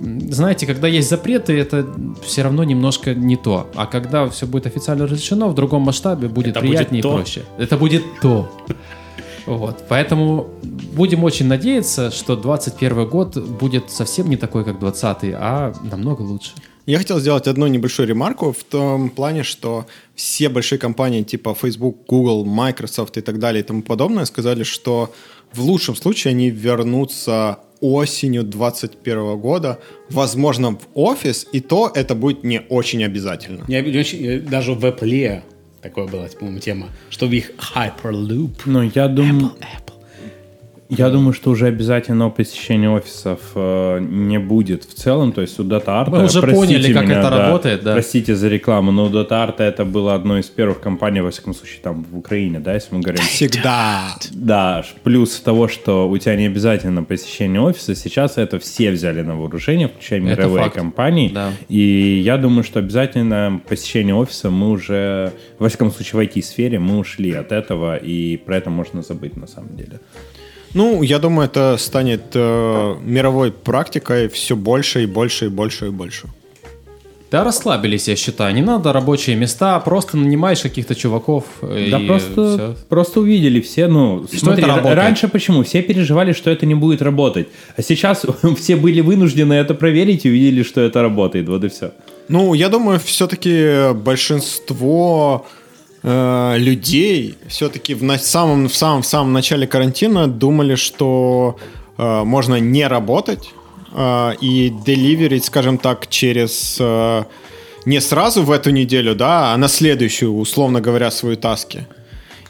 [0.00, 1.86] знаете, когда есть запреты, это
[2.22, 3.70] все равно немножко не то.
[3.74, 7.12] А когда все будет официально разрешено, в другом масштабе будет Это будет приятнее то.
[7.12, 7.42] и проще.
[7.58, 8.50] Это будет то.
[9.46, 9.84] Вот.
[9.88, 10.48] Поэтому
[10.94, 16.52] будем очень надеяться, что 21 год будет совсем не такой, как 20 а намного лучше.
[16.86, 21.96] Я хотел сделать одну небольшую ремарку в том плане, что все большие компании типа Facebook,
[22.06, 25.10] Google, Microsoft и так далее и тому подобное сказали, что
[25.54, 29.78] в лучшем случае они вернутся осенью 2021 года,
[30.10, 33.64] возможно, в офис, и то это будет не очень обязательно.
[33.68, 35.42] Я не очень- даже в Apple
[35.82, 38.52] такое была, по-моему, тема, что в их Hyperloop.
[38.64, 39.93] Ну, я думаю, Apple.
[40.98, 45.32] Я думаю, что уже обязательного посещения офисов э, не будет в целом.
[45.32, 46.10] То есть у DataArt...
[46.10, 47.92] Мы уже поняли, как меня, это работает, да.
[47.92, 51.80] Простите за рекламу, но у DataArt это была одной из первых компаний, во всяком случае,
[51.82, 53.22] там в Украине, да, если мы говорим.
[53.22, 54.16] Всегда.
[54.32, 59.36] Да, плюс того, что у тебя не обязательно посещение офиса, сейчас это все взяли на
[59.36, 60.76] вооружение, включая Это мировые факт.
[60.76, 61.30] компании.
[61.34, 61.52] Да.
[61.68, 66.98] И я думаю, что обязательно посещение офиса мы уже, во всяком случае, в IT-сфере мы
[66.98, 70.00] ушли от этого, и про это можно забыть на самом деле.
[70.74, 75.90] Ну, я думаю, это станет э, мировой практикой все больше и больше и больше и
[75.90, 76.26] больше.
[77.30, 78.54] Да, расслабились, я считаю.
[78.54, 81.44] Не надо рабочие места, просто нанимаешь каких-то чуваков.
[81.62, 82.76] э, Да и просто, всё.
[82.88, 84.96] просто увидели все, ну, смотри, это работает.
[84.96, 85.62] раньше почему?
[85.64, 88.24] Все переживали, что это не будет работать, а сейчас
[88.58, 91.90] все были вынуждены это проверить и увидели, что это работает, вот и все.
[92.28, 95.44] Ну, я думаю, все-таки большинство
[96.04, 101.56] э, людей все-таки в на- самом, в самом, в самом начале карантина думали, что
[101.98, 103.50] э, можно не работать
[103.94, 107.24] э, и деливерить, скажем так, через э,
[107.86, 111.86] не сразу в эту неделю, да, а на следующую, условно говоря, свою таски.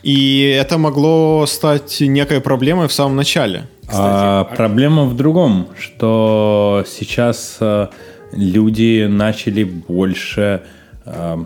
[0.02, 3.62] И это могло стать некой проблемой в самом начале.
[3.92, 7.88] А проблема в другом, что сейчас э,
[8.32, 10.62] люди начали больше
[11.06, 11.36] э,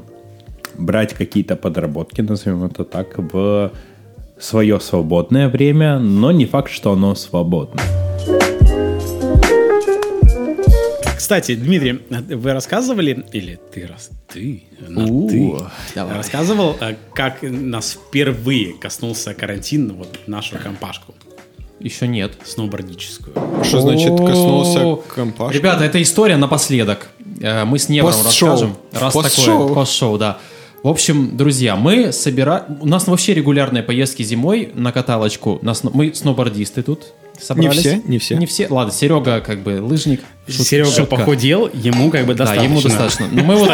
[0.79, 3.73] брать какие-то подработки, назовем это так, в
[4.39, 7.81] свое свободное время, но не факт, что оно свободно.
[11.17, 12.01] Кстати, Дмитрий,
[12.35, 15.55] вы рассказывали, или ты раз, ты, на ты,
[15.95, 21.15] рассказывал, э, как нас впервые коснулся карантин, вот нашу компашку,
[21.81, 22.33] Еще нет.
[22.45, 23.35] сноубордическую.
[23.63, 25.59] Что значит коснулся компашки?
[25.59, 27.11] Ребята, это история напоследок.
[27.43, 28.77] Э, Мы с Невром расскажем.
[28.93, 29.75] Раз такое.
[29.75, 30.39] Постшоу, да.
[30.83, 32.79] В общем, друзья, мы собираем...
[32.81, 35.59] У нас вообще регулярные поездки зимой на каталочку.
[35.63, 37.13] На сно- Мы сноубордисты тут.
[37.41, 37.77] Собрались.
[37.77, 38.37] Не все, не все.
[38.37, 38.67] Не все.
[38.69, 40.21] Ладно, Серега как бы лыжник.
[40.47, 41.17] Шут- Серега шутка.
[41.17, 42.65] похудел, ему как бы Да, достаточно.
[42.71, 43.27] ему достаточно.
[43.31, 43.71] Но мы вот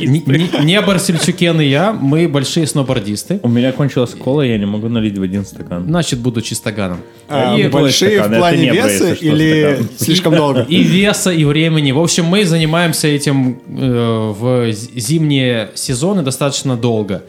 [0.00, 3.38] не, не- не Барсельчукен и я, мы большие сноубордисты.
[3.44, 5.84] У меня кончилась кола, я не могу налить в один стакан.
[5.86, 6.98] Значит, буду чистоганом.
[7.28, 9.88] А, И большие стакан, в плане не веса или стакан.
[9.98, 10.62] слишком долго?
[10.62, 11.92] И веса, и времени.
[11.92, 17.22] В общем, мы занимаемся этим э, в зимние сезоны достаточно долго.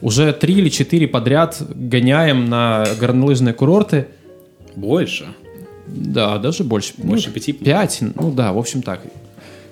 [0.00, 4.06] Уже три или четыре подряд гоняем на горнолыжные курорты.
[4.76, 5.26] Больше.
[5.86, 6.92] Да, даже больше.
[6.98, 7.52] Больше Ну, пяти.
[7.52, 9.00] Пять, ну да, в общем так.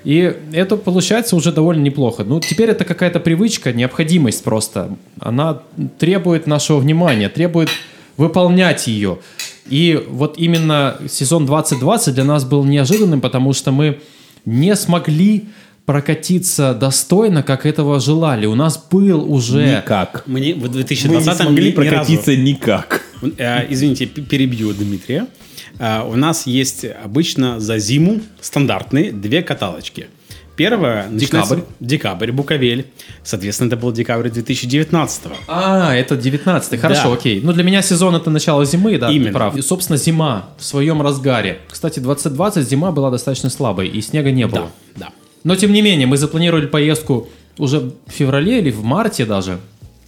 [0.04, 2.24] И это получается уже довольно неплохо.
[2.24, 4.96] Ну, теперь это какая-то привычка, необходимость просто.
[5.18, 5.62] Она
[5.98, 7.70] требует нашего внимания, требует
[8.16, 9.18] выполнять ее.
[9.66, 14.00] И вот именно сезон 2020 для нас был неожиданным, потому что мы
[14.44, 15.46] не смогли
[15.86, 18.46] прокатиться достойно, как этого желали.
[18.46, 19.78] У нас был уже...
[19.78, 20.24] Никак.
[20.26, 23.02] Мне в Мы 2020 не смогли ни- ни разу- прокатиться никак.
[23.38, 25.26] Э, Извините, перебью Дмитрия.
[25.78, 30.06] Э, У нас есть обычно за зиму стандартные две каталочки.
[31.10, 31.60] Начинается- Декабрь.
[31.80, 32.86] Декабрь, Буковель.
[33.24, 37.14] Соответственно, это был декабрь 2019 А, это 19 Хорошо, Да.
[37.14, 37.40] окей.
[37.42, 39.32] Ну, для меня сезон это начало зимы, да, ты Именно.
[39.32, 39.56] прав.
[39.56, 41.58] И, собственно, зима в своем разгаре.
[41.68, 44.70] Кстати, 2020 зима была достаточно слабой, и снега не было.
[44.94, 45.08] Да, да.
[45.42, 47.28] Но, тем не менее, мы запланировали поездку
[47.58, 49.58] уже в феврале или в марте даже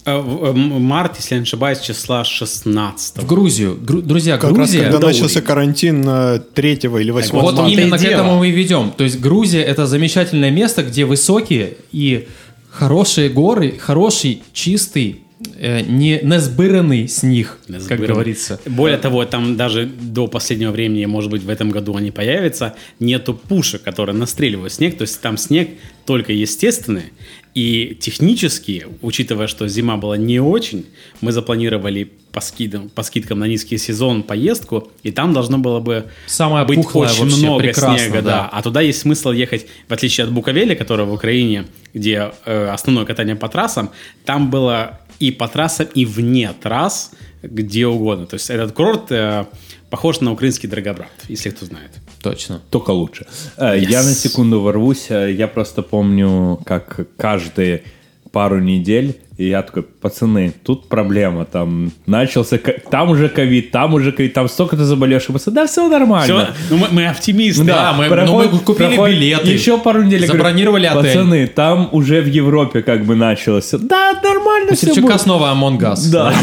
[0.07, 3.77] март, если я не ошибаюсь, числа 16 в Грузию.
[3.81, 4.83] Гру- друзья, Как раз Грузия...
[4.83, 5.17] когда Гауди.
[5.17, 8.91] начался карантин э, 3 или 8 Вот и именно к этому мы и ведем.
[8.95, 12.27] То есть Грузия это замечательное место, где высокие и
[12.71, 15.23] хорошие горы, хороший, чистый,
[15.59, 18.07] э, не незбыранный снег, как Сбырно.
[18.07, 18.59] говорится.
[18.65, 23.33] Более того, там даже до последнего времени, может быть, в этом году они появятся, нету
[23.33, 24.97] пушек, которые настреливают снег.
[24.97, 25.69] То есть там снег
[26.05, 27.11] только естественный.
[27.57, 30.85] И технически, учитывая, что зима была не очень,
[31.21, 36.05] мы запланировали по скидкам, по скидкам на низкий сезон поездку, и там должно было бы
[36.27, 38.21] Самая быть очень много снега.
[38.21, 38.21] да.
[38.21, 38.49] Да.
[38.51, 41.65] А туда есть смысл ехать, в отличие от Буковеля, которая в Украине,
[41.95, 43.89] где э, основное катание по трассам,
[44.23, 47.09] там было и по трассам, и вне трасс,
[47.41, 48.27] где угодно.
[48.27, 49.45] То есть этот курорт э,
[49.89, 51.89] похож на украинский Драгобрат, если кто знает.
[52.31, 52.61] Точно.
[52.69, 53.25] Только лучше.
[53.57, 55.07] Э, Я на секунду ворвусь.
[55.09, 57.83] Э, Я просто помню, как каждые
[58.31, 62.57] пару недель и я такой, пацаны, тут проблема, там начался,
[62.89, 66.23] там уже ковид, там уже ковид, там столько-то заболевших, пацаны, да все нормально.
[66.23, 67.63] Всё, ну, мы, мы оптимисты.
[67.63, 70.21] Да, мы- ну, мы купили билеты, Еще пару недель.
[70.21, 71.13] я говорю, забронировали отель.
[71.13, 73.69] Пацаны, там уже в Европе как бы началось.
[73.71, 75.21] Да, нормально У все будет.
[75.21, 76.09] снова Among Us.
[76.11, 76.33] Да.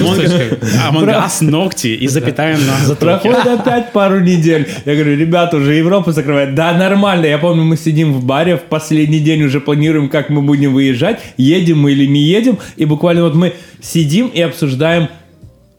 [0.88, 3.18] Амангас, ногти и запятая на затылке.
[3.30, 4.68] Проходит опять пару недель.
[4.84, 6.54] Я говорю, ребята, уже Европа закрывает.
[6.54, 7.26] Да, нормально.
[7.26, 11.20] Я помню, мы сидим в баре, в последний день уже планируем, как мы будем выезжать,
[11.36, 12.58] едем мы или не едем.
[12.76, 15.08] И буквально вот мы сидим и обсуждаем,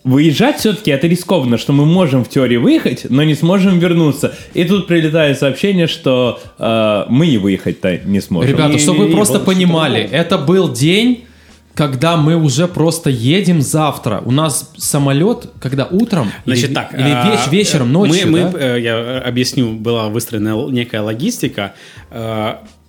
[0.05, 4.35] Выезжать все-таки это рискованно, что мы можем в теории выехать, но не сможем вернуться.
[4.53, 8.51] И тут прилетает сообщение, что э, мы и выехать-то не сможем.
[8.51, 11.25] Ребята, чтобы вы Не-не-не, просто понимали, это был день,
[11.73, 14.21] когда мы уже просто едем завтра.
[14.23, 16.93] У нас самолет, когда утром Значит или, так.
[16.93, 18.77] или а, веч- вечером, э, ночью, мы, мы, да?
[18.77, 21.73] э, я объясню, была выстроена некая логистика.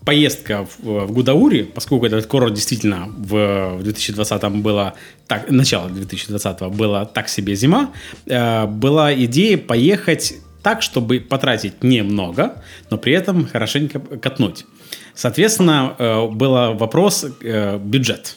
[0.07, 4.95] Поездка в, в Гудаури, поскольку этот курорт действительно в, в 2020 было
[5.27, 7.91] так, начало 2020 было так себе зима,
[8.27, 14.65] э, была идея поехать так, чтобы потратить немного, но при этом хорошенько катнуть.
[15.15, 18.37] Соответственно, э, был вопрос э, бюджет.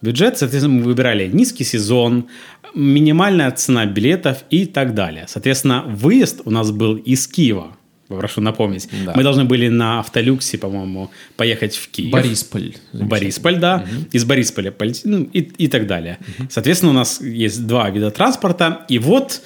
[0.00, 2.28] Бюджет, соответственно, мы выбирали низкий сезон,
[2.74, 5.26] минимальная цена билетов и так далее.
[5.28, 7.76] Соответственно, выезд у нас был из Киева.
[8.08, 8.88] Прошу напомнить.
[9.04, 9.12] Да.
[9.16, 12.10] Мы должны были на автолюксе, по-моему, поехать в Киев.
[12.10, 12.74] Борисполь.
[12.92, 13.86] Борисполь, да.
[14.12, 14.72] Из Борисполя
[15.04, 16.18] ну, и, и так далее.
[16.50, 18.84] Соответственно, у нас есть два вида транспорта.
[18.88, 19.40] И вот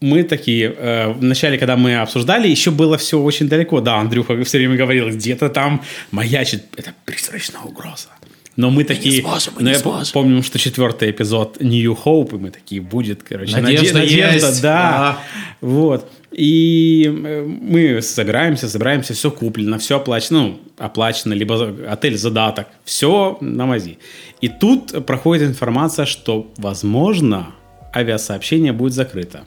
[0.00, 3.80] мы такие, э, в начале, когда мы обсуждали, еще было все очень далеко.
[3.80, 8.08] Да, Андрюха все время говорил, где-то там маячит, это призрачная угроза.
[8.58, 10.12] Но мы такие, сможем, мы но не я сможем.
[10.12, 14.60] помню, что четвертый эпизод New Hope, и мы такие, будет, короче, Надежда есть.
[14.62, 15.18] да.
[15.60, 16.10] Вот.
[16.32, 23.38] И э, мы собираемся, собираемся, все куплено, все оплачено, ну, оплачено, либо отель задаток, все
[23.40, 23.98] на мази.
[24.40, 27.54] И тут проходит информация, что, возможно,
[27.94, 29.44] авиасообщение будет закрыто.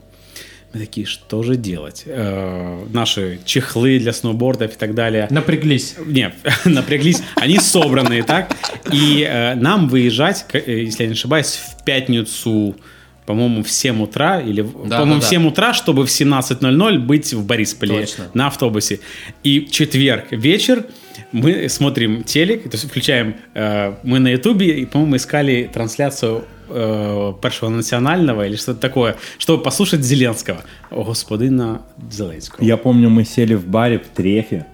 [0.73, 2.03] Мы такие, что же делать?
[2.06, 5.27] Э, наши чехлы для сноубордов и так далее.
[5.30, 5.95] Напряглись.
[6.06, 6.34] Нет,
[6.65, 7.22] напряглись.
[7.35, 8.56] Они собранные, так?
[8.91, 12.77] И э, нам выезжать, э, если я не ошибаюсь, в пятницу,
[13.26, 15.27] по-моему, в 7 утра, или, Да, по-моему, да, в да.
[15.27, 18.27] 7 утра, чтобы в 17.00 быть в Борисполе Точно.
[18.34, 19.02] на автобусе.
[19.43, 20.85] И четверг вечер
[21.34, 27.34] мы смотрим телек, то есть включаем, э, мы на ютубе, и, по-моему, искали трансляцию э,
[27.41, 30.64] Першого национального или что-то такое, чтобы послушать Зеленского.
[30.89, 31.81] Господина
[32.11, 32.64] Зеленского.
[32.64, 34.65] Я помню, мы сели в баре в Трефе,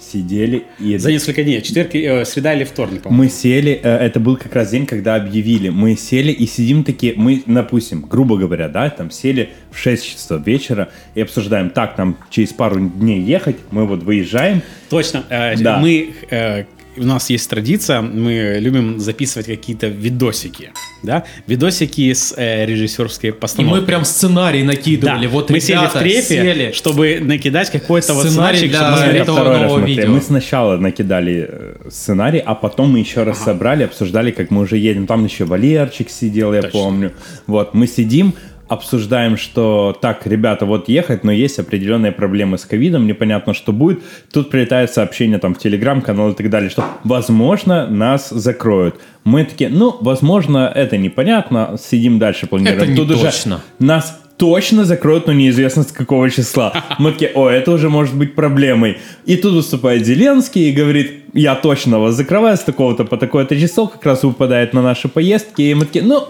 [0.00, 0.96] сидели и...
[0.98, 1.60] За несколько дней.
[1.60, 3.24] Четверг, э, среда или вторник, по-моему.
[3.24, 5.68] Мы сели, э, это был как раз день, когда объявили.
[5.68, 10.46] Мы сели и сидим такие, мы, допустим, грубо говоря, да, там сели в 6 часов
[10.46, 14.62] вечера и обсуждаем, так, нам через пару дней ехать, мы вот выезжаем.
[14.90, 15.24] Точно.
[15.28, 15.78] э, Да.
[15.78, 16.64] Мы, э,
[16.96, 23.32] у нас есть традиция, мы любим записывать какие-то видосики, да, видосики с э, режиссерской И
[23.32, 23.80] постановкой.
[23.80, 25.26] мы прям сценарий накидывали.
[25.26, 26.72] Да, Вот мы сели в трепе, сели.
[26.72, 29.96] чтобы накидать какой-то вот Сценарий сценарий, для чтобы этого нового смотрели.
[30.00, 30.10] видео.
[30.12, 34.76] Мы сначала накидали э, сценарий, а потом мы еще раз собрали, обсуждали, как мы уже
[34.76, 35.06] едем.
[35.06, 36.78] Там еще Валерчик сидел, я Точно.
[36.78, 37.12] помню.
[37.46, 38.34] Вот, мы сидим,
[38.72, 44.00] обсуждаем, что так, ребята, вот ехать, но есть определенные проблемы с ковидом, непонятно, что будет.
[44.32, 48.96] Тут прилетает сообщение там в телеграм-канал и так далее, что, возможно, нас закроют.
[49.24, 52.78] Мы такие, ну, возможно, это непонятно, сидим дальше, планируем.
[52.78, 53.60] Это не Тут уже точно.
[53.78, 56.72] нас точно закроют, но неизвестно с какого числа.
[56.98, 58.98] Мы такие, о, это уже может быть проблемой.
[59.24, 63.86] И тут выступает Зеленский и говорит, я точно вас закрываю с такого-то по такое-то число,
[63.86, 65.62] как раз выпадает на наши поездки.
[65.62, 66.26] И мы такие, ну,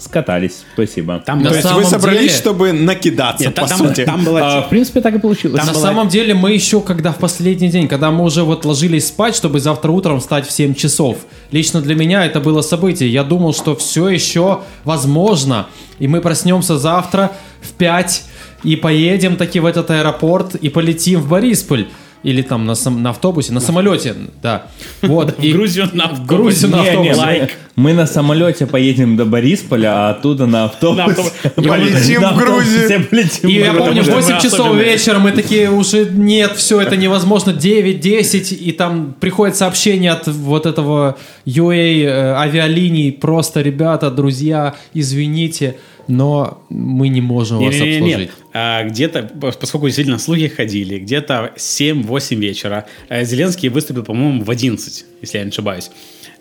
[0.00, 1.20] скатались, спасибо.
[1.24, 4.04] Там, На То было- есть вы собрались, деле- чтобы накидаться, Нет, по там, сути.
[4.04, 4.40] там было...
[4.58, 5.64] А, в принципе, так и получилось.
[5.64, 9.08] На была- самом деле мы еще, когда в последний день, когда мы уже вот ложились
[9.08, 11.18] спать, чтобы завтра утром встать в 7 часов,
[11.50, 13.08] лично для меня это было событие.
[13.12, 15.66] Я думал, что все еще возможно,
[15.98, 18.24] и мы проснемся завтра в 5
[18.64, 21.88] и поедем таки в этот аэропорт и полетим в Борисполь.
[22.24, 24.66] Или там на, сам- на автобусе, на самолете, да.
[25.02, 25.38] Вот.
[25.38, 27.12] В Грузию на В Грузию на Не, не, автобусе.
[27.12, 27.50] мы, Лайк.
[27.76, 31.14] мы на самолете поедем до Борисполя, а оттуда на автобус.
[31.54, 32.86] Полетим в Грузию.
[32.86, 36.80] автобусе И я помню, в что 8 мы часов вечера мы такие уже, нет, все,
[36.80, 41.16] это невозможно, 9, 10, и там приходит сообщение от вот этого
[41.46, 45.76] UA э, авиалиний, просто, ребята, друзья, извините,
[46.08, 48.18] но мы не можем вас обслужить.
[48.18, 49.22] Нет, А, где-то,
[49.60, 55.44] поскольку действительно слухи ходили, где-то 7-8 вечера, э, Зеленский выступил, по-моему, в 11, если я
[55.44, 55.90] не ошибаюсь.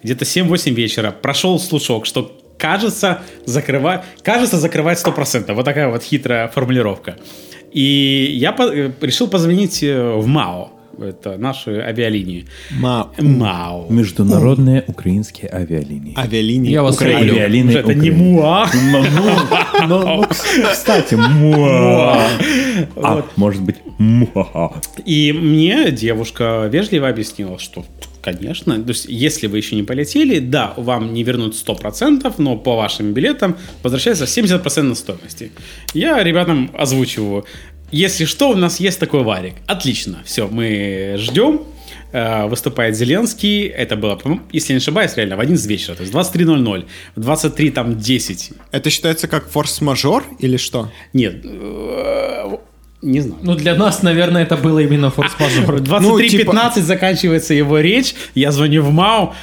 [0.03, 5.53] Где-то 7-8 вечера прошел слушок, что кажется, закрывать, кажется, закрывать 100%.
[5.53, 7.17] Вот такая вот хитрая формулировка.
[7.71, 10.71] И я по- э, решил позвонить э, в МАО.
[10.99, 12.47] Это наши авиалинии.
[12.79, 13.87] Ма- МАО.
[13.89, 16.13] Международные украинские авиалинии.
[16.17, 17.31] Авиалинии Я вас Украины.
[17.69, 18.11] Уже это не.
[18.11, 18.67] МУА.
[19.87, 20.25] Ну,
[20.71, 22.27] кстати, муа.
[22.95, 24.81] А, может быть, муа.
[25.05, 27.85] И мне девушка вежливо объяснила, что,
[28.21, 32.75] конечно, то есть, если вы еще не полетели, да, вам не вернут 100%, но по
[32.75, 35.51] вашим билетам возвращается 70% стоимости.
[35.93, 37.45] Я ребятам озвучиваю.
[37.91, 39.53] Если что, у нас есть такой варик.
[39.65, 40.17] Отлично.
[40.25, 41.61] Все, мы ждем.
[42.11, 43.65] Э, Выступает Зеленский.
[43.67, 44.19] Это было,
[44.51, 45.95] если не ошибаюсь, реально в 11 вечера.
[45.95, 46.85] То есть 23.00.
[47.15, 48.51] В 23 там 10.
[48.71, 50.89] Это считается как форс-мажор или что?
[51.13, 51.41] Нет.
[51.45, 52.57] э,
[53.01, 53.39] Не знаю.
[53.43, 55.75] Ну, для нас, наверное, это было именно форс-мажор.
[55.81, 59.33] 23.15 Ну, типа- заканчивается его речь, я звоню в МАУ,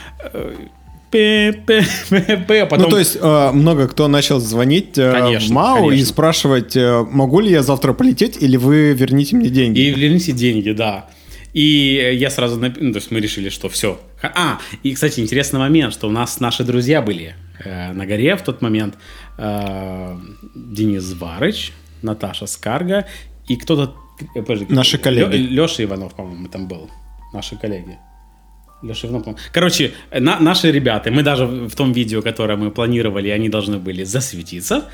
[1.14, 2.84] а потом...
[2.84, 6.06] Ну, то есть э, много кто начал звонить э, Конечно, в МАУ и конечно.
[6.06, 9.80] спрашивать, э, могу ли я завтра полететь или вы верните мне деньги?
[9.80, 11.08] И верните деньги, да.
[11.52, 14.00] И я сразу, нап- ну, то есть мы решили, что все.
[14.22, 18.42] А, и, кстати, интересный момент, что у нас наши друзья были э, на горе в
[18.42, 18.94] тот момент.
[19.38, 20.16] Э,
[20.54, 21.72] Денис Варыч,
[22.02, 23.06] Наташа Скарга
[23.46, 23.94] и кто-то...
[24.34, 25.36] э, Наши коллеги.
[25.36, 26.90] Леша Иванов, по-моему, там был.
[27.32, 27.98] Наши коллеги.
[28.88, 29.36] Леша по-моему.
[29.52, 34.04] Короче, на- наши ребята, мы даже в том видео, которое мы планировали, они должны были
[34.04, 34.84] засветиться.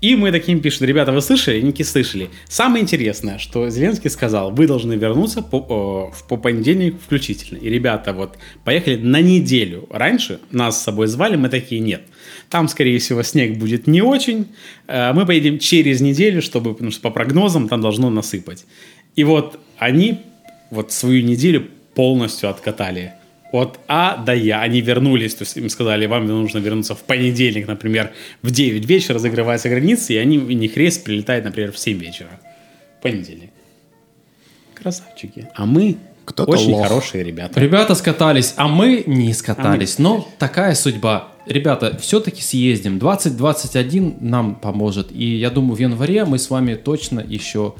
[0.00, 1.60] И мы таким пишут, ребята, вы слышали?
[1.62, 2.28] Ники слышали.
[2.48, 7.58] Самое интересное, что Зеленский сказал, вы должны вернуться по, о, по понедельник включительно.
[7.58, 12.02] И ребята вот поехали на неделю раньше, нас с собой звали, мы такие, нет.
[12.50, 14.46] Там, скорее всего, снег будет не очень.
[14.88, 18.66] Э, Мы поедем через неделю, чтобы, потому что по прогнозам там должно насыпать.
[19.16, 20.18] И вот они
[20.70, 23.12] вот свою неделю полностью откатали.
[23.54, 24.62] От А до Я.
[24.62, 28.10] Они вернулись, то есть им сказали, вам нужно вернуться в понедельник, например,
[28.42, 32.30] в 9 вечера закрываются границы, и они, и них рейс прилетает, например, в 7 вечера.
[32.98, 33.50] В понедельник.
[34.74, 35.46] Красавчики.
[35.54, 36.88] А мы Кто-то очень лох.
[36.88, 37.60] хорошие ребята.
[37.60, 40.00] Ребята скатались, а мы не скатались.
[40.00, 41.28] Но такая судьба.
[41.46, 42.98] Ребята, все-таки съездим.
[42.98, 45.12] 2021 нам поможет.
[45.12, 47.74] И я думаю, в январе мы с вами точно еще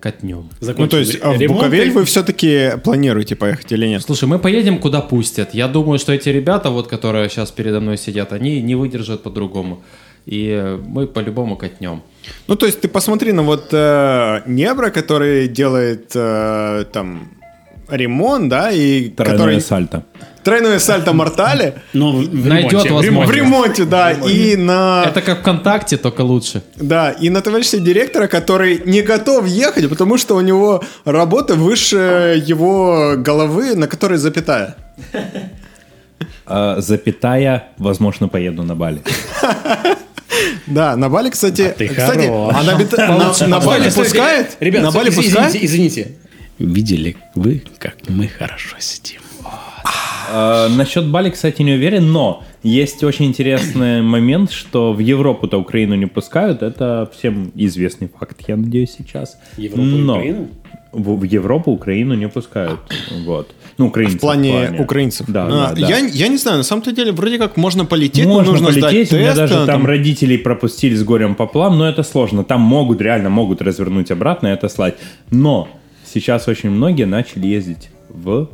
[0.00, 0.48] катнем.
[0.60, 1.60] Ну, то есть а в ремонт.
[1.60, 4.02] Буковель вы все-таки планируете поехать или нет?
[4.02, 5.54] Слушай, мы поедем куда пустят.
[5.54, 9.82] Я думаю, что эти ребята, вот, которые сейчас передо мной сидят, они не выдержат по-другому.
[10.26, 12.02] И мы по-любому катнем.
[12.46, 17.30] Ну, то есть ты посмотри на вот э, Небра, который делает э, там
[17.88, 19.60] ремонт, да, и Тройное который...
[19.60, 20.04] сальто.
[20.42, 23.06] Тройное сальто мортале в Найдет ремонте, в возможность.
[23.06, 23.32] ремонте.
[23.32, 25.04] в ремонте, да, и на...
[25.06, 26.62] Это как ВКонтакте, только лучше.
[26.76, 32.42] Да, и на товарища директора, который не готов ехать, потому что у него работа выше
[32.46, 34.76] его головы, на которой запятая.
[36.46, 39.02] А, запятая, возможно, поеду на Бали.
[40.66, 44.56] Да, на Бали, кстати, ты кстати, а на, на Бали пускает?
[44.60, 45.64] Ребят, на Бали извините, пускает?
[45.64, 46.12] извините.
[46.58, 49.20] Видели вы, как мы хорошо сидим?
[50.32, 55.94] А, Насчет Бали, кстати, не уверен, но есть очень интересный момент, что в Европу-то Украину
[55.96, 56.62] не пускают.
[56.62, 59.38] Это всем известный факт, я надеюсь, сейчас.
[59.56, 60.48] Европу Но Украину?
[60.92, 62.80] В, в Европу Украину не пускают.
[63.24, 63.54] Вот.
[63.78, 64.18] Ну, украинцев.
[64.18, 65.26] В плане украинцев.
[65.28, 65.88] Да, А, да, да.
[65.88, 69.08] Я, я не знаю, на самом-то деле вроде как можно полететь, но Можно нужно полететь,
[69.08, 69.38] сдать у меня тест.
[69.38, 72.42] даже а, там родителей пропустили с горем пополам, но это сложно.
[72.44, 74.96] Там могут, реально могут развернуть обратно и это слать.
[75.30, 75.68] Но
[76.12, 78.48] сейчас очень многие начали ездить в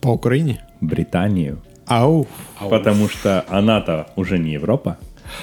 [0.00, 0.60] По Украине?
[0.80, 2.26] Британию, Ау.
[2.70, 4.96] потому что она-то уже не Европа.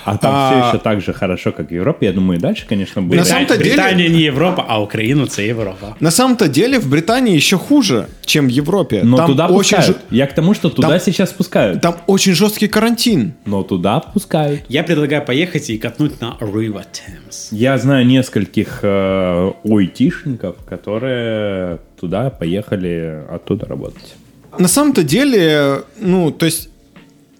[0.05, 2.05] А там А- все еще так же хорошо, как в Европе.
[2.05, 3.19] Я думаю, и дальше, конечно, будет.
[3.19, 5.95] На самом-то деле- Британия не Европа, а Украина це Європа.
[5.99, 9.01] На самом-то деле в Британии еще хуже, чем в Европе.
[9.03, 9.97] Но там туда очень пускают.
[9.97, 11.81] жё- Я к тому, что туда Там- сейчас пускают.
[11.81, 13.33] Там очень жесткий карантин.
[13.45, 14.61] Но туда пускают.
[14.69, 17.47] Я предлагаю поехать и катнуть на River Thames.
[17.51, 24.15] Я знаю нескольких э, айтишников, которые туда поехали оттуда работать.
[24.57, 26.69] На самом-то деле, ну, то есть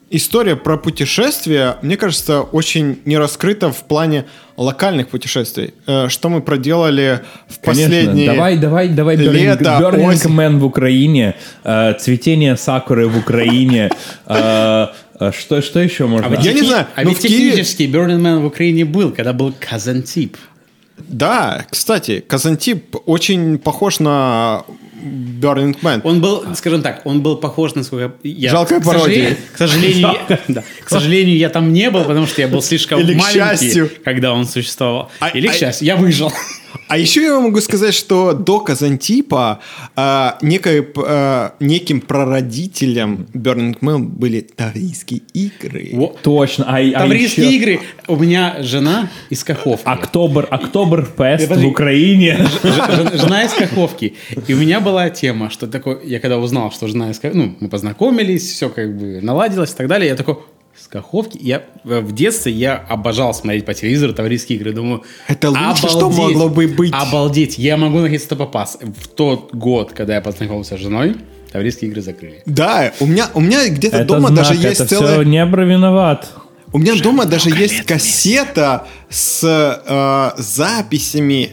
[0.09, 4.25] история про путешествия, мне кажется, очень не раскрыта в плане
[4.57, 5.73] локальных путешествий.
[5.87, 7.87] Э, Что мы проделали в Конечно.
[7.87, 8.27] последние...
[8.27, 9.15] Давай, давай, давай.
[9.17, 10.29] лето, Burning осень.
[10.29, 13.89] Man в Украине, э, цветение сакуры в Украине.
[14.27, 14.87] э,
[15.31, 16.27] что, что еще можно?
[16.29, 19.53] ведь Я не знаю, А ну, ведь технически Burning Man в Украине был, когда был
[19.59, 20.37] Казантип.
[20.97, 24.63] Да, кстати, Казантип очень похож на
[25.03, 26.01] Burning Man.
[26.03, 28.13] Он был, скажем так, он был похож на сколько...
[28.23, 29.37] Я, Жалкая к сожалению- пародия.
[29.53, 30.09] К сожалению,
[30.47, 33.65] да, к сожалению, я там не был, потому что я был слишком Или к маленький,
[33.65, 33.89] счастью.
[34.03, 35.09] когда он существовал.
[35.19, 36.31] А- Или к а- счастью, я выжил.
[36.87, 39.59] А еще я вам могу сказать, что до Казантипа
[39.95, 45.89] э, некой, э, неким прародителем Burning Man были таврийские игры.
[45.93, 46.65] Во- Точно.
[46.67, 47.79] А, а Таврийские еще- игры.
[48.07, 49.83] У меня жена из Каховки.
[49.85, 52.37] Октобер, Октоберфест в Украине.
[52.63, 54.15] Ж- жен- Жена из Каховки.
[54.47, 55.99] И у меня была тема, что такое...
[56.03, 57.19] Я когда узнал, что жена из.
[57.23, 60.09] Ну, мы познакомились, все как бы наладилось и так далее.
[60.09, 60.37] Я такой...
[60.77, 61.37] С Каховки.
[61.39, 64.71] Я э, в детстве я обожал смотреть по телевизору таврийские игры.
[64.71, 66.93] Думаю, Это лучше, что могло бы быть.
[66.93, 67.57] Обалдеть.
[67.57, 68.77] Я могу наконец-то попасть.
[68.81, 71.17] В тот год, когда я познакомился с женой,
[71.51, 72.41] таврийские игры закрыли.
[72.45, 75.19] Да, у меня, у меня где-то Это дома знак, даже есть это целая...
[75.19, 76.29] все Небро виноват.
[76.71, 81.49] У меня дома даже есть лет кассета с э, записями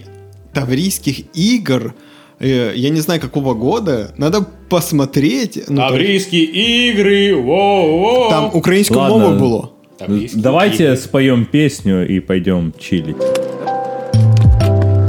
[0.55, 1.95] таврийских игр.
[2.41, 4.13] Э, я не знаю, какого года.
[4.17, 5.65] Надо посмотреть.
[5.69, 7.35] Ну, там, Таврийские игры!
[7.35, 8.31] Воу-воу!
[8.31, 9.19] там українською Ладно.
[9.19, 9.73] мовою було.
[9.99, 10.97] Таврийские Давайте игры.
[10.97, 13.17] споем песню и пойдем чилить.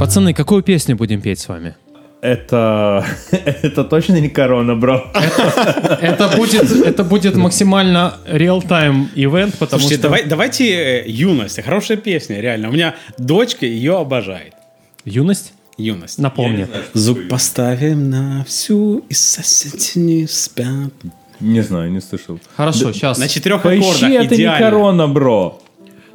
[0.00, 1.74] Пацаны, какую песню будем петь с вами?
[2.22, 3.04] Это,
[3.62, 5.04] это точно не корона, бро.
[6.02, 10.02] Это будет, это будет максимально реал-тайм ивент, потому Слушайте, что...
[10.02, 11.62] давай, давайте э, «Юность».
[11.62, 12.68] Хорошая песня, реально.
[12.68, 14.52] У меня дочка ее обожает.
[15.04, 15.52] Юность?
[15.80, 16.18] «Юность».
[16.18, 16.66] Напомни.
[16.94, 20.92] Звук поставим на всю, и соседи не спят.
[21.40, 22.38] Не знаю, не слышал.
[22.56, 23.18] Хорошо, сейчас.
[23.18, 24.66] На четырех аккордах Поищи, это не идеально.
[24.66, 25.60] корона, бро.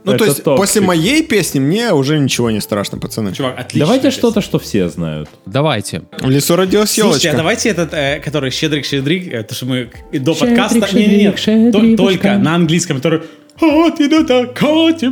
[0.04, 0.62] Ну, Это то есть, топчик.
[0.62, 3.34] после моей песни мне уже ничего не страшно, пацаны.
[3.34, 3.88] Чувак, отлично.
[3.88, 5.30] Давайте что-то, что все знают.
[5.48, 6.04] Давайте.
[6.20, 10.36] В лесу родилась Слушайте, а давайте этот, э, который «Щедрик-щедрик», э, то, что мы до
[10.36, 10.96] Щедрик, подкаста...
[10.96, 13.22] Не, не, не, щедрик, только на английском, который...
[13.60, 15.08] «Вот идут, а, Кати,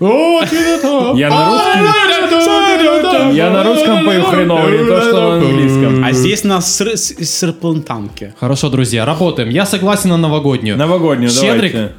[0.00, 6.04] Я на русском, я на русском пою хреново, не то, что на английском.
[6.04, 8.34] А здесь на ср- с- серпантанке.
[8.40, 9.50] Хорошо, друзья, работаем.
[9.50, 10.78] Я согласен на новогоднюю.
[10.78, 11.92] Новогоднюю, Щедрик.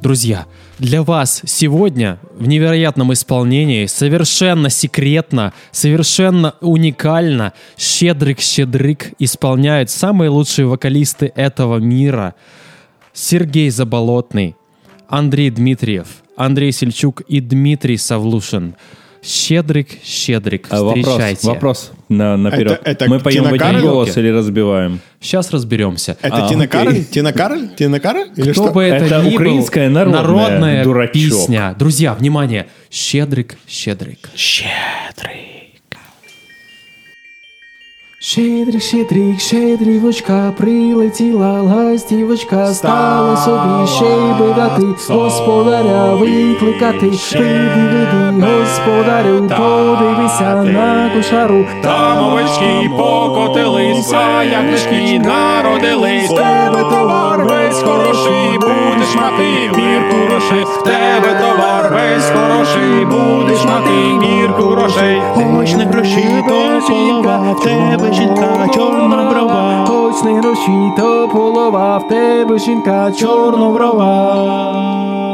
[0.00, 0.46] Друзья,
[0.78, 11.30] для вас сегодня в невероятном исполнении, совершенно секретно, совершенно уникально, Щедрик-Щедрик исполняют самые лучшие вокалисты
[11.36, 12.34] этого мира.
[13.12, 14.56] Сергей Заболотный,
[15.08, 16.06] Андрей Дмитриев,
[16.36, 18.74] Андрей Сельчук и Дмитрий Савлушин.
[19.22, 21.46] Щедрик-Щедрик, А, Вопрос, встречайте.
[21.46, 22.80] вопрос на, наперед.
[22.84, 24.98] Это- это Мы поем в один голос или разбиваем?
[25.20, 26.16] Сейчас разберемся.
[26.22, 26.66] Это А, Тина.
[26.66, 27.04] Кароль?
[27.04, 27.68] Тина Кароль?
[27.78, 28.30] Тина Кароль?
[28.36, 28.72] Или Кто что?
[28.72, 31.12] бы это, Это ни был, украинская народная, народная дурачок.
[31.14, 31.76] песня.
[31.78, 32.66] Друзья, внимание.
[32.90, 34.28] Щедрик, щедрик.
[34.34, 35.61] Щедрик.
[38.24, 49.38] Щедрик, щедрик, щедрівочка, прилетіла ластівочка, стала собі ще й бидати, господаря викликати, види, види, господарю,
[49.38, 56.28] подивися на кошару, Там овечки покотились, а ягнички народились.
[56.28, 60.64] Тебе товар весь хороший, будеш мати мірку грошей.
[60.64, 63.90] В тебе товар весь хороший, будеш мати
[64.20, 65.22] мірку грошей.
[65.34, 69.84] Хоч не гроші, то полова, в тебе жінка чорноброва.
[69.88, 75.31] Хоч не гроші, то полова, в тебе жінка чорноброва.